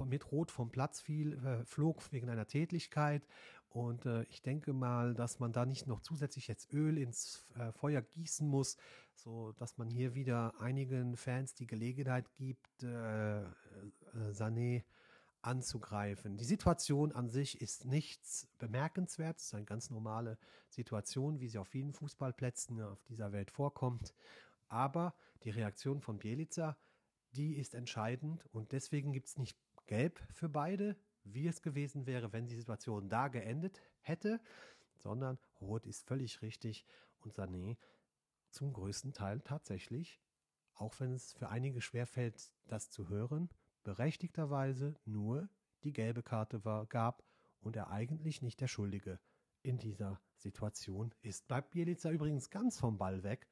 mit 0.00 0.30
Rot 0.32 0.50
vom 0.50 0.70
Platz 0.70 1.00
fiel, 1.00 1.34
äh, 1.44 1.64
flog 1.64 2.12
wegen 2.12 2.28
einer 2.28 2.46
Tätlichkeit. 2.46 3.26
Und 3.68 4.04
äh, 4.04 4.24
ich 4.24 4.42
denke 4.42 4.72
mal, 4.74 5.14
dass 5.14 5.38
man 5.38 5.52
da 5.52 5.64
nicht 5.64 5.86
noch 5.86 6.00
zusätzlich 6.00 6.46
jetzt 6.46 6.72
Öl 6.72 6.98
ins 6.98 7.46
äh, 7.56 7.72
Feuer 7.72 8.02
gießen 8.02 8.46
muss, 8.46 8.76
so 9.14 9.52
dass 9.52 9.78
man 9.78 9.88
hier 9.88 10.14
wieder 10.14 10.60
einigen 10.60 11.16
Fans 11.16 11.54
die 11.54 11.66
Gelegenheit 11.66 12.32
gibt, 12.34 12.82
äh, 12.82 13.44
Sané 14.30 14.84
anzugreifen. 15.42 16.36
Die 16.36 16.44
Situation 16.44 17.12
an 17.12 17.28
sich 17.28 17.60
ist 17.60 17.84
nichts 17.84 18.48
bemerkenswertes, 18.58 19.42
es 19.42 19.48
ist 19.48 19.54
eine 19.54 19.64
ganz 19.64 19.90
normale 19.90 20.38
Situation, 20.68 21.40
wie 21.40 21.48
sie 21.48 21.58
auf 21.58 21.68
vielen 21.68 21.92
Fußballplätzen 21.92 22.80
auf 22.80 23.02
dieser 23.04 23.32
Welt 23.32 23.50
vorkommt. 23.50 24.14
Aber 24.68 25.14
die 25.42 25.50
Reaktion 25.50 26.00
von 26.00 26.18
Bielica, 26.18 26.76
die 27.32 27.56
ist 27.56 27.74
entscheidend 27.74 28.46
und 28.52 28.72
deswegen 28.72 29.12
gibt 29.12 29.28
es 29.28 29.36
nicht 29.36 29.58
gelb 29.86 30.20
für 30.30 30.48
beide, 30.48 30.96
wie 31.24 31.46
es 31.46 31.62
gewesen 31.62 32.06
wäre, 32.06 32.32
wenn 32.32 32.46
die 32.46 32.56
Situation 32.56 33.08
da 33.08 33.28
geendet 33.28 33.80
hätte, 34.00 34.40
sondern 34.96 35.38
rot 35.60 35.86
ist 35.86 36.06
völlig 36.06 36.42
richtig 36.42 36.84
und 37.20 37.34
Sané 37.34 37.76
zum 38.50 38.72
größten 38.72 39.12
Teil 39.12 39.40
tatsächlich, 39.40 40.20
auch 40.74 40.98
wenn 41.00 41.12
es 41.12 41.32
für 41.32 41.48
einige 41.48 41.80
schwerfällt, 41.80 42.52
das 42.66 42.90
zu 42.90 43.08
hören, 43.08 43.48
berechtigterweise 43.82 44.94
nur 45.04 45.48
die 45.84 45.92
gelbe 45.92 46.22
Karte 46.22 46.64
war, 46.64 46.86
gab 46.86 47.24
und 47.60 47.76
er 47.76 47.90
eigentlich 47.90 48.42
nicht 48.42 48.60
der 48.60 48.68
Schuldige 48.68 49.20
in 49.62 49.78
dieser 49.78 50.20
Situation 50.36 51.14
ist. 51.22 51.46
Bleibt 51.46 51.70
Bielica 51.70 52.10
übrigens 52.10 52.50
ganz 52.50 52.78
vom 52.78 52.98
Ball 52.98 53.22
weg, 53.22 53.48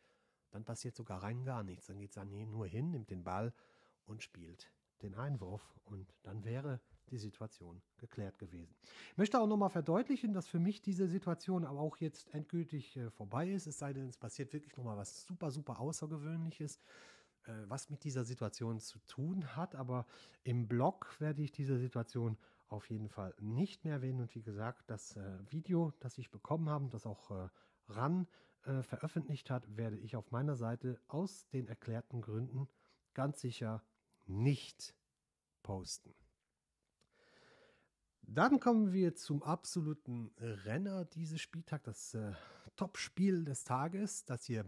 dann 0.51 0.65
passiert 0.65 0.97
sogar 0.97 1.23
rein 1.23 1.45
gar 1.45 1.63
nichts. 1.63 1.87
Dann 1.87 1.99
geht 1.99 2.13
Sané 2.13 2.47
nur 2.47 2.67
hin, 2.67 2.91
nimmt 2.91 3.11
den 3.11 3.25
Ball 3.25 3.55
und 4.05 4.23
spielt 4.23 4.73
den 5.03 5.15
Einwurf 5.15 5.63
und 5.85 6.15
dann 6.23 6.45
wäre 6.45 6.81
die 7.11 7.19
Situation 7.19 7.83
geklärt 7.97 8.39
gewesen. 8.39 8.75
Ich 9.11 9.19
möchte 9.19 9.41
auch 9.41 9.47
nochmal 9.47 9.71
verdeutlichen, 9.71 10.33
dass 10.33 10.47
für 10.47 10.61
mich 10.61 10.81
diese 10.81 11.09
Situation 11.09 11.65
aber 11.65 11.81
auch 11.81 11.97
jetzt 11.97 12.33
endgültig 12.33 12.97
äh, 12.97 13.11
vorbei 13.11 13.51
ist, 13.51 13.67
es 13.67 13.79
sei 13.79 13.93
denn, 13.93 14.09
es 14.09 14.17
passiert 14.17 14.53
wirklich 14.53 14.77
nochmal 14.77 14.97
was 14.97 15.25
super, 15.25 15.51
super 15.51 15.81
Außergewöhnliches. 15.81 16.79
Äh, 17.47 17.53
was 17.69 17.89
mit 17.89 18.05
dieser 18.05 18.25
Situation 18.25 18.81
zu 18.81 18.99
tun 19.07 19.57
hat. 19.57 19.75
Aber 19.75 20.07
im 20.45 20.69
Blog 20.69 21.17
werde 21.21 21.43
ich 21.43 21.53
diese 21.53 21.79
Situation 21.79 22.37
auf 22.69 22.91
jeden 22.91 23.09
Fall 23.09 23.35
nicht 23.41 23.85
mehr 23.85 23.95
erwähnen. 23.95 24.21
Und 24.21 24.35
wie 24.35 24.43
gesagt, 24.43 24.91
das 24.91 25.17
äh, 25.17 25.39
Video, 25.49 25.93
das 26.01 26.19
ich 26.19 26.31
bekommen 26.31 26.69
habe, 26.69 26.89
das 26.91 27.07
auch 27.07 27.31
äh, 27.31 27.49
RAN 27.89 28.27
äh, 28.65 28.83
veröffentlicht 28.83 29.51
hat, 29.51 29.77
werde 29.77 29.97
ich 29.97 30.17
auf 30.17 30.31
meiner 30.31 30.55
Seite 30.55 31.01
aus 31.09 31.49
den 31.49 31.67
erklärten 31.67 32.21
Gründen 32.21 32.69
ganz 33.15 33.41
sicher 33.41 33.83
nicht 34.31 34.95
posten. 35.63 36.15
Dann 38.23 38.61
kommen 38.61 38.93
wir 38.93 39.15
zum 39.15 39.43
absoluten 39.43 40.31
Renner 40.39 41.05
dieses 41.05 41.41
Spieltag, 41.41 41.83
das 41.83 42.15
äh, 42.15 42.33
Top-Spiel 42.77 43.45
des 43.45 43.65
Tages, 43.65 44.25
das 44.25 44.49
ihr 44.49 44.65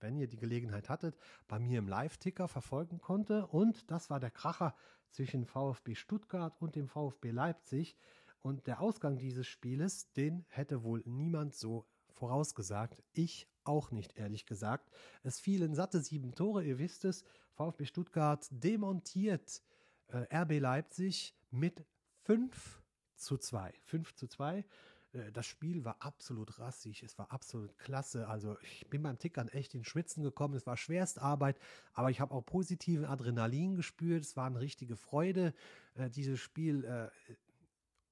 wenn 0.00 0.18
ihr 0.18 0.28
die 0.28 0.36
Gelegenheit 0.36 0.88
hattet, 0.88 1.18
bei 1.48 1.58
mir 1.58 1.78
im 1.78 1.88
Live-Ticker 1.88 2.48
verfolgen 2.48 3.00
konnte. 3.00 3.46
Und 3.46 3.90
das 3.90 4.10
war 4.10 4.20
der 4.20 4.30
Kracher 4.30 4.74
zwischen 5.10 5.46
VfB 5.46 5.94
Stuttgart 5.94 6.54
und 6.60 6.76
dem 6.76 6.88
VfB 6.88 7.30
Leipzig. 7.30 7.96
Und 8.40 8.66
der 8.66 8.80
Ausgang 8.80 9.18
dieses 9.18 9.46
Spieles, 9.46 10.12
den 10.12 10.44
hätte 10.48 10.82
wohl 10.84 11.02
niemand 11.06 11.54
so 11.54 11.86
vorausgesagt. 12.10 13.02
Ich 13.12 13.48
auch 13.66 13.90
nicht, 13.90 14.16
ehrlich 14.16 14.46
gesagt. 14.46 14.90
Es 15.22 15.40
fielen 15.40 15.74
satte 15.74 16.00
sieben 16.00 16.34
Tore, 16.34 16.64
ihr 16.64 16.78
wisst 16.78 17.04
es. 17.04 17.24
VfB 17.54 17.86
Stuttgart 17.86 18.46
demontiert 18.50 19.62
äh, 20.08 20.26
RB 20.34 20.60
Leipzig 20.60 21.34
mit 21.50 21.84
5 22.24 22.82
zu 23.16 23.38
2. 23.38 23.72
5 23.84 24.14
zu 24.14 24.26
2. 24.26 24.64
Äh, 25.12 25.32
das 25.32 25.46
Spiel 25.46 25.84
war 25.84 25.96
absolut 26.00 26.58
rassig, 26.58 27.02
es 27.02 27.18
war 27.18 27.32
absolut 27.32 27.76
klasse. 27.78 28.28
Also 28.28 28.56
ich 28.62 28.88
bin 28.88 29.02
beim 29.02 29.18
Tickern 29.18 29.48
echt 29.48 29.74
in 29.74 29.84
Schwitzen 29.84 30.22
gekommen. 30.22 30.54
Es 30.54 30.66
war 30.66 30.76
Schwerstarbeit, 30.76 31.58
aber 31.94 32.10
ich 32.10 32.20
habe 32.20 32.34
auch 32.34 32.44
positiven 32.44 33.04
Adrenalin 33.04 33.74
gespürt. 33.74 34.24
Es 34.24 34.36
war 34.36 34.46
eine 34.46 34.60
richtige 34.60 34.96
Freude, 34.96 35.54
äh, 35.94 36.10
dieses 36.10 36.40
Spiel 36.40 36.84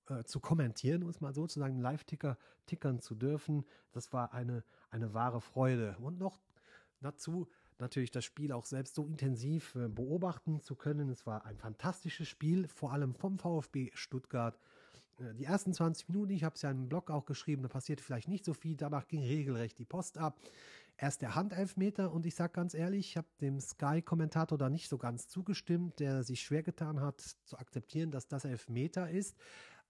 äh, 0.09 0.25
zu 0.25 0.41
kommentieren, 0.41 1.03
um 1.03 1.09
es 1.09 1.21
mal 1.21 1.35
sozusagen 1.35 1.79
Live-Ticker 1.79 2.39
tickern 2.67 3.01
zu 3.01 3.15
dürfen. 3.15 3.65
Das 3.93 4.13
war 4.13 4.33
eine, 4.33 4.65
eine 4.91 5.15
wahre 5.15 5.41
Freude. 5.41 5.97
Und 6.01 6.19
noch 6.19 6.41
dazu 7.01 7.49
natürlich 7.79 8.11
das 8.11 8.25
Spiel 8.25 8.53
auch 8.53 8.67
selbst 8.67 8.95
so 8.95 9.07
intensiv 9.07 9.75
äh, 9.75 9.89
beobachten 9.89 10.61
zu 10.61 10.75
können. 10.77 11.09
Es 11.09 11.27
war 11.27 11.45
ein 11.45 11.57
fantastisches 11.57 12.29
Spiel, 12.29 12.69
vor 12.69 12.93
allem 12.93 13.15
vom 13.15 13.39
VfB 13.39 13.91
Stuttgart. 13.95 14.59
Äh, 15.19 15.35
die 15.35 15.45
ersten 15.45 15.73
20 15.73 16.09
Minuten, 16.09 16.33
ich 16.33 16.45
habe 16.45 16.55
es 16.55 16.63
ja 16.63 16.71
im 16.71 16.89
Blog 16.89 17.11
auch 17.11 17.27
geschrieben, 17.27 17.63
da 17.63 17.69
passierte 17.69 18.03
vielleicht 18.03 18.29
nicht 18.29 18.45
so 18.45 18.55
viel, 18.55 18.77
danach 18.77 19.07
ging 19.09 19.23
regelrecht 19.23 19.79
die 19.79 19.85
Post 19.85 20.19
ab. 20.19 20.39
Erst 20.97 21.23
der 21.23 21.35
Handelfmeter 21.35 22.13
und 22.13 22.25
ich 22.25 22.37
sage 22.37 22.53
ganz 22.53 22.73
ehrlich, 22.73 23.11
ich 23.11 23.17
habe 23.17 23.27
dem 23.41 23.59
Sky-Kommentator 23.59 24.57
da 24.57 24.71
nicht 24.71 24.89
so 24.89 24.97
ganz 24.97 25.27
zugestimmt, 25.27 25.99
der 25.99 26.23
sich 26.23 26.43
schwer 26.43 26.63
getan 26.63 27.01
hat 27.01 27.21
zu 27.21 27.59
akzeptieren, 27.59 28.13
dass 28.13 28.29
das 28.29 28.45
Elfmeter 28.45 29.11
ist. 29.11 29.37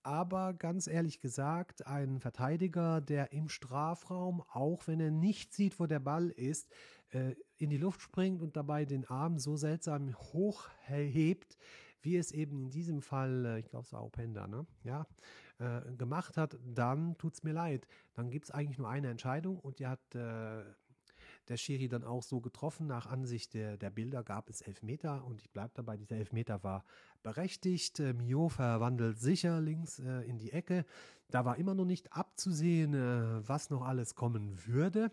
Aber 0.04 0.52
ganz 0.52 0.86
ehrlich 0.86 1.20
gesagt, 1.20 1.86
ein 1.86 2.20
Verteidiger, 2.20 3.00
der 3.00 3.32
im 3.32 3.48
Strafraum, 3.48 4.42
auch 4.52 4.86
wenn 4.86 5.00
er 5.00 5.10
nicht 5.10 5.54
sieht, 5.54 5.80
wo 5.80 5.86
der 5.86 5.98
Ball 5.98 6.28
ist, 6.28 6.70
äh, 7.08 7.34
in 7.56 7.70
die 7.70 7.78
Luft 7.78 8.02
springt 8.02 8.42
und 8.42 8.54
dabei 8.54 8.84
den 8.84 9.06
Arm 9.06 9.38
so 9.38 9.56
seltsam 9.56 10.14
hochhebt, 10.14 11.56
wie 12.02 12.18
es 12.18 12.32
eben 12.32 12.64
in 12.64 12.70
diesem 12.70 13.00
Fall, 13.00 13.46
äh, 13.46 13.58
ich 13.60 13.70
glaube, 13.70 13.86
es 13.86 13.94
war 13.94 14.04
Openda, 14.04 14.46
ne? 14.46 14.66
Ja, 14.82 15.06
äh, 15.58 15.80
gemacht 15.96 16.36
hat, 16.36 16.58
dann 16.66 17.16
tut 17.16 17.32
es 17.32 17.42
mir 17.42 17.52
leid. 17.52 17.86
Dann 18.12 18.30
gibt 18.30 18.44
es 18.44 18.50
eigentlich 18.50 18.78
nur 18.78 18.90
eine 18.90 19.08
Entscheidung 19.08 19.58
und 19.58 19.78
die 19.78 19.86
hat 19.86 20.00
der 21.48 21.56
Schiri 21.56 21.88
dann 21.88 22.04
auch 22.04 22.22
so 22.22 22.40
getroffen. 22.40 22.86
Nach 22.86 23.06
Ansicht 23.06 23.54
der, 23.54 23.76
der 23.76 23.90
Bilder 23.90 24.22
gab 24.22 24.48
es 24.48 24.60
Elfmeter 24.60 25.24
und 25.24 25.40
ich 25.40 25.50
bleibe 25.50 25.72
dabei, 25.74 25.96
dieser 25.96 26.16
Elfmeter 26.16 26.62
war 26.62 26.84
berechtigt. 27.22 28.00
Äh, 28.00 28.12
Mio 28.14 28.48
verwandelt 28.48 29.18
sicher 29.18 29.60
links 29.60 29.98
äh, 29.98 30.20
in 30.22 30.38
die 30.38 30.52
Ecke. 30.52 30.84
Da 31.30 31.44
war 31.44 31.56
immer 31.56 31.74
noch 31.74 31.84
nicht 31.84 32.12
abzusehen, 32.12 32.94
äh, 32.94 33.48
was 33.48 33.70
noch 33.70 33.82
alles 33.82 34.14
kommen 34.14 34.66
würde. 34.66 35.10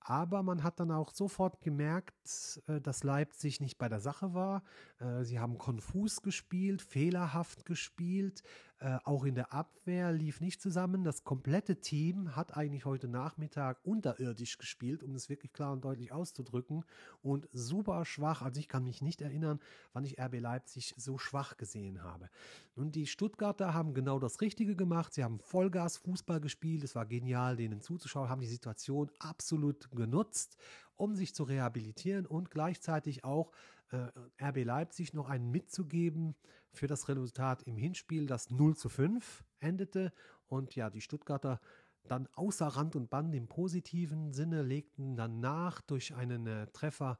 Aber 0.00 0.42
man 0.42 0.62
hat 0.62 0.80
dann 0.80 0.90
auch 0.90 1.10
sofort 1.10 1.60
gemerkt, 1.60 2.62
äh, 2.66 2.80
dass 2.80 3.04
Leipzig 3.04 3.60
nicht 3.60 3.78
bei 3.78 3.88
der 3.88 4.00
Sache 4.00 4.32
war. 4.32 4.62
Äh, 5.00 5.24
sie 5.24 5.38
haben 5.38 5.58
konfus 5.58 6.22
gespielt, 6.22 6.80
fehlerhaft 6.80 7.66
gespielt. 7.66 8.42
Äh, 8.80 8.98
auch 9.02 9.24
in 9.24 9.34
der 9.34 9.52
Abwehr 9.52 10.12
lief 10.12 10.40
nicht 10.40 10.62
zusammen. 10.62 11.02
Das 11.02 11.24
komplette 11.24 11.80
Team 11.80 12.36
hat 12.36 12.56
eigentlich 12.56 12.84
heute 12.84 13.08
Nachmittag 13.08 13.80
unterirdisch 13.84 14.56
gespielt, 14.56 15.02
um 15.02 15.16
es 15.16 15.28
wirklich 15.28 15.52
klar 15.52 15.72
und 15.72 15.84
deutlich 15.84 16.12
auszudrücken. 16.12 16.84
Und 17.20 17.48
super 17.52 18.04
schwach. 18.04 18.42
Also 18.42 18.60
ich 18.60 18.68
kann 18.68 18.84
mich 18.84 19.02
nicht 19.02 19.20
erinnern, 19.20 19.58
wann 19.92 20.04
ich 20.04 20.20
RB 20.20 20.38
Leipzig 20.38 20.94
so 20.96 21.18
schwach 21.18 21.56
gesehen 21.56 22.04
habe. 22.04 22.30
Und 22.76 22.94
die 22.94 23.08
Stuttgarter 23.08 23.74
haben 23.74 23.94
genau 23.94 24.20
das 24.20 24.40
Richtige 24.40 24.76
gemacht. 24.76 25.12
Sie 25.12 25.24
haben 25.24 25.40
Vollgas 25.40 25.96
Fußball 25.96 26.40
gespielt. 26.40 26.84
Es 26.84 26.94
war 26.94 27.04
genial, 27.06 27.56
denen 27.56 27.80
zuzuschauen, 27.80 28.28
haben 28.28 28.40
die 28.40 28.46
Situation 28.46 29.10
absolut 29.18 29.90
genutzt, 29.90 30.56
um 30.94 31.16
sich 31.16 31.34
zu 31.34 31.42
rehabilitieren 31.42 32.26
und 32.26 32.52
gleichzeitig 32.52 33.24
auch 33.24 33.50
äh, 33.90 34.08
RB 34.42 34.64
Leipzig 34.64 35.14
noch 35.14 35.28
einen 35.28 35.50
mitzugeben 35.50 36.34
für 36.72 36.86
das 36.86 37.08
Resultat 37.08 37.62
im 37.62 37.76
Hinspiel, 37.76 38.26
das 38.26 38.50
0 38.50 38.76
zu 38.76 38.88
5 38.88 39.44
endete. 39.60 40.12
Und 40.46 40.74
ja, 40.74 40.90
die 40.90 41.00
Stuttgarter 41.00 41.60
dann 42.06 42.26
außer 42.34 42.66
Rand 42.66 42.96
und 42.96 43.10
Band 43.10 43.34
im 43.34 43.48
positiven 43.48 44.32
Sinne 44.32 44.62
legten 44.62 45.16
dann 45.16 45.40
nach 45.40 45.80
durch 45.80 46.14
einen 46.14 46.46
äh, 46.46 46.66
Treffer 46.68 47.18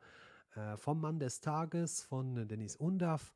äh, 0.55 0.77
vom 0.77 1.01
Mann 1.01 1.19
des 1.19 1.41
Tages 1.41 2.03
von 2.03 2.49
Dennis 2.49 2.77
Undaff 2.77 3.35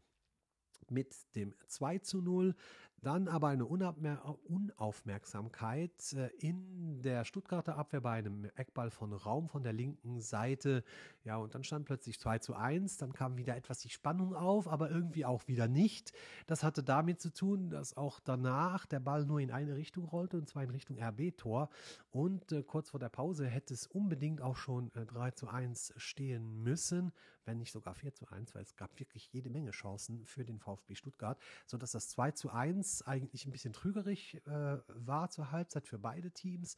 mit 0.90 1.14
dem 1.34 1.54
2 1.66 1.98
zu 1.98 2.22
0. 2.22 2.54
Dann 3.02 3.26
aber 3.26 3.48
eine 3.48 3.66
Unaufmerksamkeit 3.66 6.12
äh, 6.12 6.28
in 6.38 7.02
der 7.02 7.24
Stuttgarter 7.24 7.76
Abwehr 7.76 8.00
bei 8.00 8.12
einem 8.12 8.44
Eckball 8.54 8.92
von 8.92 9.12
Raum 9.12 9.48
von 9.48 9.64
der 9.64 9.72
linken 9.72 10.20
Seite. 10.20 10.84
Ja, 11.24 11.36
und 11.36 11.56
dann 11.56 11.64
stand 11.64 11.84
plötzlich 11.84 12.20
2 12.20 12.38
zu 12.38 12.54
1. 12.54 12.98
Dann 12.98 13.12
kam 13.12 13.36
wieder 13.36 13.56
etwas 13.56 13.80
die 13.80 13.88
Spannung 13.88 14.36
auf, 14.36 14.68
aber 14.68 14.88
irgendwie 14.88 15.24
auch 15.24 15.48
wieder 15.48 15.66
nicht. 15.66 16.12
Das 16.46 16.62
hatte 16.62 16.84
damit 16.84 17.20
zu 17.20 17.34
tun, 17.34 17.70
dass 17.70 17.96
auch 17.96 18.20
danach 18.20 18.86
der 18.86 19.00
Ball 19.00 19.26
nur 19.26 19.40
in 19.40 19.50
eine 19.50 19.74
Richtung 19.74 20.04
rollte 20.04 20.38
und 20.38 20.48
zwar 20.48 20.62
in 20.62 20.70
Richtung 20.70 20.96
RB-Tor. 20.96 21.70
Und 22.12 22.52
äh, 22.52 22.62
kurz 22.62 22.90
vor 22.90 23.00
der 23.00 23.08
Pause 23.08 23.48
hätte 23.48 23.74
es 23.74 23.88
unbedingt 23.88 24.40
auch 24.40 24.56
schon 24.56 24.94
äh, 24.94 25.06
3 25.06 25.32
zu 25.32 25.48
1 25.48 25.94
stehen 25.96 26.62
müssen 26.62 27.12
wenn 27.44 27.58
nicht 27.58 27.72
sogar 27.72 27.94
4 27.94 28.14
zu 28.14 28.28
1, 28.28 28.54
weil 28.54 28.62
es 28.62 28.76
gab 28.76 28.98
wirklich 28.98 29.32
jede 29.32 29.50
Menge 29.50 29.70
Chancen 29.70 30.24
für 30.24 30.44
den 30.44 30.58
VfB 30.58 30.94
Stuttgart, 30.94 31.38
sodass 31.66 31.92
das 31.92 32.08
2 32.10 32.32
zu 32.32 32.50
1 32.50 32.91
eigentlich 33.00 33.46
ein 33.46 33.50
bisschen 33.50 33.72
trügerig 33.72 34.42
äh, 34.46 34.78
war 34.88 35.30
zur 35.30 35.50
Halbzeit 35.52 35.86
für 35.86 35.98
beide 35.98 36.30
Teams. 36.30 36.76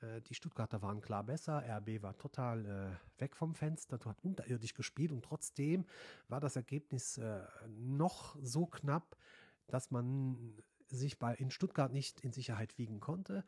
Äh, 0.00 0.20
die 0.22 0.34
Stuttgarter 0.34 0.82
waren 0.82 1.00
klar 1.00 1.24
besser, 1.24 1.64
RB 1.78 2.02
war 2.02 2.16
total 2.16 2.64
äh, 2.64 3.20
weg 3.20 3.34
vom 3.34 3.54
Fenster, 3.54 3.98
hat 4.04 4.22
unterirdisch 4.22 4.74
gespielt 4.74 5.10
und 5.10 5.24
trotzdem 5.24 5.84
war 6.28 6.40
das 6.40 6.56
Ergebnis 6.56 7.18
äh, 7.18 7.40
noch 7.68 8.36
so 8.40 8.66
knapp, 8.66 9.16
dass 9.66 9.90
man 9.90 10.56
sich 10.86 11.18
bei, 11.18 11.34
in 11.34 11.50
Stuttgart 11.50 11.92
nicht 11.92 12.20
in 12.20 12.32
Sicherheit 12.32 12.78
wiegen 12.78 13.00
konnte. 13.00 13.44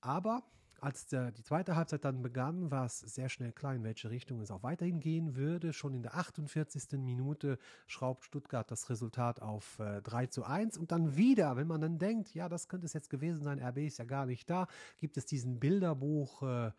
Aber 0.00 0.42
als 0.80 1.06
der, 1.06 1.30
die 1.30 1.42
zweite 1.42 1.76
Halbzeit 1.76 2.04
dann 2.04 2.22
begann, 2.22 2.70
war 2.70 2.86
es 2.86 3.00
sehr 3.00 3.28
schnell 3.28 3.52
klar, 3.52 3.74
in 3.74 3.84
welche 3.84 4.10
Richtung 4.10 4.40
es 4.40 4.50
auch 4.50 4.62
weiterhin 4.62 5.00
gehen 5.00 5.36
würde. 5.36 5.72
Schon 5.72 5.94
in 5.94 6.02
der 6.02 6.14
48. 6.14 6.98
Minute 6.98 7.58
schraubt 7.86 8.24
Stuttgart 8.24 8.70
das 8.70 8.90
Resultat 8.90 9.42
auf 9.42 9.78
äh, 9.78 10.02
3 10.02 10.26
zu 10.26 10.44
1 10.44 10.78
und 10.78 10.92
dann 10.92 11.16
wieder, 11.16 11.56
wenn 11.56 11.66
man 11.66 11.80
dann 11.80 11.98
denkt, 11.98 12.34
ja, 12.34 12.48
das 12.48 12.68
könnte 12.68 12.86
es 12.86 12.92
jetzt 12.92 13.10
gewesen 13.10 13.42
sein, 13.42 13.60
RB 13.60 13.78
ist 13.78 13.98
ja 13.98 14.04
gar 14.04 14.26
nicht 14.26 14.48
da, 14.48 14.66
gibt 14.96 15.16
es 15.16 15.26
diesen 15.26 15.60
Bilderbuch 15.60 16.42
äh, 16.42 16.70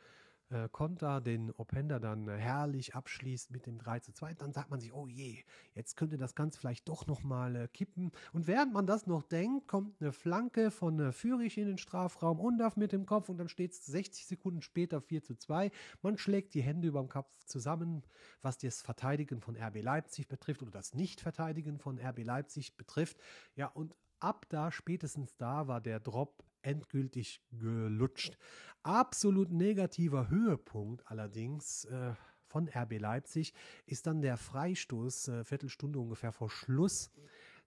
äh, 0.52 0.70
Konter 0.72 1.22
den 1.22 1.52
Openda 1.52 2.00
dann 2.00 2.28
äh, 2.28 2.38
herrlich 2.38 2.96
abschließt 2.96 3.52
mit 3.52 3.66
dem 3.66 3.78
3 3.78 4.00
zu 4.00 4.14
2, 4.14 4.34
dann 4.36 4.54
sagt 4.54 4.70
man 4.70 4.80
sich, 4.80 4.94
oh 4.94 5.08
je, 5.08 5.44
jetzt 5.74 5.96
könnte 5.96 6.18
das 6.18 6.36
Ganze 6.36 6.60
vielleicht 6.60 6.88
doch 6.88 7.08
nochmal 7.08 7.56
äh, 7.56 7.68
kippen. 7.68 8.12
Und 8.34 8.48
während 8.48 8.74
man 8.74 8.86
das 8.86 9.08
noch 9.08 9.24
denkt, 9.24 9.68
kommt 9.68 10.02
eine 10.02 10.12
Flanke 10.12 10.72
von 10.72 11.00
äh, 11.00 11.12
Fürich 11.12 11.58
in 11.58 11.68
den 11.68 11.78
Strafraum 11.78 12.40
und 12.40 12.58
darf 12.58 12.76
mit 12.76 12.92
dem 12.92 13.06
Kopf 13.06 13.30
und 13.30 13.38
dann 13.38 13.50
steht 13.50 13.72
es 13.72 13.86
60 13.86 14.26
Sekunden 14.26 14.62
später 14.62 15.02
4 15.02 15.24
zu 15.24 15.36
2. 15.36 15.72
Man 16.02 16.18
schlägt 16.18 16.54
die 16.54 16.62
Hände 16.62 16.88
über 16.88 17.00
dem 17.00 17.10
Kopf 17.10 17.32
zusammen, 17.46 18.04
was 18.42 18.58
das 18.58 18.82
Verteidigen 18.82 19.42
von 19.42 19.56
RB 19.56 19.82
Leipzig 19.82 20.28
betrifft 20.28 20.62
oder 20.62 20.72
das 20.72 20.94
Nicht-Verteidigen 20.94 21.80
von 21.80 22.00
RB 22.00 22.24
Leipzig 22.24 22.78
betrifft. 22.78 23.18
Ja, 23.56 23.68
und 23.68 23.96
ab 24.20 24.46
da, 24.50 24.72
spätestens 24.72 25.36
da, 25.38 25.68
war 25.68 25.82
der 25.82 26.00
Drop 26.00 26.44
endgültig 26.62 27.42
gelutscht. 27.52 28.38
Absolut 28.84 29.52
negativer 29.52 30.30
Höhepunkt 30.30 31.06
allerdings 31.08 31.86
äh, 31.86 32.14
von 32.48 32.68
RB 32.68 33.00
Leipzig 33.00 33.54
ist 33.86 34.08
dann 34.08 34.22
der 34.22 34.38
Freistoß, 34.38 35.28
äh, 35.30 35.44
Viertelstunde 35.46 36.00
ungefähr 36.00 36.32
vor 36.32 36.50
Schluss, 36.50 37.12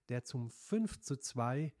der 0.09 0.23
zum 0.23 0.49
5 0.49 0.99
zu 0.99 1.17
2 1.17 1.73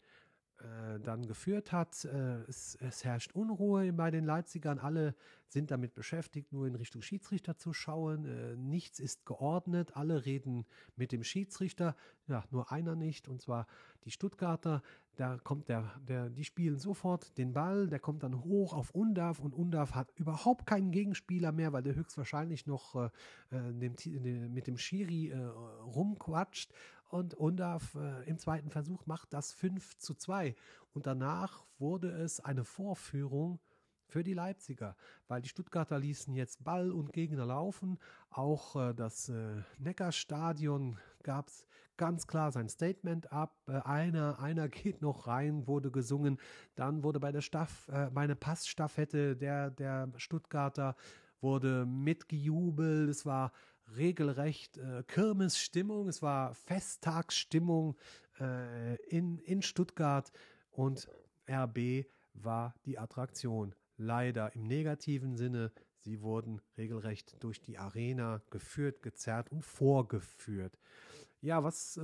äh, 0.59 0.99
dann 0.99 1.25
geführt 1.27 1.71
hat. 1.71 2.05
Äh, 2.05 2.41
es, 2.47 2.75
es, 2.75 3.03
herrscht 3.03 3.33
Unruhe 3.33 3.91
bei 3.93 4.11
den 4.11 4.25
Leipzigern. 4.25 4.79
Alle 4.79 5.15
sind 5.47 5.71
damit 5.71 5.93
beschäftigt, 5.93 6.53
nur 6.53 6.65
in 6.67 6.75
Richtung 6.75 7.01
Schiedsrichter 7.01 7.57
zu 7.57 7.73
schauen. 7.73 8.25
Äh, 8.25 8.55
nichts 8.55 8.99
ist 8.99 9.25
geordnet. 9.25 9.95
Alle 9.95 10.25
reden 10.25 10.65
mit 10.95 11.11
dem 11.11 11.23
Schiedsrichter. 11.23 11.95
Ja, 12.27 12.45
nur 12.51 12.71
einer 12.71 12.95
nicht, 12.95 13.27
und 13.27 13.41
zwar 13.41 13.67
die 14.05 14.11
Stuttgarter. 14.11 14.81
Da 15.15 15.37
kommt 15.37 15.69
der, 15.69 15.91
der, 16.07 16.29
die 16.29 16.43
spielen 16.43 16.77
sofort 16.77 17.37
den 17.37 17.53
Ball, 17.53 17.87
der 17.87 17.99
kommt 17.99 18.23
dann 18.23 18.43
hoch 18.43 18.73
auf 18.73 18.91
Undav 18.91 19.39
und 19.39 19.53
Undav 19.53 19.95
hat 19.95 20.11
überhaupt 20.15 20.65
keinen 20.65 20.91
Gegenspieler 20.91 21.53
mehr, 21.53 21.71
weil 21.71 21.83
der 21.83 21.95
höchstwahrscheinlich 21.95 22.65
noch 22.65 22.95
äh, 22.95 23.09
dem, 23.51 23.95
mit 24.53 24.67
dem 24.67 24.77
Schiri 24.77 25.29
äh, 25.29 25.37
rumquatscht 25.37 26.73
und 27.09 27.33
Undav 27.33 27.95
äh, 27.95 28.23
im 28.27 28.37
zweiten 28.37 28.69
Versuch 28.69 29.05
macht 29.05 29.33
das 29.33 29.53
5 29.53 29.97
zu 29.97 30.15
2. 30.15 30.55
Und 30.93 31.07
danach 31.07 31.65
wurde 31.77 32.09
es 32.09 32.39
eine 32.39 32.63
Vorführung 32.63 33.59
für 34.07 34.23
die 34.23 34.33
Leipziger, 34.33 34.95
weil 35.27 35.41
die 35.41 35.49
Stuttgarter 35.49 35.99
ließen 35.99 36.35
jetzt 36.35 36.63
Ball 36.63 36.91
und 36.91 37.11
Gegner 37.11 37.45
laufen. 37.45 37.97
Auch 38.29 38.75
äh, 38.75 38.93
das 38.93 39.29
äh, 39.29 39.61
Neckarstadion 39.79 40.97
gab 41.23 41.49
ganz 41.97 42.27
klar 42.27 42.51
sein 42.51 42.69
Statement 42.69 43.31
ab. 43.31 43.57
Äh, 43.67 43.79
einer, 43.81 44.39
einer 44.39 44.69
geht 44.69 45.01
noch 45.01 45.27
rein, 45.27 45.67
wurde 45.67 45.91
gesungen. 45.91 46.39
Dann 46.75 47.03
wurde 47.03 47.19
bei 47.19 47.31
der 47.31 47.41
Staff, 47.41 47.87
äh, 47.89 48.09
bei 48.11 48.27
Passstaffette 48.35 49.35
der, 49.35 49.71
der 49.71 50.11
Stuttgarter 50.17 50.95
wurde 51.41 51.85
mitgejubelt. 51.85 53.09
Es 53.09 53.25
war 53.25 53.51
regelrecht 53.95 54.77
äh, 54.77 55.03
Kirmesstimmung, 55.07 56.07
es 56.07 56.21
war 56.21 56.53
Festtagsstimmung 56.53 57.95
äh, 58.39 58.95
in, 59.05 59.39
in 59.39 59.61
Stuttgart 59.61 60.31
und 60.71 61.07
RB 61.49 62.05
war 62.33 62.75
die 62.85 62.97
Attraktion. 62.97 63.75
Leider 63.97 64.53
im 64.55 64.67
negativen 64.67 65.35
Sinne, 65.37 65.71
sie 65.99 66.21
wurden 66.21 66.61
regelrecht 66.77 67.41
durch 67.41 67.61
die 67.61 67.77
Arena 67.77 68.41
geführt, 68.49 69.01
gezerrt 69.01 69.51
und 69.51 69.63
vorgeführt. 69.63 70.77
Ja, 71.41 71.63
was 71.63 71.97
äh, 71.97 72.03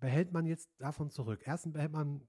behält 0.00 0.32
man 0.32 0.46
jetzt 0.46 0.70
davon 0.78 1.10
zurück? 1.10 1.42
Erstens 1.44 1.72
behält 1.72 1.92
man 1.92 2.26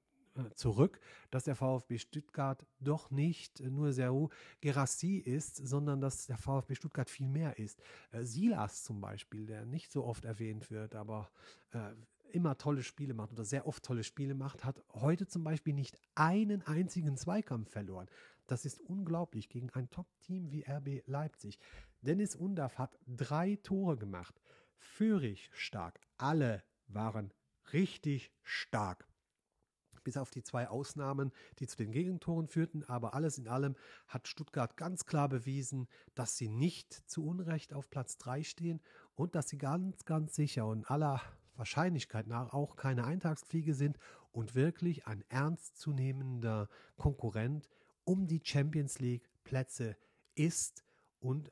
zurück, 0.56 1.00
dass 1.32 1.44
der 1.44 1.56
VfB 1.56 1.98
Stuttgart 1.98 2.66
doch 2.80 3.12
nicht 3.12 3.60
nur 3.60 3.94
Serou 3.94 4.30
Gerassi 4.62 5.18
ist, 5.18 5.56
sondern 5.56 6.02
dass 6.02 6.26
der 6.28 6.38
VfB 6.38 6.76
Stuttgart 6.76 7.10
viel 7.10 7.28
mehr 7.28 7.60
ist. 7.60 7.82
Äh, 8.12 8.24
Silas 8.24 8.84
zum 8.84 9.02
Beispiel, 9.02 9.46
der 9.46 9.66
nicht 9.66 9.92
so 9.92 10.04
oft 10.04 10.26
erwähnt 10.26 10.72
wird, 10.72 10.96
aber 10.96 11.30
äh, 11.72 11.94
immer 12.32 12.58
tolle 12.58 12.84
Spiele 12.84 13.14
macht 13.14 13.32
oder 13.32 13.46
sehr 13.46 13.68
oft 13.68 13.84
tolle 13.84 14.04
Spiele 14.04 14.34
macht, 14.34 14.66
hat 14.66 14.84
heute 14.94 15.28
zum 15.28 15.44
Beispiel 15.44 15.74
nicht 15.74 15.98
einen 16.16 16.64
einzigen 16.64 17.16
Zweikampf 17.16 17.70
verloren. 17.70 18.08
Das 18.48 18.66
ist 18.66 18.82
unglaublich 18.82 19.50
gegen 19.50 19.70
ein 19.70 19.90
Top-Team 19.90 20.52
wie 20.52 20.66
RB 20.68 21.04
Leipzig. 21.06 21.60
Dennis 22.02 22.36
Undaff 22.36 22.78
hat 22.78 22.98
drei 23.08 23.58
Tore 23.58 23.98
gemacht. 23.98 24.42
Führig 24.76 25.50
stark. 25.54 26.02
Alle 26.18 26.64
waren 26.88 27.32
richtig 27.72 28.32
stark 28.42 29.08
bis 30.04 30.18
auf 30.18 30.32
die 30.32 30.44
zwei 30.44 30.68
Ausnahmen, 30.68 31.32
die 31.60 31.68
zu 31.68 31.78
den 31.78 31.92
Gegentoren 31.92 32.48
führten. 32.48 32.84
Aber 32.84 33.14
alles 33.14 33.38
in 33.38 33.48
allem 33.48 33.76
hat 34.08 34.28
Stuttgart 34.28 34.78
ganz 34.78 35.06
klar 35.06 35.30
bewiesen, 35.30 35.88
dass 36.16 36.38
sie 36.38 36.50
nicht 36.50 36.94
zu 37.10 37.26
Unrecht 37.26 37.74
auf 37.74 37.90
Platz 37.90 38.18
3 38.18 38.44
stehen 38.44 38.82
und 39.16 39.36
dass 39.36 39.50
sie 39.50 39.58
ganz, 39.58 40.06
ganz 40.06 40.36
sicher 40.36 40.68
und 40.68 40.90
aller 40.90 41.22
Wahrscheinlichkeit 41.56 42.28
nach 42.28 42.54
auch 42.54 42.76
keine 42.76 43.06
Eintagsfliege 43.06 43.74
sind 43.74 43.98
und 44.32 44.56
wirklich 44.56 45.06
ein 45.06 45.24
ernstzunehmender 45.30 46.68
Konkurrent 46.98 47.70
um 48.04 48.28
die 48.28 48.42
Champions 48.44 49.00
League 49.00 49.30
Plätze 49.44 49.96
ist 50.36 50.84
und 51.20 51.52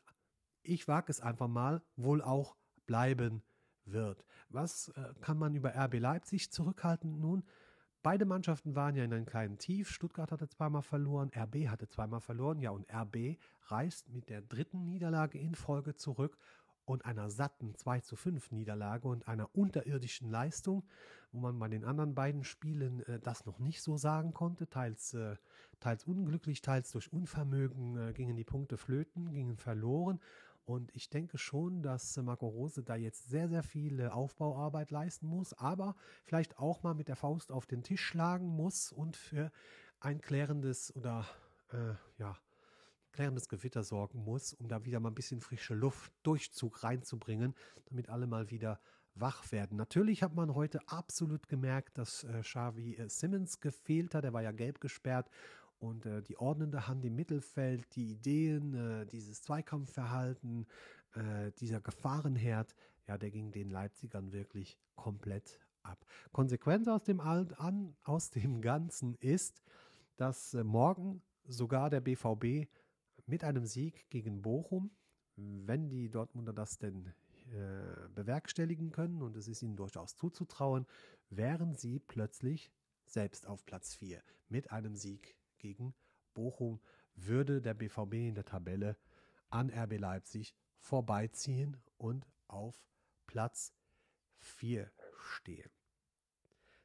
ich 0.64 0.88
wage 0.88 1.12
es 1.12 1.22
einfach 1.22 1.48
mal, 1.48 1.82
wohl 1.96 2.22
auch 2.22 2.56
bleiben 2.86 3.42
wird. 3.86 4.26
Was 4.50 4.90
äh, 4.90 5.14
kann 5.22 5.38
man 5.38 5.56
über 5.56 5.76
RB 5.76 6.00
Leipzig 6.00 6.52
zurückhalten? 6.52 7.20
Nun, 7.20 7.44
Beide 8.04 8.26
Mannschaften 8.26 8.76
waren 8.76 8.96
ja 8.96 9.04
in 9.04 9.14
einem 9.14 9.28
kleinen 9.28 9.60
Tief. 9.60 9.90
Stuttgart 9.90 10.32
hatte 10.32 10.48
zweimal 10.50 10.82
verloren, 10.82 11.30
RB 11.36 11.68
hatte 11.68 11.88
zweimal 11.88 12.20
verloren. 12.20 12.60
Ja, 12.60 12.72
und 12.72 12.92
RB 12.92 13.38
reist 13.68 14.10
mit 14.10 14.30
der 14.30 14.42
dritten 14.42 14.86
Niederlage 14.86 15.38
in 15.38 15.54
Folge 15.54 15.96
zurück 15.96 16.36
und 16.86 17.06
einer 17.06 17.30
satten 17.30 17.76
2 17.76 18.02
zu 18.02 18.16
5 18.16 18.52
Niederlage 18.52 19.08
und 19.08 19.28
einer 19.28 19.56
unterirdischen 19.56 20.32
Leistung, 20.32 20.84
wo 21.32 21.40
man 21.40 21.60
bei 21.60 21.68
den 21.68 21.86
anderen 21.86 22.16
beiden 22.16 22.44
Spielen 22.44 23.02
äh, 23.06 23.20
das 23.20 23.46
noch 23.46 23.60
nicht 23.60 23.84
so 23.84 23.98
sagen 23.98 24.34
konnte. 24.34 24.68
Teils, 24.68 25.14
äh, 25.14 25.36
teils 25.80 26.04
unglücklich, 26.06 26.64
teils 26.64 26.92
durch 26.92 27.14
Unvermögen 27.14 27.98
äh, 27.98 28.14
gingen 28.14 28.36
die 28.36 28.44
Punkte 28.44 28.78
flöten, 28.78 29.32
gingen 29.32 29.58
verloren. 29.58 30.20
Und 30.66 30.96
ich 30.96 31.10
denke 31.10 31.38
schon, 31.38 31.82
dass 31.82 32.16
Marco 32.18 32.48
Rose 32.48 32.84
da 32.84 32.96
jetzt 32.96 33.30
sehr, 33.30 33.50
sehr 33.50 33.64
viel 33.64 34.08
Aufbauarbeit 34.08 34.92
leisten 34.92 35.28
muss, 35.28 35.54
aber 35.54 35.96
vielleicht 36.24 36.60
auch 36.60 36.84
mal 36.84 36.94
mit 36.94 37.08
der 37.08 37.16
Faust 37.16 37.52
auf 37.52 37.66
den 37.66 37.84
Tisch 37.84 38.02
schlagen 38.06 38.48
muss 38.48 38.92
und 38.92 39.18
für 39.18 39.52
ein 40.00 40.22
klärendes 40.22 40.96
oder 40.96 41.26
äh, 41.72 41.94
ja, 42.18 42.38
klärendes 43.12 43.50
Gewitter 43.50 43.84
sorgen 43.84 44.24
muss, 44.24 44.54
um 44.54 44.68
da 44.68 44.86
wieder 44.86 45.00
mal 45.00 45.10
ein 45.10 45.16
bisschen 45.16 45.42
frische 45.42 45.74
Luft, 45.74 46.14
Durchzug 46.24 46.84
reinzubringen, 46.84 47.56
damit 47.86 48.10
alle 48.10 48.28
mal 48.28 48.50
wieder 48.50 48.80
wach 49.16 49.52
werden. 49.52 49.78
Natürlich 49.78 50.24
hat 50.24 50.36
man 50.36 50.56
heute 50.56 50.80
absolut 50.88 51.48
gemerkt, 51.50 51.98
dass 51.98 52.24
äh, 52.24 52.42
Xavi 52.42 52.96
äh, 52.96 53.10
Simmons 53.10 53.60
gefehlt 53.60 54.16
hat. 54.16 54.24
Er 54.24 54.34
war 54.34 54.42
ja 54.42 54.52
gelb 54.52 54.80
gesperrt 54.80 55.30
und 55.82 56.06
äh, 56.06 56.22
die 56.22 56.38
ordnende 56.38 56.88
Hand 56.88 57.04
im 57.06 57.16
Mittelfeld, 57.16 57.96
die 57.96 58.12
Ideen, 58.12 58.74
äh, 58.74 59.06
dieses 59.08 59.42
Zweikampfverhalten, 59.42 60.68
äh, 61.14 61.52
dieser 61.60 61.82
Gefahrenherd, 61.82 62.76
ja, 63.08 63.18
der 63.18 63.32
ging 63.32 63.52
den 63.52 63.70
Leipzigern 63.70 64.32
wirklich 64.32 64.78
komplett 64.96 65.60
ab. 65.82 66.06
Konsequenz 66.32 66.88
aus 66.88 67.04
dem, 67.04 67.20
an, 67.20 67.96
aus 68.04 68.30
dem 68.30 68.62
Ganzen 68.62 69.16
ist, 69.16 69.64
dass 70.18 70.54
äh, 70.54 70.64
morgen 70.64 71.24
sogar 71.46 71.90
der 71.90 72.02
BVB 72.02 72.70
mit 73.26 73.44
einem 73.44 73.66
Sieg 73.66 74.08
gegen 74.10 74.44
Bochum, 74.44 74.92
wenn 75.36 75.90
die 75.90 76.10
Dortmunder 76.10 76.54
das 76.54 76.78
denn 76.78 77.08
äh, 77.52 78.08
bewerkstelligen 78.14 78.92
können, 78.92 79.24
und 79.24 79.36
es 79.36 79.48
ist 79.48 79.64
ihnen 79.64 79.76
durchaus 79.76 80.16
zuzutrauen, 80.16 80.86
wären 81.30 81.74
sie 81.74 82.00
plötzlich 82.00 82.72
selbst 83.06 83.48
auf 83.48 83.66
Platz 83.66 83.96
4 83.96 84.22
mit 84.48 84.72
einem 84.72 84.96
Sieg 84.96 85.36
gegen 85.62 85.94
Bochum 86.34 86.82
würde 87.16 87.62
der 87.62 87.74
BVB 87.74 88.14
in 88.14 88.36
der 88.36 88.46
Tabelle 88.46 88.98
an 89.50 89.70
RB 89.70 90.00
Leipzig 90.00 90.56
vorbeiziehen 90.80 91.78
und 91.98 92.26
auf 92.48 92.84
Platz 93.28 93.74
4 94.40 94.92
stehen. 95.18 95.70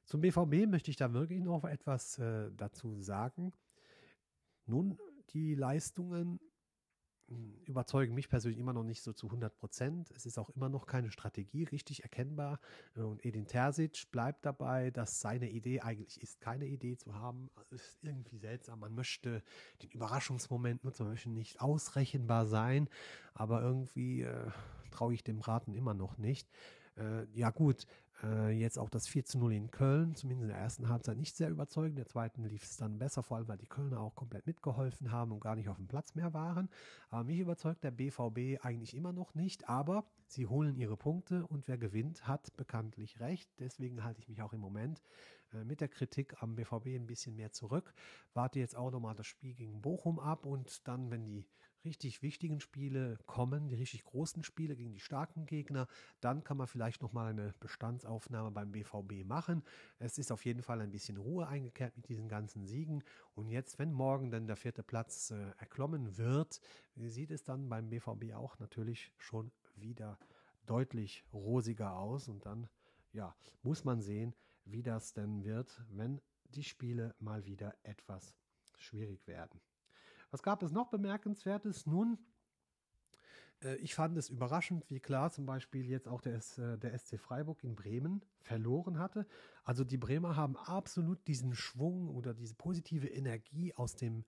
Zum 0.05 0.21
BVB 0.21 0.69
möchte 0.69 0.91
ich 0.91 0.97
da 0.97 1.13
wirklich 1.13 1.43
noch 1.43 1.65
etwas 1.65 2.19
äh, 2.19 2.51
dazu 2.53 3.01
sagen. 3.01 3.53
Nun, 4.67 4.99
die 5.31 5.55
Leistungen 5.55 6.39
überzeugen 7.65 8.15
mich 8.15 8.29
persönlich 8.29 8.61
immer 8.61 8.73
noch 8.73 8.85
nicht 8.85 9.03
so 9.03 9.13
zu 9.13 9.27
100 9.27 9.57
Prozent. 9.57 10.11
Es 10.13 10.27
ist 10.27 10.39
auch 10.39 10.51
immer 10.51 10.69
noch 10.69 10.87
keine 10.87 11.11
Strategie 11.11 11.65
richtig 11.65 12.03
erkennbar. 12.03 12.61
Und 12.95 13.25
Edin 13.25 13.47
Terzic 13.47 14.11
bleibt 14.13 14.47
dabei, 14.47 14.91
dass 14.91 15.21
seine 15.21 15.51
Idee 15.51 15.81
eigentlich 15.81 16.21
ist, 16.23 16.41
keine 16.41 16.67
Idee 16.67 16.97
zu 16.97 17.15
haben. 17.15 17.51
Es 17.61 17.73
ist 17.73 17.99
irgendwie 18.03 18.39
seltsam. 18.39 18.81
Man 18.81 18.95
möchte 18.95 19.43
den 19.83 19.91
Überraschungsmoment 19.91 20.85
nutzen, 20.85 21.05
man 21.05 21.13
möchte 21.13 21.31
nicht 21.31 21.61
ausrechenbar 21.61 22.47
sein. 22.47 22.89
Aber 23.35 23.61
irgendwie 23.61 24.23
äh, 24.23 24.51
traue 24.91 25.15
ich 25.15 25.25
dem 25.25 25.41
Raten 25.41 25.75
immer 25.75 25.95
noch 25.95 26.19
nicht. 26.19 26.49
Äh, 26.97 27.27
ja 27.33 27.51
gut, 27.51 27.87
äh, 28.23 28.51
jetzt 28.51 28.79
auch 28.79 28.89
das 28.89 29.07
4 29.09 29.25
zu 29.25 29.39
0 29.39 29.53
in 29.53 29.71
Köln, 29.71 30.15
zumindest 30.15 30.45
in 30.45 30.49
der 30.49 30.59
ersten 30.59 30.89
Halbzeit 30.89 31.19
nicht 31.19 31.37
sehr 31.37 31.51
überzeugend. 31.51 31.91
In 31.91 31.97
der 31.97 32.07
zweiten 32.07 32.45
lief 32.45 32.63
es 32.63 32.77
dann 32.77 32.99
besser, 32.99 33.23
vor 33.23 33.37
allem 33.37 33.49
weil 33.49 33.59
die 33.59 33.67
Kölner 33.67 34.01
auch 34.01 34.15
komplett 34.15 34.47
mitgeholfen 34.47 35.13
haben 35.13 35.33
und 35.33 35.41
gar 35.41 35.57
nicht 35.57 35.69
auf 35.69 35.77
dem 35.77 35.89
Platz 35.89 36.15
mehr 36.15 36.33
waren. 36.33 36.69
Aber 37.11 37.25
mich 37.25 37.39
überzeugt 37.39 37.85
der 37.85 37.91
BVB 37.91 38.65
eigentlich 38.65 38.97
immer 38.97 39.13
noch 39.13 39.35
nicht, 39.35 39.69
aber 39.69 40.05
sie 40.27 40.47
holen 40.47 40.77
ihre 40.77 40.97
Punkte 40.97 41.47
und 41.47 41.69
wer 41.69 41.79
gewinnt, 41.79 42.27
hat 42.27 42.57
bekanntlich 42.57 43.21
recht. 43.21 43.51
Deswegen 43.59 44.03
halte 44.03 44.21
ich 44.21 44.29
mich 44.29 44.43
auch 44.43 44.53
im 44.53 44.61
Moment 44.61 45.03
äh, 45.53 45.65
mit 45.65 45.81
der 45.81 45.89
Kritik 45.89 46.43
am 46.43 46.57
BVB 46.57 46.87
ein 46.97 47.07
bisschen 47.07 47.37
mehr 47.37 47.53
zurück. 47.53 47.93
Warte 48.35 48.59
jetzt 48.59 48.77
auch 48.77 48.91
nochmal 48.91 49.15
das 49.15 49.27
Spiel 49.27 49.55
gegen 49.55 49.83
Bochum 49.83 50.19
ab 50.19 50.47
und 50.47 50.87
dann, 50.89 51.11
wenn 51.11 51.25
die 51.25 51.47
richtig 51.87 52.23
wichtigen 52.23 52.61
Spiele 52.61 53.17
kommen, 53.25 53.69
die 53.69 53.77
richtig 53.77 54.05
großen 54.05 54.45
Spiele 54.45 54.77
gegen 54.77 54.93
die 54.93 55.01
starken 55.01 55.47
Gegner, 55.47 55.87
dann 56.21 56.45
kann 56.45 56.59
man 56.59 56.67
vielleicht 56.67 57.01
nochmal 57.01 57.31
eine 57.31 57.55
Bestandsaufnahme 57.61 58.51
beim 58.51 58.73
BVB 58.73 59.25
machen. 59.25 59.63
Es 59.99 60.19
ist 60.19 60.31
auf 60.31 60.45
jeden 60.45 60.63
Fall 60.63 60.81
ein 60.83 60.91
bisschen 60.91 61.17
Ruhe 61.17 61.47
eingekehrt 61.47 61.97
mit 61.97 62.09
diesen 62.09 62.29
ganzen 62.29 62.67
Siegen. 62.67 63.03
Und 63.35 63.49
jetzt, 63.49 63.79
wenn 63.79 63.93
morgen 63.93 64.31
dann 64.31 64.47
der 64.47 64.57
vierte 64.57 64.83
Platz 64.83 65.31
äh, 65.31 65.53
erklommen 65.59 66.19
wird, 66.19 66.61
sieht 66.97 67.31
es 67.31 67.45
dann 67.45 67.69
beim 67.69 67.89
BVB 67.89 68.35
auch 68.35 68.59
natürlich 68.59 69.13
schon 69.17 69.51
wieder 69.77 70.19
deutlich 70.67 71.25
rosiger 71.33 71.97
aus. 71.97 72.29
Und 72.29 72.45
dann, 72.45 72.69
ja, 73.13 73.35
muss 73.63 73.85
man 73.85 74.03
sehen, 74.03 74.35
wie 74.65 74.83
das 74.83 75.15
denn 75.15 75.45
wird, 75.45 75.83
wenn 75.89 76.21
die 76.51 76.65
Spiele 76.65 77.15
mal 77.19 77.47
wieder 77.47 77.75
etwas 77.83 78.35
schwierig 78.77 79.27
werden. 79.27 79.61
Was 80.31 80.43
gab 80.43 80.63
es 80.63 80.73
noch 80.73 80.89
bemerkenswertes? 80.89 81.87
Nun, 81.87 82.19
äh, 83.63 83.77
ich 83.77 83.95
fand 83.95 84.17
es 84.17 84.29
überraschend, 84.29 84.89
wie 84.91 85.01
klar 85.01 85.31
zum 85.31 85.47
Beispiel 85.47 85.87
jetzt 85.87 86.09
auch 86.09 86.21
der, 86.21 86.41
äh, 86.59 86.79
der 86.79 86.99
SC 86.99 87.19
Freiburg 87.19 87.63
in 87.65 87.75
Bremen 87.75 88.25
verloren 88.41 88.99
hatte. 88.99 89.27
Also 89.65 89.85
die 89.85 89.99
Bremer 89.99 90.37
haben 90.37 90.57
absolut 90.57 91.27
diesen 91.27 91.55
Schwung 91.55 92.09
oder 92.09 92.35
diese 92.35 92.55
positive 92.55 93.09
Energie 93.09 93.75
aus 93.75 93.97
dem 93.97 94.25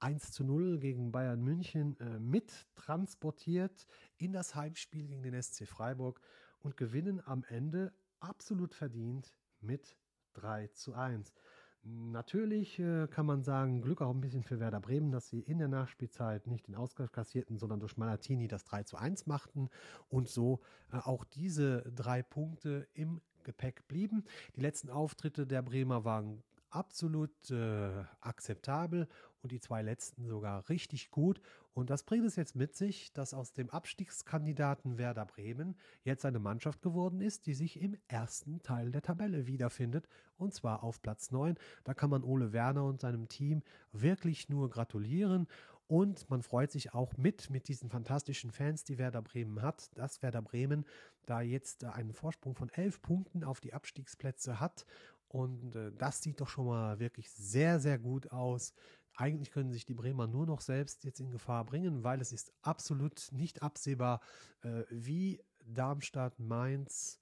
1 0.00 0.32
zu 0.32 0.44
0 0.44 0.78
gegen 0.78 1.12
Bayern 1.12 1.42
München 1.42 1.98
äh, 2.00 2.18
mit 2.18 2.66
transportiert 2.74 3.86
in 4.16 4.32
das 4.32 4.54
Heimspiel 4.54 5.06
gegen 5.06 5.22
den 5.22 5.40
SC 5.40 5.66
Freiburg 5.66 6.20
und 6.60 6.76
gewinnen 6.76 7.20
am 7.24 7.44
Ende 7.44 7.92
absolut 8.18 8.74
verdient 8.74 9.34
mit 9.60 9.96
3 10.34 10.68
zu 10.68 10.94
1. 10.94 11.34
Natürlich 11.82 12.78
äh, 12.78 13.06
kann 13.06 13.24
man 13.24 13.42
sagen, 13.42 13.80
Glück 13.80 14.02
auch 14.02 14.10
ein 14.10 14.20
bisschen 14.20 14.42
für 14.42 14.60
Werder 14.60 14.80
Bremen, 14.80 15.10
dass 15.10 15.28
sie 15.28 15.40
in 15.40 15.58
der 15.58 15.68
Nachspielzeit 15.68 16.46
nicht 16.46 16.68
den 16.68 16.74
Ausgleich 16.74 17.10
kassierten, 17.10 17.56
sondern 17.56 17.80
durch 17.80 17.96
Malatini 17.96 18.48
das 18.48 18.64
3 18.64 18.82
zu 18.82 18.98
1 18.98 19.26
machten 19.26 19.70
und 20.10 20.28
so 20.28 20.60
äh, 20.92 20.98
auch 20.98 21.24
diese 21.24 21.90
drei 21.94 22.22
Punkte 22.22 22.86
im 22.92 23.22
Gepäck 23.44 23.88
blieben. 23.88 24.24
Die 24.56 24.60
letzten 24.60 24.90
Auftritte 24.90 25.46
der 25.46 25.62
Bremer 25.62 26.04
waren 26.04 26.42
absolut 26.68 27.50
äh, 27.50 28.04
akzeptabel 28.20 29.08
und 29.42 29.52
die 29.52 29.60
zwei 29.60 29.82
letzten 29.82 30.26
sogar 30.26 30.68
richtig 30.68 31.10
gut. 31.10 31.40
Und 31.72 31.90
das 31.90 32.02
bringt 32.02 32.26
es 32.26 32.36
jetzt 32.36 32.56
mit 32.56 32.74
sich, 32.74 33.12
dass 33.12 33.32
aus 33.32 33.52
dem 33.52 33.70
Abstiegskandidaten 33.70 34.98
Werder 34.98 35.24
Bremen 35.24 35.76
jetzt 36.02 36.24
eine 36.24 36.38
Mannschaft 36.38 36.82
geworden 36.82 37.20
ist, 37.20 37.46
die 37.46 37.54
sich 37.54 37.80
im 37.80 37.96
ersten 38.08 38.62
Teil 38.62 38.90
der 38.90 39.02
Tabelle 39.02 39.46
wiederfindet 39.46 40.08
und 40.36 40.52
zwar 40.52 40.82
auf 40.82 41.00
Platz 41.00 41.30
9. 41.30 41.56
Da 41.84 41.94
kann 41.94 42.10
man 42.10 42.24
Ole 42.24 42.52
Werner 42.52 42.84
und 42.84 43.00
seinem 43.00 43.28
Team 43.28 43.62
wirklich 43.92 44.48
nur 44.48 44.68
gratulieren. 44.68 45.46
Und 45.86 46.30
man 46.30 46.42
freut 46.42 46.70
sich 46.70 46.94
auch 46.94 47.16
mit, 47.16 47.50
mit 47.50 47.66
diesen 47.66 47.90
fantastischen 47.90 48.52
Fans, 48.52 48.84
die 48.84 48.98
Werder 48.98 49.22
Bremen 49.22 49.60
hat, 49.60 49.90
dass 49.98 50.22
Werder 50.22 50.40
Bremen 50.40 50.84
da 51.26 51.40
jetzt 51.40 51.84
einen 51.84 52.12
Vorsprung 52.12 52.54
von 52.54 52.68
elf 52.70 53.02
Punkten 53.02 53.42
auf 53.42 53.60
die 53.60 53.74
Abstiegsplätze 53.74 54.60
hat 54.60 54.86
und 55.30 55.76
äh, 55.76 55.92
das 55.96 56.22
sieht 56.22 56.40
doch 56.40 56.48
schon 56.48 56.66
mal 56.66 56.98
wirklich 56.98 57.30
sehr, 57.30 57.78
sehr 57.78 57.98
gut 57.98 58.32
aus. 58.32 58.74
Eigentlich 59.16 59.50
können 59.50 59.70
sich 59.70 59.84
die 59.84 59.94
Bremer 59.94 60.26
nur 60.26 60.46
noch 60.46 60.60
selbst 60.60 61.04
jetzt 61.04 61.20
in 61.20 61.30
Gefahr 61.30 61.64
bringen, 61.64 62.04
weil 62.04 62.20
es 62.20 62.32
ist 62.32 62.52
absolut 62.62 63.28
nicht 63.32 63.62
absehbar, 63.62 64.20
äh, 64.62 64.84
wie 64.90 65.42
Darmstadt, 65.64 66.38
Mainz 66.38 67.20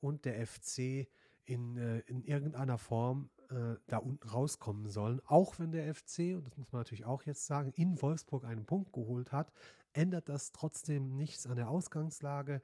und 0.00 0.24
der 0.24 0.46
FC 0.46 1.08
in, 1.44 1.76
äh, 1.76 2.00
in 2.00 2.22
irgendeiner 2.22 2.78
Form 2.78 3.30
äh, 3.50 3.76
da 3.86 3.98
unten 3.98 4.28
rauskommen 4.28 4.88
sollen. 4.88 5.20
Auch 5.26 5.58
wenn 5.58 5.72
der 5.72 5.92
FC, 5.94 6.36
und 6.36 6.46
das 6.46 6.56
muss 6.56 6.72
man 6.72 6.80
natürlich 6.80 7.04
auch 7.04 7.22
jetzt 7.24 7.46
sagen, 7.46 7.72
in 7.74 8.00
Wolfsburg 8.00 8.44
einen 8.44 8.64
Punkt 8.64 8.92
geholt 8.92 9.32
hat, 9.32 9.52
ändert 9.92 10.28
das 10.28 10.52
trotzdem 10.52 11.16
nichts 11.16 11.46
an 11.46 11.56
der 11.56 11.68
Ausgangslage. 11.68 12.60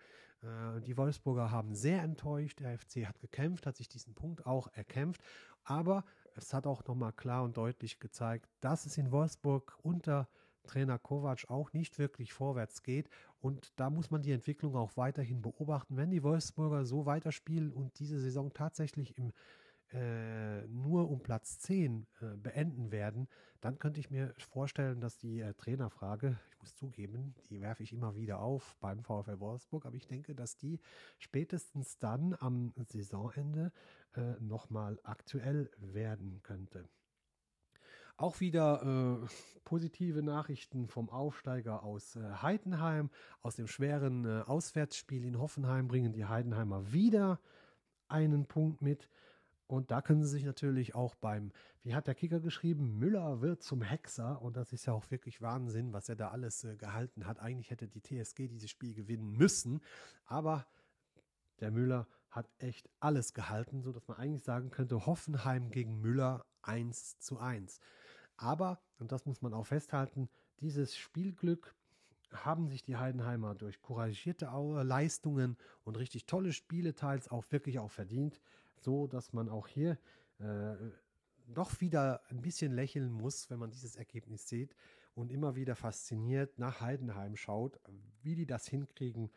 Die 0.87 0.96
Wolfsburger 0.96 1.53
haben 1.53 1.75
sehr 1.75 2.03
enttäuscht. 2.03 2.59
Der 2.59 2.77
FC 2.77 3.07
hat 3.07 3.20
gekämpft, 3.20 3.66
hat 3.66 3.77
sich 3.77 3.88
diesen 3.88 4.14
Punkt 4.14 4.46
auch 4.46 4.68
erkämpft. 4.73 5.23
Aber 5.62 6.05
es 6.42 6.55
hat 6.55 6.66
auch 6.66 6.85
nochmal 6.85 7.12
klar 7.12 7.42
und 7.44 7.57
deutlich 7.57 8.00
gezeigt, 8.00 8.48
dass 8.61 8.87
es 8.87 8.98
in 8.98 9.11
Wolfsburg 9.11 9.79
unter 9.83 10.29
Trainer 10.64 10.98
Kovac 10.98 11.46
auch 11.48 11.72
nicht 11.72 11.98
wirklich 11.98 12.33
vorwärts 12.33 12.83
geht. 12.83 13.09
Und 13.40 13.72
da 13.76 13.90
muss 13.90 14.11
man 14.11 14.22
die 14.22 14.33
Entwicklung 14.33 14.76
auch 14.76 14.96
weiterhin 14.96 15.42
beobachten. 15.42 15.96
Wenn 15.96 16.11
die 16.11 16.22
Wolfsburger 16.22 16.85
so 16.85 17.07
weiterspielen 17.07 17.72
und 17.72 17.98
diese 17.98 18.20
Saison 18.20 18.53
tatsächlich 18.53 19.16
im 19.16 19.33
äh, 19.92 20.66
nur 20.68 21.11
um 21.11 21.20
Platz 21.22 21.59
10 21.61 22.07
äh, 22.20 22.37
beenden 22.37 22.90
werden, 22.90 23.29
dann 23.61 23.79
könnte 23.79 24.00
ich 24.00 24.11
mir 24.11 24.35
vorstellen, 24.38 25.00
dass 25.00 25.18
die 25.18 25.40
äh, 25.40 25.55
Trainerfrage, 25.55 26.38
ich 26.50 26.59
muss 26.59 26.74
zugeben, 26.74 27.35
die 27.48 27.61
werfe 27.61 27.83
ich 27.83 27.92
immer 27.92 28.16
wieder 28.16 28.40
auf 28.40 28.76
beim 28.81 29.03
VfL 29.03 29.40
Wolfsburg, 29.40 29.87
aber 29.87 29.96
ich 29.96 30.07
denke, 30.07 30.35
dass 30.35 30.57
die 30.57 30.81
spätestens 31.18 31.98
dann 31.98 32.37
am 32.38 32.72
Saisonende 32.87 33.72
äh, 34.14 34.35
nochmal 34.40 34.98
aktuell 35.03 35.70
werden 35.79 36.40
könnte. 36.42 36.88
Auch 38.16 38.40
wieder 38.40 38.83
äh, 39.22 39.26
positive 39.64 40.22
Nachrichten 40.22 40.88
vom 40.88 41.09
Aufsteiger 41.09 41.83
aus 41.83 42.16
äh, 42.16 42.20
Heidenheim. 42.42 43.09
Aus 43.40 43.57
dem 43.57 43.66
schweren 43.66 44.26
äh, 44.26 44.42
Auswärtsspiel 44.42 45.24
in 45.24 45.38
Hoffenheim 45.38 45.88
bringen 45.88 46.12
die 46.12 46.26
Heidenheimer 46.26 46.92
wieder 46.92 47.40
einen 48.09 48.44
Punkt 48.46 48.83
mit. 48.83 49.09
Und 49.70 49.92
da 49.92 50.02
können 50.02 50.24
Sie 50.24 50.28
sich 50.28 50.42
natürlich 50.42 50.96
auch 50.96 51.14
beim, 51.14 51.52
wie 51.85 51.94
hat 51.94 52.09
der 52.09 52.16
Kicker 52.16 52.40
geschrieben, 52.40 52.98
Müller 52.98 53.40
wird 53.40 53.62
zum 53.62 53.83
Hexer. 53.83 54.42
Und 54.42 54.56
das 54.56 54.72
ist 54.72 54.87
ja 54.87 54.92
auch 54.92 55.09
wirklich 55.12 55.42
Wahnsinn, 55.42 55.92
was 55.92 56.09
er 56.09 56.16
da 56.16 56.30
alles 56.30 56.64
äh, 56.64 56.74
gehalten 56.74 57.24
hat. 57.24 57.38
Eigentlich 57.38 57.70
hätte 57.70 57.87
die 57.87 58.02
TSG 58.02 58.48
dieses 58.48 58.68
Spiel 58.68 58.94
gewinnen 58.94 59.30
müssen. 59.30 59.80
Aber 60.24 60.66
der 61.61 61.70
Müller 61.70 62.09
hat 62.30 62.50
echt 62.59 62.90
alles 62.98 63.33
gehalten, 63.33 63.80
sodass 63.80 64.09
man 64.09 64.16
eigentlich 64.16 64.42
sagen 64.42 64.72
könnte, 64.72 65.06
Hoffenheim 65.06 65.70
gegen 65.70 66.00
Müller 66.00 66.44
1 66.62 67.20
zu 67.20 67.38
1. 67.38 67.78
Aber, 68.38 68.80
und 68.98 69.12
das 69.12 69.24
muss 69.24 69.40
man 69.40 69.54
auch 69.54 69.68
festhalten, 69.68 70.28
dieses 70.59 70.96
Spielglück 70.96 71.76
haben 72.33 72.66
sich 72.66 72.83
die 72.83 72.96
Heidenheimer 72.96 73.54
durch 73.54 73.80
couragierte 73.80 74.46
Leistungen 74.83 75.56
und 75.85 75.96
richtig 75.96 76.26
tolle 76.26 76.52
Spiele 76.52 76.96
teils 76.96 77.30
auch 77.30 77.44
wirklich 77.50 77.78
auch 77.78 77.90
verdient 77.90 78.40
so, 78.83 79.07
dass 79.07 79.33
man 79.33 79.49
auch 79.49 79.69
hier 79.69 79.99
äh, 80.38 80.75
doch 81.47 81.81
wieder 81.81 82.23
ein 82.29 82.40
bisschen 82.40 82.73
lächeln 82.73 83.11
muss, 83.11 83.51
wenn 83.51 83.59
man 83.59 83.71
dieses 83.71 83.97
Ergebnis 83.97 84.49
sieht. 84.49 84.75
und 85.14 85.33
immer 85.33 85.57
wieder 85.57 85.75
fasziniert 85.75 86.59
nach 86.59 86.81
Heidenheim 86.81 87.37
schaut, 87.37 87.81
wie 88.23 88.37
die 88.37 88.47
das 88.47 88.69
hinkriegen, 88.69 89.31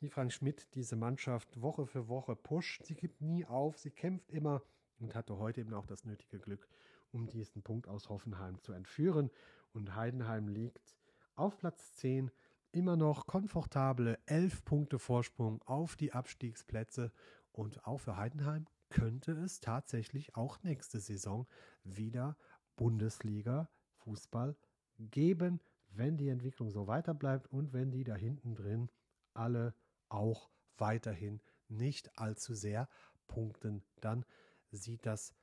wie 0.00 0.08
Frank 0.08 0.32
Schmidt 0.32 0.74
diese 0.74 0.96
Mannschaft 0.96 1.60
Woche 1.62 1.86
für 1.86 2.08
Woche 2.08 2.34
pusht. 2.34 2.84
Sie 2.84 2.94
gibt 2.94 3.20
nie 3.20 3.44
auf, 3.46 3.78
sie 3.78 3.90
kämpft 3.90 4.30
immer 4.32 4.62
und 4.98 5.14
hatte 5.14 5.38
heute 5.38 5.60
eben 5.60 5.72
auch 5.72 5.86
das 5.86 6.04
nötige 6.04 6.38
Glück, 6.40 6.68
um 7.12 7.28
diesen 7.28 7.62
Punkt 7.62 7.86
aus 7.88 8.08
Hoffenheim 8.08 8.60
zu 8.60 8.72
entführen. 8.72 9.30
Und 9.72 9.94
Heidenheim 9.94 10.48
liegt 10.48 10.96
auf 11.36 11.56
Platz 11.56 11.94
10 11.94 12.30
immer 12.72 12.96
noch 12.96 13.26
komfortable 13.26 14.18
11 14.26 14.64
Punkte 14.64 14.98
Vorsprung 14.98 15.62
auf 15.62 15.96
die 15.96 16.12
Abstiegsplätze. 16.12 17.12
Und 17.52 17.84
auch 17.84 17.98
für 17.98 18.16
Heidenheim 18.16 18.66
könnte 18.90 19.32
es 19.32 19.60
tatsächlich 19.60 20.36
auch 20.36 20.62
nächste 20.62 21.00
Saison 21.00 21.46
wieder 21.84 22.36
Bundesliga 22.76 23.70
Fußball 23.98 24.56
geben, 24.98 25.60
wenn 25.90 26.16
die 26.16 26.28
Entwicklung 26.28 26.70
so 26.70 26.86
weiter 26.86 27.14
bleibt 27.14 27.46
und 27.52 27.72
wenn 27.72 27.90
die 27.90 28.04
da 28.04 28.14
hinten 28.14 28.54
drin 28.54 28.90
alle 29.34 29.74
auch 30.08 30.50
weiterhin 30.76 31.40
nicht 31.68 32.18
allzu 32.18 32.54
sehr 32.54 32.88
punkten, 33.26 33.82
dann 34.00 34.24
sieht 34.70 35.06
das 35.06 35.34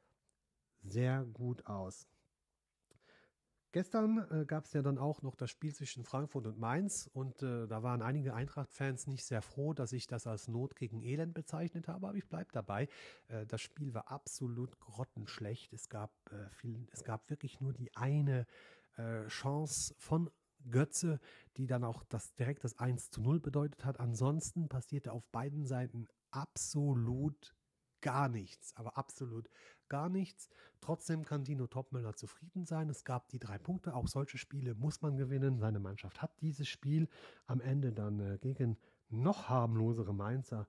sehr 0.82 1.26
gut 1.26 1.66
aus. 1.66 2.08
Gestern 3.74 4.26
äh, 4.32 4.46
gab 4.46 4.66
es 4.66 4.74
ja 4.74 4.82
dann 4.82 4.98
auch 4.98 5.22
noch 5.22 5.36
das 5.36 5.52
Spiel 5.52 5.74
zwischen 5.76 6.04
Frankfurt 6.04 6.48
und 6.48 6.58
Mainz 6.58 7.10
und 7.14 7.44
äh, 7.44 7.68
da 7.68 7.84
waren 7.84 8.02
einige 8.02 8.34
Eintracht-Fans 8.34 9.08
nicht 9.08 9.26
sehr 9.26 9.42
froh, 9.42 9.74
dass 9.74 9.92
ich 9.92 10.08
das 10.08 10.26
als 10.26 10.48
Not 10.48 10.76
gegen 10.76 11.04
Elend 11.04 11.34
bezeichnet 11.34 11.88
habe, 11.88 12.08
aber 12.08 12.18
ich 12.18 12.28
bleibe 12.28 12.50
dabei. 12.54 12.88
Äh, 13.28 13.46
das 13.46 13.62
Spiel 13.62 13.94
war 13.94 14.10
absolut 14.10 14.80
grottenschlecht. 14.80 15.74
Es 15.74 15.90
gab, 15.90 16.12
äh, 16.32 16.50
viel, 16.52 16.88
es 16.92 17.04
gab 17.04 17.30
wirklich 17.30 17.60
nur 17.60 17.74
die 17.74 17.94
eine 17.96 18.48
äh, 18.96 19.28
Chance 19.28 19.94
von 19.98 20.30
Götze, 20.70 21.20
die 21.58 21.68
dann 21.68 21.84
auch 21.84 22.04
das, 22.06 22.34
direkt 22.36 22.64
das 22.64 22.80
1 22.80 23.12
zu 23.12 23.22
0 23.22 23.40
bedeutet 23.40 23.86
hat. 23.86 24.00
Ansonsten 24.00 24.70
passierte 24.70 25.12
auf 25.12 25.28
beiden 25.28 25.66
Seiten 25.66 26.08
absolut 26.32 27.56
gar 28.02 28.30
nichts, 28.30 28.76
aber 28.76 28.98
absolut 28.98 29.50
gar 29.90 30.10
nichts. 30.10 30.50
Trotzdem 30.82 31.26
kann 31.26 31.44
Dino 31.44 31.68
Topmüller 31.68 32.16
zufrieden 32.16 32.66
sein. 32.66 32.90
Es 32.90 33.04
gab 33.04 33.30
die 33.30 33.40
drei 33.40 33.58
Punkte. 33.58 33.94
Auch 33.96 34.08
solche 34.08 34.38
Spiele 34.38 34.76
muss 34.76 35.02
man 35.02 35.18
gewinnen. 35.18 35.60
Seine 35.60 35.80
Mannschaft 35.80 36.22
hat 36.22 36.32
dieses 36.42 36.68
Spiel 36.68 37.08
am 37.46 37.62
Ende 37.62 37.92
dann 37.92 38.20
äh, 38.20 38.38
gegen 38.38 38.78
noch 39.10 39.50
harmlosere 39.50 40.14
Mainzer 40.14 40.68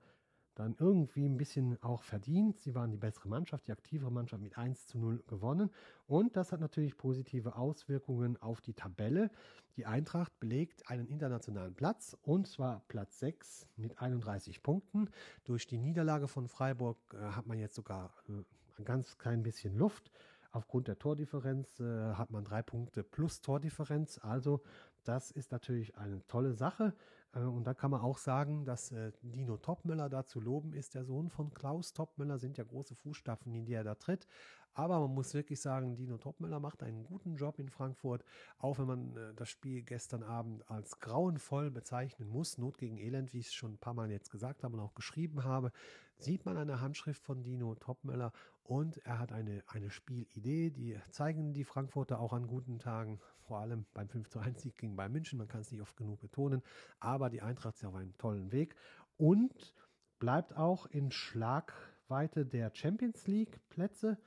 dann 0.59 0.75
irgendwie 0.81 1.25
ein 1.25 1.37
bisschen 1.37 1.81
auch 1.83 2.03
verdient. 2.03 2.59
Sie 2.59 2.75
waren 2.75 2.91
die 2.91 2.97
bessere 2.97 3.29
Mannschaft, 3.29 3.69
die 3.69 3.73
aktivere 3.73 4.11
Mannschaft 4.11 4.43
mit 4.43 4.59
1 4.59 4.89
zu 4.89 4.99
0 4.99 5.23
gewonnen. 5.29 5.71
Und 6.09 6.37
das 6.37 6.51
hat 6.51 6.61
natürlich 6.61 6.97
positive 6.97 7.55
Auswirkungen 7.55 8.37
auf 8.43 8.61
die 8.61 8.75
Tabelle. 8.75 9.31
Die 9.77 9.87
Eintracht 9.87 10.39
belegt 10.41 10.91
einen 10.91 11.07
internationalen 11.07 11.75
Platz 11.75 12.17
und 12.23 12.49
zwar 12.49 12.83
Platz 12.89 13.21
6 13.21 13.69
mit 13.77 14.01
31 14.03 14.61
Punkten. 14.65 15.09
Durch 15.45 15.69
die 15.69 15.79
Niederlage 15.79 16.27
von 16.27 16.49
Freiburg 16.49 16.99
äh, 17.15 17.19
hat 17.19 17.47
man 17.47 17.61
jetzt 17.61 17.77
sogar 17.77 18.13
äh, 18.29 18.43
ein 18.79 18.85
ganz 18.85 19.19
klein 19.19 19.43
bisschen 19.43 19.77
Luft. 19.77 20.11
Aufgrund 20.51 20.89
der 20.89 20.99
Tordifferenz 20.99 21.79
äh, 21.81 22.15
hat 22.15 22.31
man 22.31 22.45
drei 22.45 22.63
Punkte 22.63 23.03
plus 23.03 23.43
Tordifferenz. 23.43 24.19
Also 24.23 24.63
das 25.05 25.31
ist 25.31 25.53
natürlich 25.53 25.97
eine 25.97 26.27
tolle 26.27 26.55
Sache. 26.55 26.95
Äh, 27.35 27.41
und 27.41 27.65
da 27.65 27.75
kann 27.75 27.91
man 27.91 28.01
auch 28.01 28.19
sagen, 28.19 28.65
dass 28.65 28.93
äh, 28.93 29.13
Dino 29.23 29.57
Topmüller 29.57 30.09
da 30.09 30.25
zu 30.25 30.41
loben 30.41 30.73
ist. 30.73 30.95
Der 30.95 31.05
Sohn 31.05 31.29
von 31.29 31.53
Klaus 31.53 31.93
Topmüller 31.93 32.39
sind 32.39 32.57
ja 32.57 32.65
große 32.65 32.95
Fußstapfen, 32.95 33.53
in 33.53 33.67
die 33.67 33.75
er 33.75 33.85
da 33.85 33.95
tritt. 33.95 34.27
Aber 34.75 35.01
man 35.01 35.13
muss 35.13 35.35
wirklich 35.35 35.61
sagen, 35.61 35.97
Dino 35.97 36.19
Topmüller 36.19 36.61
macht 36.61 36.83
einen 36.83 37.03
guten 37.03 37.35
Job 37.37 37.59
in 37.59 37.69
Frankfurt, 37.69 38.25
auch 38.59 38.79
wenn 38.79 38.87
man 38.87 39.17
äh, 39.17 39.35
das 39.35 39.49
Spiel 39.49 39.83
gestern 39.83 40.23
Abend 40.23 40.71
als 40.71 41.01
grauenvoll 41.01 41.71
bezeichnen 41.71 42.29
muss. 42.29 42.59
Not 42.59 42.79
gegen 42.79 42.97
Elend, 42.97 43.33
wie 43.33 43.41
ich 43.41 43.49
es 43.49 43.55
schon 43.55 43.73
ein 43.73 43.79
paar 43.79 43.95
Mal 43.95 44.11
jetzt 44.11 44.31
gesagt 44.31 44.63
habe 44.63 44.77
und 44.77 44.83
auch 44.83 44.95
geschrieben 44.95 45.45
habe, 45.45 45.73
sieht 46.19 46.45
man 46.47 46.57
eine 46.57 46.81
Handschrift 46.81 47.23
von 47.23 47.43
Dino 47.43 47.75
Topmüller 47.75 48.33
und 48.69 48.99
er 48.99 49.19
hat 49.19 49.33
eine, 49.33 49.63
eine 49.67 49.91
Spielidee, 49.91 50.69
die 50.69 51.01
zeigen 51.11 51.55
die 51.55 51.65
Frankfurter 51.65 52.21
auch 52.21 52.35
an 52.35 52.47
guten 52.47 52.79
Tagen, 52.79 53.19
vor 53.41 53.61
allem 53.61 53.87
beim 53.95 54.11
5 54.11 54.29
zu 54.29 54.41
1 54.41 54.61
Sieg 54.61 54.77
gegen 54.77 54.95
Bayern 54.95 55.13
München, 55.13 55.39
man 55.39 55.49
kann 55.49 55.63
es 55.63 55.73
nicht 55.73 55.81
oft 55.81 55.97
genug 55.97 56.21
betonen, 56.21 56.63
aber 57.01 57.31
die 57.31 57.41
Eintracht 57.41 57.77
ist 57.77 57.85
auf 57.87 57.95
einem 57.95 58.17
tollen 58.19 58.53
Weg. 58.53 58.77
Und 59.17 59.75
bleibt 60.19 60.55
auch 60.55 60.85
in 60.85 61.11
Schlagweite 61.11 62.45
der 62.45 62.71
Champions 62.75 63.27
League 63.27 63.59
Plätze 63.71 64.19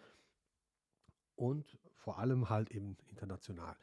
und 1.42 1.80
vor 1.96 2.20
allem 2.20 2.50
halt 2.50 2.70
eben 2.70 2.98
international. 3.08 3.76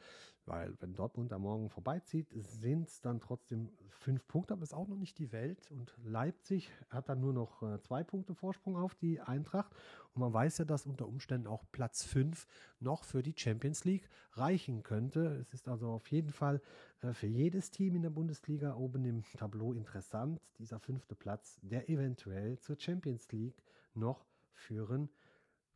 Weil 0.45 0.75
wenn 0.79 0.95
Dortmund 0.95 1.33
am 1.33 1.41
Morgen 1.41 1.69
vorbeizieht, 1.69 2.29
sind 2.33 2.87
es 2.87 3.01
dann 3.01 3.19
trotzdem 3.19 3.69
fünf 3.89 4.25
Punkte, 4.27 4.53
aber 4.53 4.63
ist 4.63 4.73
auch 4.73 4.87
noch 4.87 4.95
nicht 4.95 5.19
die 5.19 5.33
Welt. 5.33 5.69
Und 5.69 5.93
Leipzig 6.03 6.71
hat 6.89 7.09
dann 7.09 7.19
nur 7.19 7.33
noch 7.33 7.61
äh, 7.61 7.79
zwei 7.81 8.03
Punkte 8.03 8.33
Vorsprung 8.33 8.77
auf 8.77 8.95
die 8.95 9.19
Eintracht. 9.19 9.75
Und 10.13 10.21
man 10.21 10.33
weiß 10.33 10.59
ja, 10.59 10.65
dass 10.65 10.87
unter 10.87 11.05
Umständen 11.05 11.47
auch 11.47 11.65
Platz 11.73 12.03
fünf 12.03 12.47
noch 12.79 13.03
für 13.03 13.21
die 13.21 13.35
Champions 13.37 13.83
League 13.83 14.09
reichen 14.31 14.81
könnte. 14.81 15.35
Es 15.41 15.53
ist 15.53 15.67
also 15.67 15.89
auf 15.89 16.09
jeden 16.09 16.31
Fall 16.31 16.61
äh, 17.01 17.13
für 17.13 17.27
jedes 17.27 17.71
Team 17.71 17.95
in 17.95 18.03
der 18.03 18.09
Bundesliga 18.09 18.73
oben 18.73 19.03
im 19.03 19.23
Tableau 19.37 19.73
interessant, 19.73 20.41
dieser 20.57 20.79
fünfte 20.79 21.13
Platz, 21.13 21.59
der 21.61 21.89
eventuell 21.89 22.57
zur 22.57 22.79
Champions 22.79 23.29
League 23.33 23.61
noch 23.93 24.25
führen 24.53 25.09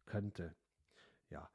könnte. 0.06 0.56
Ja, 1.34 1.50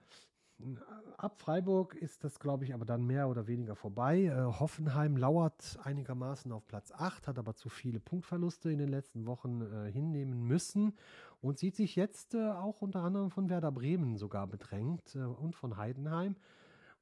Ab 1.18 1.40
Freiburg 1.40 1.94
ist 1.94 2.24
das, 2.24 2.40
glaube 2.40 2.64
ich, 2.64 2.74
aber 2.74 2.84
dann 2.84 3.06
mehr 3.06 3.28
oder 3.28 3.46
weniger 3.46 3.76
vorbei. 3.76 4.24
Äh, 4.24 4.58
Hoffenheim 4.58 5.16
lauert 5.16 5.78
einigermaßen 5.84 6.50
auf 6.50 6.66
Platz 6.66 6.90
8, 6.90 7.28
hat 7.28 7.38
aber 7.38 7.54
zu 7.54 7.68
viele 7.68 8.00
Punktverluste 8.00 8.70
in 8.70 8.78
den 8.78 8.88
letzten 8.88 9.26
Wochen 9.26 9.62
äh, 9.62 9.90
hinnehmen 9.90 10.42
müssen 10.42 10.96
und 11.40 11.58
sieht 11.58 11.76
sich 11.76 11.94
jetzt 11.94 12.34
äh, 12.34 12.50
auch 12.50 12.82
unter 12.82 13.04
anderem 13.04 13.30
von 13.30 13.48
Werder 13.48 13.70
Bremen 13.70 14.16
sogar 14.16 14.48
bedrängt 14.48 15.14
äh, 15.14 15.20
und 15.20 15.54
von 15.54 15.76
Heidenheim. 15.76 16.34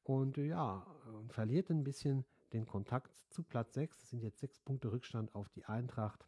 Und 0.03 0.37
äh, 0.37 0.49
ja, 0.49 0.87
verliert 1.29 1.71
ein 1.71 1.83
bisschen 1.83 2.27
den 2.53 2.67
Kontakt 2.67 3.11
zu 3.31 3.43
Platz 3.43 3.73
6. 3.73 3.99
Das 4.01 4.11
sind 4.11 4.23
jetzt 4.23 4.39
sechs 4.39 4.61
Punkte 4.61 4.93
Rückstand 4.93 5.35
auf 5.35 5.49
die 5.49 5.65
Eintracht. 5.65 6.27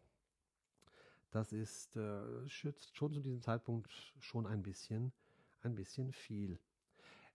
Das 1.30 1.52
ist 1.52 1.94
äh, 1.96 2.48
schützt 2.48 2.96
schon 2.96 3.12
zu 3.12 3.20
diesem 3.20 3.42
Zeitpunkt 3.42 3.90
schon 4.18 4.46
ein 4.46 4.62
bisschen, 4.62 5.12
ein 5.62 5.74
bisschen 5.74 6.12
viel. 6.12 6.58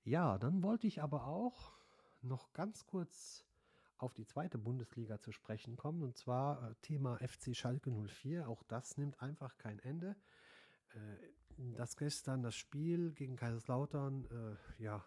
Ja, 0.04 0.38
dann 0.38 0.64
wollte 0.64 0.88
ich 0.88 1.02
aber 1.02 1.28
auch 1.28 1.74
noch 2.22 2.54
ganz 2.54 2.86
kurz 2.86 3.46
auf 3.98 4.14
die 4.14 4.26
zweite 4.26 4.58
Bundesliga 4.58 5.20
zu 5.20 5.32
sprechen 5.32 5.78
kommen, 5.78 6.02
und 6.04 6.18
zwar 6.18 6.72
äh, 6.72 6.76
Thema 6.82 7.18
FC 7.20 7.56
Schalke 7.56 7.92
04. 7.92 8.50
Auch 8.50 8.64
das 8.64 8.98
nimmt 8.98 9.22
einfach 9.22 9.58
kein 9.58 9.80
Ende. 9.80 10.16
Äh, 10.94 11.74
das 11.76 11.96
gestern 11.96 12.44
das 12.44 12.56
Spiel 12.56 13.14
gegen 13.14 13.36
Kaiserslautern, 13.36 14.26
äh, 14.26 14.84
ja, 14.84 15.06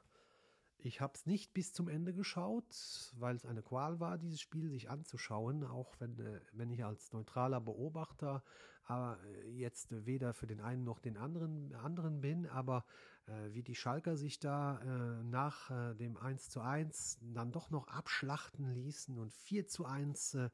ich 0.87 1.01
habe 1.01 1.15
es 1.15 1.27
nicht 1.27 1.53
bis 1.53 1.73
zum 1.73 1.89
Ende 1.89 2.15
geschaut, 2.15 3.13
weil 3.19 3.35
es 3.37 3.45
eine 3.45 3.63
Qual 3.63 3.99
war, 3.99 4.19
dieses 4.19 4.41
Spiel 4.41 4.71
sich 4.71 4.89
anzuschauen, 4.89 5.65
auch 5.65 5.95
wenn, 5.99 6.19
äh, 6.19 6.41
wenn 6.53 6.71
ich 6.71 6.85
als 6.85 7.13
neutraler 7.13 7.61
Beobachter 7.61 8.43
aber 8.87 9.19
äh, 9.25 9.51
jetzt 9.51 9.89
weder 10.07 10.33
für 10.33 10.47
den 10.47 10.61
einen 10.61 10.85
noch 10.85 11.01
den 11.01 11.17
anderen, 11.17 11.75
anderen 11.75 12.21
bin, 12.21 12.47
aber 12.47 12.85
äh, 13.27 13.53
wie 13.53 13.63
die 13.63 13.75
Schalker 13.75 14.17
sich 14.17 14.39
da 14.39 14.79
äh, 14.81 15.25
nach 15.25 15.71
äh, 15.71 15.95
dem 15.95 16.17
1 16.17 16.51
zu 16.51 16.61
1 16.61 17.19
dann 17.35 17.51
doch 17.51 17.71
noch 17.71 17.89
abschlachten 17.89 18.73
ließen 18.73 19.19
und 19.19 19.33
4 19.33 19.67
zu 19.67 19.85
1 19.87 20.35
äh, 20.35 20.51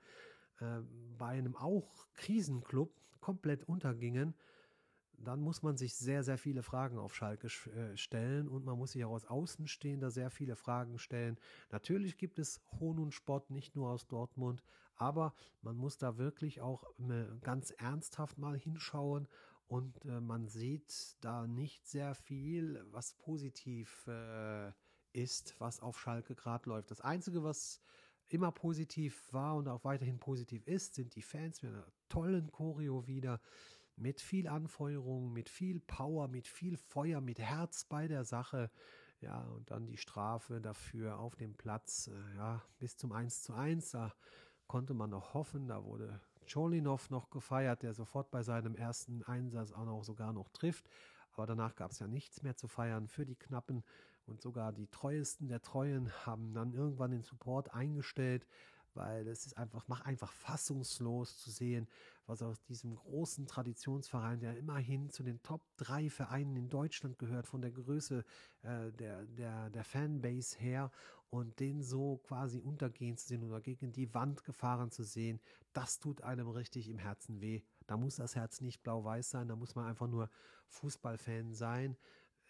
bei 1.18 1.26
einem 1.26 1.56
auch 1.56 2.06
Krisenclub 2.14 2.94
komplett 3.20 3.64
untergingen, 3.68 4.34
dann 5.24 5.40
muss 5.40 5.62
man 5.62 5.76
sich 5.76 5.94
sehr, 5.94 6.22
sehr 6.22 6.38
viele 6.38 6.62
Fragen 6.62 6.98
auf 6.98 7.14
Schalke 7.14 7.48
stellen 7.94 8.48
und 8.48 8.64
man 8.64 8.78
muss 8.78 8.92
sich 8.92 9.04
auch 9.04 9.14
als 9.14 9.26
Außenstehender 9.26 10.10
sehr 10.10 10.30
viele 10.30 10.56
Fragen 10.56 10.98
stellen. 10.98 11.38
Natürlich 11.70 12.18
gibt 12.18 12.38
es 12.38 12.60
Hohn 12.80 12.98
und 12.98 13.12
Spott 13.12 13.50
nicht 13.50 13.76
nur 13.76 13.90
aus 13.90 14.06
Dortmund, 14.06 14.62
aber 14.96 15.34
man 15.62 15.76
muss 15.76 15.98
da 15.98 16.18
wirklich 16.18 16.60
auch 16.60 16.84
ganz 17.40 17.70
ernsthaft 17.70 18.38
mal 18.38 18.56
hinschauen 18.56 19.28
und 19.66 20.04
äh, 20.04 20.20
man 20.20 20.48
sieht 20.48 21.16
da 21.20 21.46
nicht 21.46 21.86
sehr 21.86 22.14
viel, 22.14 22.84
was 22.90 23.14
positiv 23.14 24.06
äh, 24.06 24.70
ist, 25.12 25.54
was 25.58 25.80
auf 25.80 25.98
Schalke 25.98 26.34
gerade 26.34 26.68
läuft. 26.68 26.90
Das 26.90 27.00
Einzige, 27.00 27.42
was 27.42 27.80
immer 28.28 28.52
positiv 28.52 29.32
war 29.32 29.56
und 29.56 29.68
auch 29.68 29.84
weiterhin 29.84 30.18
positiv 30.18 30.66
ist, 30.66 30.94
sind 30.94 31.14
die 31.14 31.22
Fans 31.22 31.62
mit 31.62 31.72
einer 31.72 31.86
tollen 32.08 32.50
Choreo 32.50 33.06
wieder, 33.06 33.40
mit 34.02 34.20
viel 34.20 34.48
Anfeuerung, 34.48 35.32
mit 35.32 35.48
viel 35.48 35.80
Power, 35.80 36.28
mit 36.28 36.48
viel 36.48 36.76
Feuer, 36.76 37.20
mit 37.20 37.38
Herz 37.38 37.84
bei 37.84 38.08
der 38.08 38.24
Sache. 38.24 38.70
Ja, 39.20 39.42
und 39.42 39.70
dann 39.70 39.86
die 39.86 39.96
Strafe 39.96 40.60
dafür 40.60 41.20
auf 41.20 41.36
dem 41.36 41.54
Platz, 41.54 42.08
äh, 42.08 42.36
ja, 42.36 42.62
bis 42.80 42.96
zum 42.96 43.12
1 43.12 43.42
zu 43.42 43.54
1. 43.54 43.92
Da 43.92 44.12
konnte 44.66 44.94
man 44.94 45.10
noch 45.10 45.34
hoffen, 45.34 45.68
da 45.68 45.84
wurde 45.84 46.20
Cholinov 46.52 47.10
noch 47.10 47.30
gefeiert, 47.30 47.82
der 47.82 47.94
sofort 47.94 48.32
bei 48.32 48.42
seinem 48.42 48.74
ersten 48.74 49.22
Einsatz 49.22 49.70
auch 49.70 49.84
noch 49.84 50.02
sogar 50.02 50.32
noch 50.32 50.48
trifft. 50.48 50.88
Aber 51.34 51.46
danach 51.46 51.76
gab 51.76 51.92
es 51.92 52.00
ja 52.00 52.08
nichts 52.08 52.42
mehr 52.42 52.56
zu 52.56 52.66
feiern 52.66 53.06
für 53.06 53.24
die 53.24 53.36
Knappen. 53.36 53.84
Und 54.26 54.42
sogar 54.42 54.72
die 54.72 54.88
treuesten 54.88 55.48
der 55.48 55.62
Treuen 55.62 56.10
haben 56.26 56.52
dann 56.52 56.72
irgendwann 56.72 57.12
den 57.12 57.22
Support 57.22 57.72
eingestellt, 57.72 58.46
weil 58.94 59.26
es 59.28 59.46
ist 59.46 59.56
einfach, 59.56 59.88
macht 59.88 60.06
einfach 60.06 60.32
fassungslos 60.32 61.38
zu 61.38 61.50
sehen, 61.50 61.88
was 62.26 62.42
aus 62.42 62.62
diesem 62.62 62.94
großen 62.94 63.46
Traditionsverein, 63.46 64.40
der 64.40 64.56
immerhin 64.56 65.10
zu 65.10 65.22
den 65.22 65.42
Top 65.42 65.62
3 65.76 66.10
Vereinen 66.10 66.56
in 66.56 66.68
Deutschland 66.68 67.18
gehört, 67.18 67.46
von 67.46 67.60
der 67.60 67.72
Größe 67.72 68.24
äh, 68.62 68.92
der, 68.92 69.24
der, 69.26 69.70
der 69.70 69.84
Fanbase 69.84 70.58
her 70.58 70.90
und 71.30 71.60
den 71.60 71.82
so 71.82 72.18
quasi 72.18 72.60
untergehen 72.60 73.16
zu 73.16 73.26
sehen 73.26 73.42
oder 73.42 73.60
gegen 73.60 73.90
die 73.90 74.12
Wand 74.12 74.44
gefahren 74.44 74.90
zu 74.90 75.02
sehen, 75.02 75.40
das 75.72 75.98
tut 75.98 76.22
einem 76.22 76.48
richtig 76.48 76.88
im 76.88 76.98
Herzen 76.98 77.40
weh. 77.40 77.62
Da 77.86 77.96
muss 77.96 78.16
das 78.16 78.36
Herz 78.36 78.60
nicht 78.60 78.82
blau-weiß 78.82 79.30
sein, 79.30 79.48
da 79.48 79.56
muss 79.56 79.74
man 79.74 79.86
einfach 79.86 80.08
nur 80.08 80.30
Fußballfan 80.68 81.54
sein. 81.54 81.96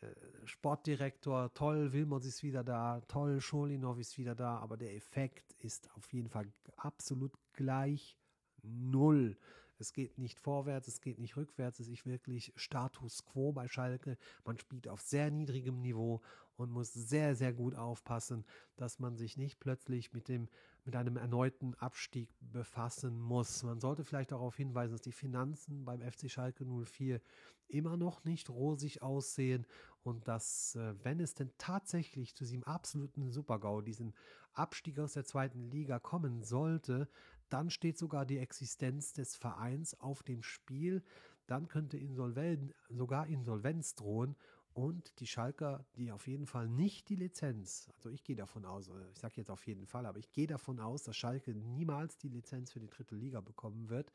Äh, 0.02 0.14
Sportdirektor, 0.44 1.54
toll, 1.54 1.92
Wilmots 1.92 2.26
ist 2.26 2.42
wieder 2.42 2.64
da, 2.64 3.00
toll, 3.06 3.40
Scholinov 3.40 3.98
ist 3.98 4.18
wieder 4.18 4.34
da, 4.34 4.58
aber 4.58 4.76
der 4.76 4.94
Effekt 4.94 5.52
ist 5.60 5.88
auf 5.94 6.12
jeden 6.12 6.28
Fall 6.28 6.46
absolut 6.76 7.32
gleich 7.52 8.18
null. 8.62 9.36
Es 9.78 9.92
geht 9.92 10.18
nicht 10.18 10.38
vorwärts, 10.38 10.88
es 10.88 11.00
geht 11.00 11.18
nicht 11.18 11.36
rückwärts, 11.36 11.80
es 11.80 11.88
ist 11.88 12.06
wirklich 12.06 12.52
Status 12.56 13.24
quo 13.24 13.52
bei 13.52 13.68
Schalke. 13.68 14.16
Man 14.44 14.58
spielt 14.58 14.88
auf 14.88 15.00
sehr 15.00 15.30
niedrigem 15.30 15.80
Niveau 15.80 16.20
und 16.56 16.70
muss 16.70 16.92
sehr, 16.92 17.34
sehr 17.34 17.52
gut 17.52 17.74
aufpassen, 17.74 18.44
dass 18.76 18.98
man 18.98 19.16
sich 19.16 19.36
nicht 19.36 19.58
plötzlich 19.58 20.12
mit 20.12 20.28
dem 20.28 20.48
mit 20.84 20.96
einem 20.96 21.16
erneuten 21.16 21.74
Abstieg 21.74 22.28
befassen 22.40 23.20
muss. 23.20 23.62
Man 23.62 23.80
sollte 23.80 24.04
vielleicht 24.04 24.32
darauf 24.32 24.56
hinweisen, 24.56 24.92
dass 24.92 25.00
die 25.00 25.12
Finanzen 25.12 25.84
beim 25.84 26.00
FC 26.00 26.28
Schalke 26.28 26.64
04 26.64 27.20
immer 27.68 27.96
noch 27.96 28.24
nicht 28.24 28.50
rosig 28.50 29.02
aussehen 29.02 29.66
und 30.02 30.26
dass, 30.28 30.74
äh, 30.74 30.94
wenn 31.02 31.20
es 31.20 31.34
denn 31.34 31.52
tatsächlich 31.58 32.34
zu 32.34 32.44
diesem 32.44 32.64
absoluten 32.64 33.30
Supergau, 33.30 33.80
diesem 33.80 34.12
Abstieg 34.52 34.98
aus 34.98 35.12
der 35.14 35.24
zweiten 35.24 35.70
Liga 35.70 35.98
kommen 35.98 36.42
sollte, 36.42 37.08
dann 37.48 37.70
steht 37.70 37.98
sogar 37.98 38.26
die 38.26 38.38
Existenz 38.38 39.12
des 39.12 39.36
Vereins 39.36 39.98
auf 40.00 40.22
dem 40.22 40.42
Spiel. 40.42 41.02
Dann 41.46 41.68
könnte 41.68 41.98
Insolven 41.98 42.72
sogar 42.88 43.26
Insolvenz 43.26 43.94
drohen 43.94 44.36
und 44.74 45.20
die 45.20 45.26
Schalker, 45.26 45.84
die 45.96 46.12
auf 46.12 46.26
jeden 46.26 46.46
Fall 46.46 46.68
nicht 46.68 47.08
die 47.08 47.16
Lizenz, 47.16 47.90
also 47.94 48.08
ich 48.08 48.24
gehe 48.24 48.36
davon 48.36 48.64
aus, 48.64 48.88
äh, 48.88 49.10
ich 49.12 49.18
sage 49.18 49.34
jetzt 49.36 49.50
auf 49.50 49.66
jeden 49.66 49.86
Fall, 49.86 50.06
aber 50.06 50.18
ich 50.18 50.32
gehe 50.32 50.46
davon 50.46 50.80
aus, 50.80 51.02
dass 51.02 51.16
Schalke 51.16 51.54
niemals 51.54 52.16
die 52.16 52.28
Lizenz 52.28 52.72
für 52.72 52.80
die 52.80 52.88
dritte 52.88 53.14
Liga 53.14 53.40
bekommen 53.40 53.90
wird 53.90 54.12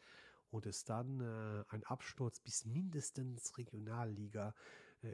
und 0.49 0.65
es 0.65 0.83
dann 0.83 1.19
äh, 1.19 1.63
ein 1.69 1.83
Absturz 1.83 2.39
bis 2.39 2.65
mindestens 2.65 3.57
Regionalliga 3.57 4.55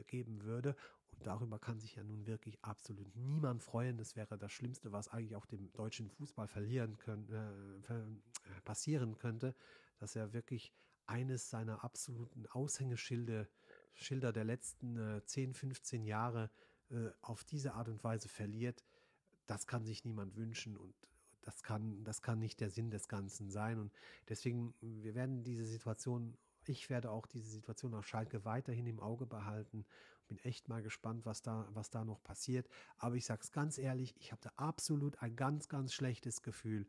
geben 0.06 0.42
würde. 0.42 0.76
Und 1.12 1.26
darüber 1.26 1.58
kann 1.58 1.78
sich 1.78 1.94
ja 1.94 2.02
nun 2.02 2.26
wirklich 2.26 2.62
absolut 2.62 3.14
niemand 3.16 3.62
freuen. 3.62 3.96
Das 3.96 4.16
wäre 4.16 4.36
das 4.36 4.52
Schlimmste, 4.52 4.92
was 4.92 5.08
eigentlich 5.08 5.36
auch 5.36 5.46
dem 5.46 5.72
deutschen 5.72 6.10
Fußball 6.10 6.48
verlieren 6.48 6.96
können, 6.98 7.28
äh, 7.88 7.94
äh, 7.94 8.60
passieren 8.64 9.16
könnte, 9.16 9.54
dass 9.98 10.16
er 10.16 10.32
wirklich 10.32 10.72
eines 11.06 11.50
seiner 11.50 11.84
absoluten 11.84 12.46
Aushängeschilde 12.46 13.48
Schilder 13.94 14.32
der 14.32 14.44
letzten 14.44 14.96
äh, 14.96 15.24
10, 15.24 15.54
15 15.54 16.04
Jahre 16.04 16.50
äh, 16.90 17.10
auf 17.20 17.44
diese 17.44 17.74
Art 17.74 17.88
und 17.88 18.02
Weise 18.02 18.28
verliert, 18.28 18.84
das 19.46 19.66
kann 19.66 19.84
sich 19.84 20.04
niemand 20.04 20.36
wünschen 20.36 20.76
und 20.76 20.94
das 21.42 21.62
kann, 21.62 22.02
das 22.04 22.22
kann 22.22 22.38
nicht 22.38 22.60
der 22.60 22.70
Sinn 22.70 22.90
des 22.90 23.08
Ganzen 23.08 23.50
sein. 23.50 23.78
Und 23.78 23.92
deswegen, 24.28 24.74
wir 24.80 25.14
werden 25.14 25.44
diese 25.44 25.66
Situation, 25.66 26.36
ich 26.68 26.90
werde 26.90 27.10
auch 27.10 27.26
diese 27.26 27.50
Situation 27.50 27.94
auf 27.94 28.06
Schalke 28.06 28.44
weiterhin 28.44 28.86
im 28.86 29.00
Auge 29.00 29.26
behalten. 29.26 29.84
Bin 30.28 30.38
echt 30.38 30.68
mal 30.68 30.82
gespannt, 30.82 31.26
was 31.26 31.42
da, 31.42 31.68
was 31.74 31.90
da 31.90 32.04
noch 32.04 32.22
passiert. 32.22 32.68
Aber 32.96 33.16
ich 33.16 33.26
sage 33.26 33.42
es 33.42 33.52
ganz 33.52 33.78
ehrlich, 33.78 34.14
ich 34.18 34.32
habe 34.32 34.40
da 34.42 34.52
absolut 34.56 35.20
ein 35.22 35.36
ganz, 35.36 35.68
ganz 35.68 35.92
schlechtes 35.92 36.42
Gefühl, 36.42 36.86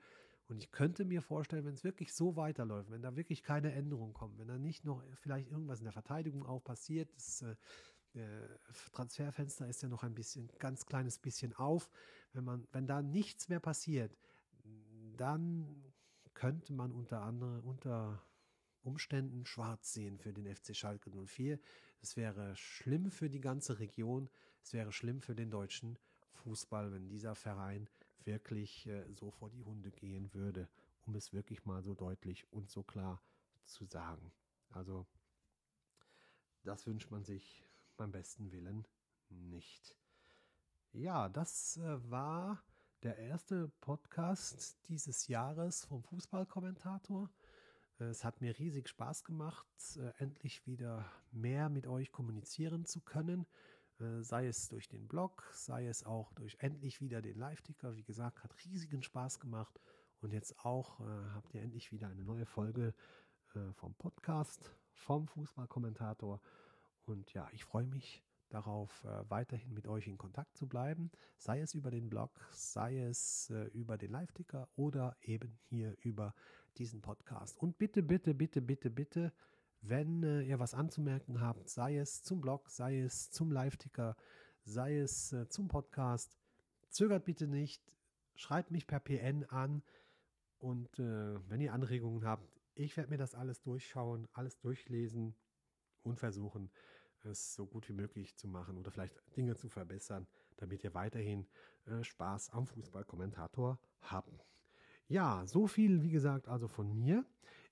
und 0.47 0.63
ich 0.63 0.71
könnte 0.71 1.05
mir 1.05 1.21
vorstellen, 1.21 1.65
wenn 1.65 1.73
es 1.73 1.83
wirklich 1.83 2.13
so 2.13 2.35
weiterläuft, 2.35 2.91
wenn 2.91 3.01
da 3.01 3.15
wirklich 3.15 3.41
keine 3.41 3.71
Änderungen 3.73 4.13
kommen, 4.13 4.37
wenn 4.37 4.47
da 4.47 4.57
nicht 4.57 4.85
noch 4.85 5.03
vielleicht 5.15 5.49
irgendwas 5.49 5.79
in 5.79 5.85
der 5.85 5.93
Verteidigung 5.93 6.45
auch 6.45 6.63
passiert, 6.63 7.11
das 7.15 7.41
äh, 7.41 7.55
Transferfenster 8.93 9.67
ist 9.67 9.81
ja 9.81 9.89
noch 9.89 10.03
ein 10.03 10.13
bisschen, 10.13 10.49
ganz 10.59 10.85
kleines 10.85 11.19
bisschen 11.19 11.53
auf. 11.53 11.89
Wenn 12.33 12.43
man, 12.43 12.67
wenn 12.71 12.85
da 12.85 13.01
nichts 13.01 13.49
mehr 13.49 13.59
passiert, 13.59 14.15
dann 15.17 15.83
könnte 16.33 16.73
man 16.73 16.91
unter 16.91 17.21
anderem 17.21 17.65
unter 17.65 18.21
Umständen 18.85 19.45
schwarz 19.45 19.93
sehen 19.93 20.19
für 20.19 20.33
den 20.33 20.53
FC 20.53 20.75
Schalke 20.75 21.09
04. 21.09 21.59
Es 22.01 22.15
wäre 22.15 22.55
schlimm 22.55 23.09
für 23.09 23.29
die 23.29 23.41
ganze 23.41 23.79
Region. 23.79 24.29
Es 24.61 24.73
wäre 24.73 24.91
schlimm 24.91 25.21
für 25.21 25.35
den 25.35 25.49
deutschen 25.49 25.97
Fußball, 26.33 26.91
wenn 26.91 27.07
dieser 27.09 27.35
Verein 27.35 27.89
wirklich 28.23 28.87
äh, 28.87 29.03
so 29.13 29.31
vor 29.31 29.49
die 29.49 29.63
Hunde 29.63 29.91
gehen 29.91 30.33
würde, 30.33 30.69
um 31.05 31.15
es 31.15 31.33
wirklich 31.33 31.65
mal 31.65 31.81
so 31.81 31.93
deutlich 31.93 32.51
und 32.51 32.69
so 32.69 32.83
klar 32.83 33.21
zu 33.65 33.85
sagen. 33.85 34.31
Also 34.69 35.05
das 36.63 36.85
wünscht 36.87 37.11
man 37.11 37.23
sich 37.23 37.63
beim 37.97 38.11
besten 38.11 38.51
Willen 38.51 38.87
nicht. 39.29 39.95
Ja, 40.91 41.29
das 41.29 41.77
äh, 41.77 42.11
war 42.11 42.63
der 43.03 43.17
erste 43.17 43.67
Podcast 43.81 44.77
dieses 44.87 45.27
Jahres 45.27 45.85
vom 45.85 46.03
Fußballkommentator. 46.03 47.29
Es 47.97 48.25
hat 48.25 48.41
mir 48.41 48.59
riesig 48.59 48.89
Spaß 48.89 49.23
gemacht, 49.23 49.65
äh, 49.95 50.11
endlich 50.17 50.67
wieder 50.67 51.09
mehr 51.31 51.69
mit 51.69 51.87
euch 51.87 52.11
kommunizieren 52.11 52.83
zu 52.83 52.99
können. 52.99 53.47
Äh, 54.01 54.21
sei 54.21 54.47
es 54.47 54.67
durch 54.67 54.89
den 54.89 55.07
Blog, 55.07 55.49
sei 55.53 55.87
es 55.87 56.05
auch 56.05 56.33
durch 56.33 56.57
endlich 56.59 56.99
wieder 56.99 57.21
den 57.21 57.37
Live-Ticker. 57.37 57.95
Wie 57.95 58.03
gesagt, 58.03 58.43
hat 58.43 58.53
riesigen 58.65 59.01
Spaß 59.01 59.39
gemacht. 59.39 59.79
Und 60.19 60.33
jetzt 60.33 60.59
auch 60.65 60.99
äh, 60.99 61.03
habt 61.33 61.53
ihr 61.53 61.61
endlich 61.61 61.93
wieder 61.93 62.07
eine 62.07 62.23
neue 62.23 62.45
Folge 62.45 62.93
vom 63.75 63.95
Podcast, 63.95 64.75
vom 64.91 65.29
Fußballkommentator. 65.29 66.41
Und 67.05 67.31
ja, 67.31 67.47
ich 67.53 67.63
freue 67.63 67.85
mich 67.85 68.21
darauf, 68.49 69.01
weiterhin 69.29 69.73
mit 69.73 69.87
euch 69.87 70.07
in 70.07 70.17
Kontakt 70.17 70.57
zu 70.57 70.67
bleiben, 70.67 71.09
sei 71.37 71.61
es 71.61 71.73
über 71.73 71.89
den 71.89 72.09
Blog, 72.09 72.31
sei 72.51 72.99
es 72.99 73.49
über 73.71 73.97
den 73.97 74.11
Live-Ticker 74.11 74.67
oder 74.75 75.15
eben 75.21 75.57
hier 75.69 75.95
über 76.01 76.33
diesen 76.77 77.01
Podcast. 77.01 77.57
Und 77.57 77.77
bitte, 77.77 78.03
bitte, 78.03 78.33
bitte, 78.33 78.61
bitte, 78.61 78.89
bitte, 78.89 79.33
wenn 79.81 80.23
äh, 80.23 80.41
ihr 80.41 80.59
was 80.59 80.73
anzumerken 80.73 81.41
habt, 81.41 81.69
sei 81.69 81.97
es 81.97 82.23
zum 82.23 82.41
Blog, 82.41 82.69
sei 82.69 82.99
es 82.99 83.29
zum 83.31 83.51
Live-Ticker, 83.51 84.15
sei 84.63 84.97
es 84.97 85.31
äh, 85.33 85.47
zum 85.47 85.67
Podcast, 85.67 86.37
zögert 86.89 87.25
bitte 87.25 87.47
nicht, 87.47 87.83
schreibt 88.35 88.71
mich 88.71 88.87
per 88.87 88.99
PN 88.99 89.43
an 89.45 89.83
und 90.57 90.99
äh, 90.99 91.49
wenn 91.49 91.61
ihr 91.61 91.73
Anregungen 91.73 92.25
habt, 92.25 92.49
ich 92.73 92.97
werde 92.97 93.09
mir 93.09 93.17
das 93.17 93.35
alles 93.35 93.61
durchschauen, 93.61 94.27
alles 94.33 94.59
durchlesen 94.59 95.35
und 96.03 96.19
versuchen, 96.19 96.71
es 97.23 97.53
so 97.53 97.65
gut 97.65 97.87
wie 97.89 97.93
möglich 97.93 98.35
zu 98.37 98.47
machen 98.47 98.77
oder 98.77 98.91
vielleicht 98.91 99.15
Dinge 99.35 99.55
zu 99.55 99.69
verbessern, 99.69 100.27
damit 100.57 100.83
ihr 100.83 100.93
weiterhin 100.93 101.47
äh, 101.85 102.03
Spaß 102.03 102.51
am 102.51 102.67
Fußballkommentator 102.67 103.79
habt. 104.01 104.54
Ja, 105.07 105.45
so 105.45 105.67
viel, 105.67 106.01
wie 106.01 106.09
gesagt, 106.09 106.47
also 106.47 106.67
von 106.67 106.91
mir. 106.93 107.25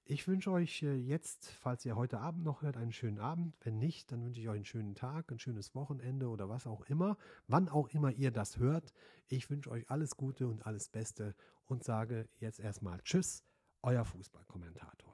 Ich 0.05 0.27
wünsche 0.27 0.51
euch 0.51 0.83
äh, 0.83 0.95
jetzt, 0.95 1.49
falls 1.49 1.85
ihr 1.85 1.95
heute 1.95 2.19
Abend 2.19 2.43
noch 2.43 2.61
hört, 2.61 2.77
einen 2.77 2.91
schönen 2.91 3.19
Abend. 3.19 3.55
Wenn 3.61 3.79
nicht, 3.79 4.11
dann 4.11 4.23
wünsche 4.23 4.41
ich 4.41 4.49
euch 4.49 4.57
einen 4.57 4.65
schönen 4.65 4.95
Tag, 4.95 5.31
ein 5.31 5.39
schönes 5.39 5.73
Wochenende 5.73 6.27
oder 6.27 6.49
was 6.49 6.67
auch 6.67 6.81
immer. 6.85 7.17
Wann 7.47 7.69
auch 7.69 7.87
immer 7.89 8.11
ihr 8.11 8.31
das 8.31 8.57
hört. 8.57 8.93
Ich 9.29 9.49
wünsche 9.49 9.71
euch 9.71 9.89
alles 9.89 10.17
Gute 10.17 10.47
und 10.47 10.65
alles 10.67 10.89
Beste 10.89 11.35
und 11.65 11.83
sage 11.83 12.27
jetzt 12.39 12.59
erstmal 12.59 13.01
Tschüss, 13.01 13.43
euer 13.81 14.03
Fußballkommentator. 14.03 15.12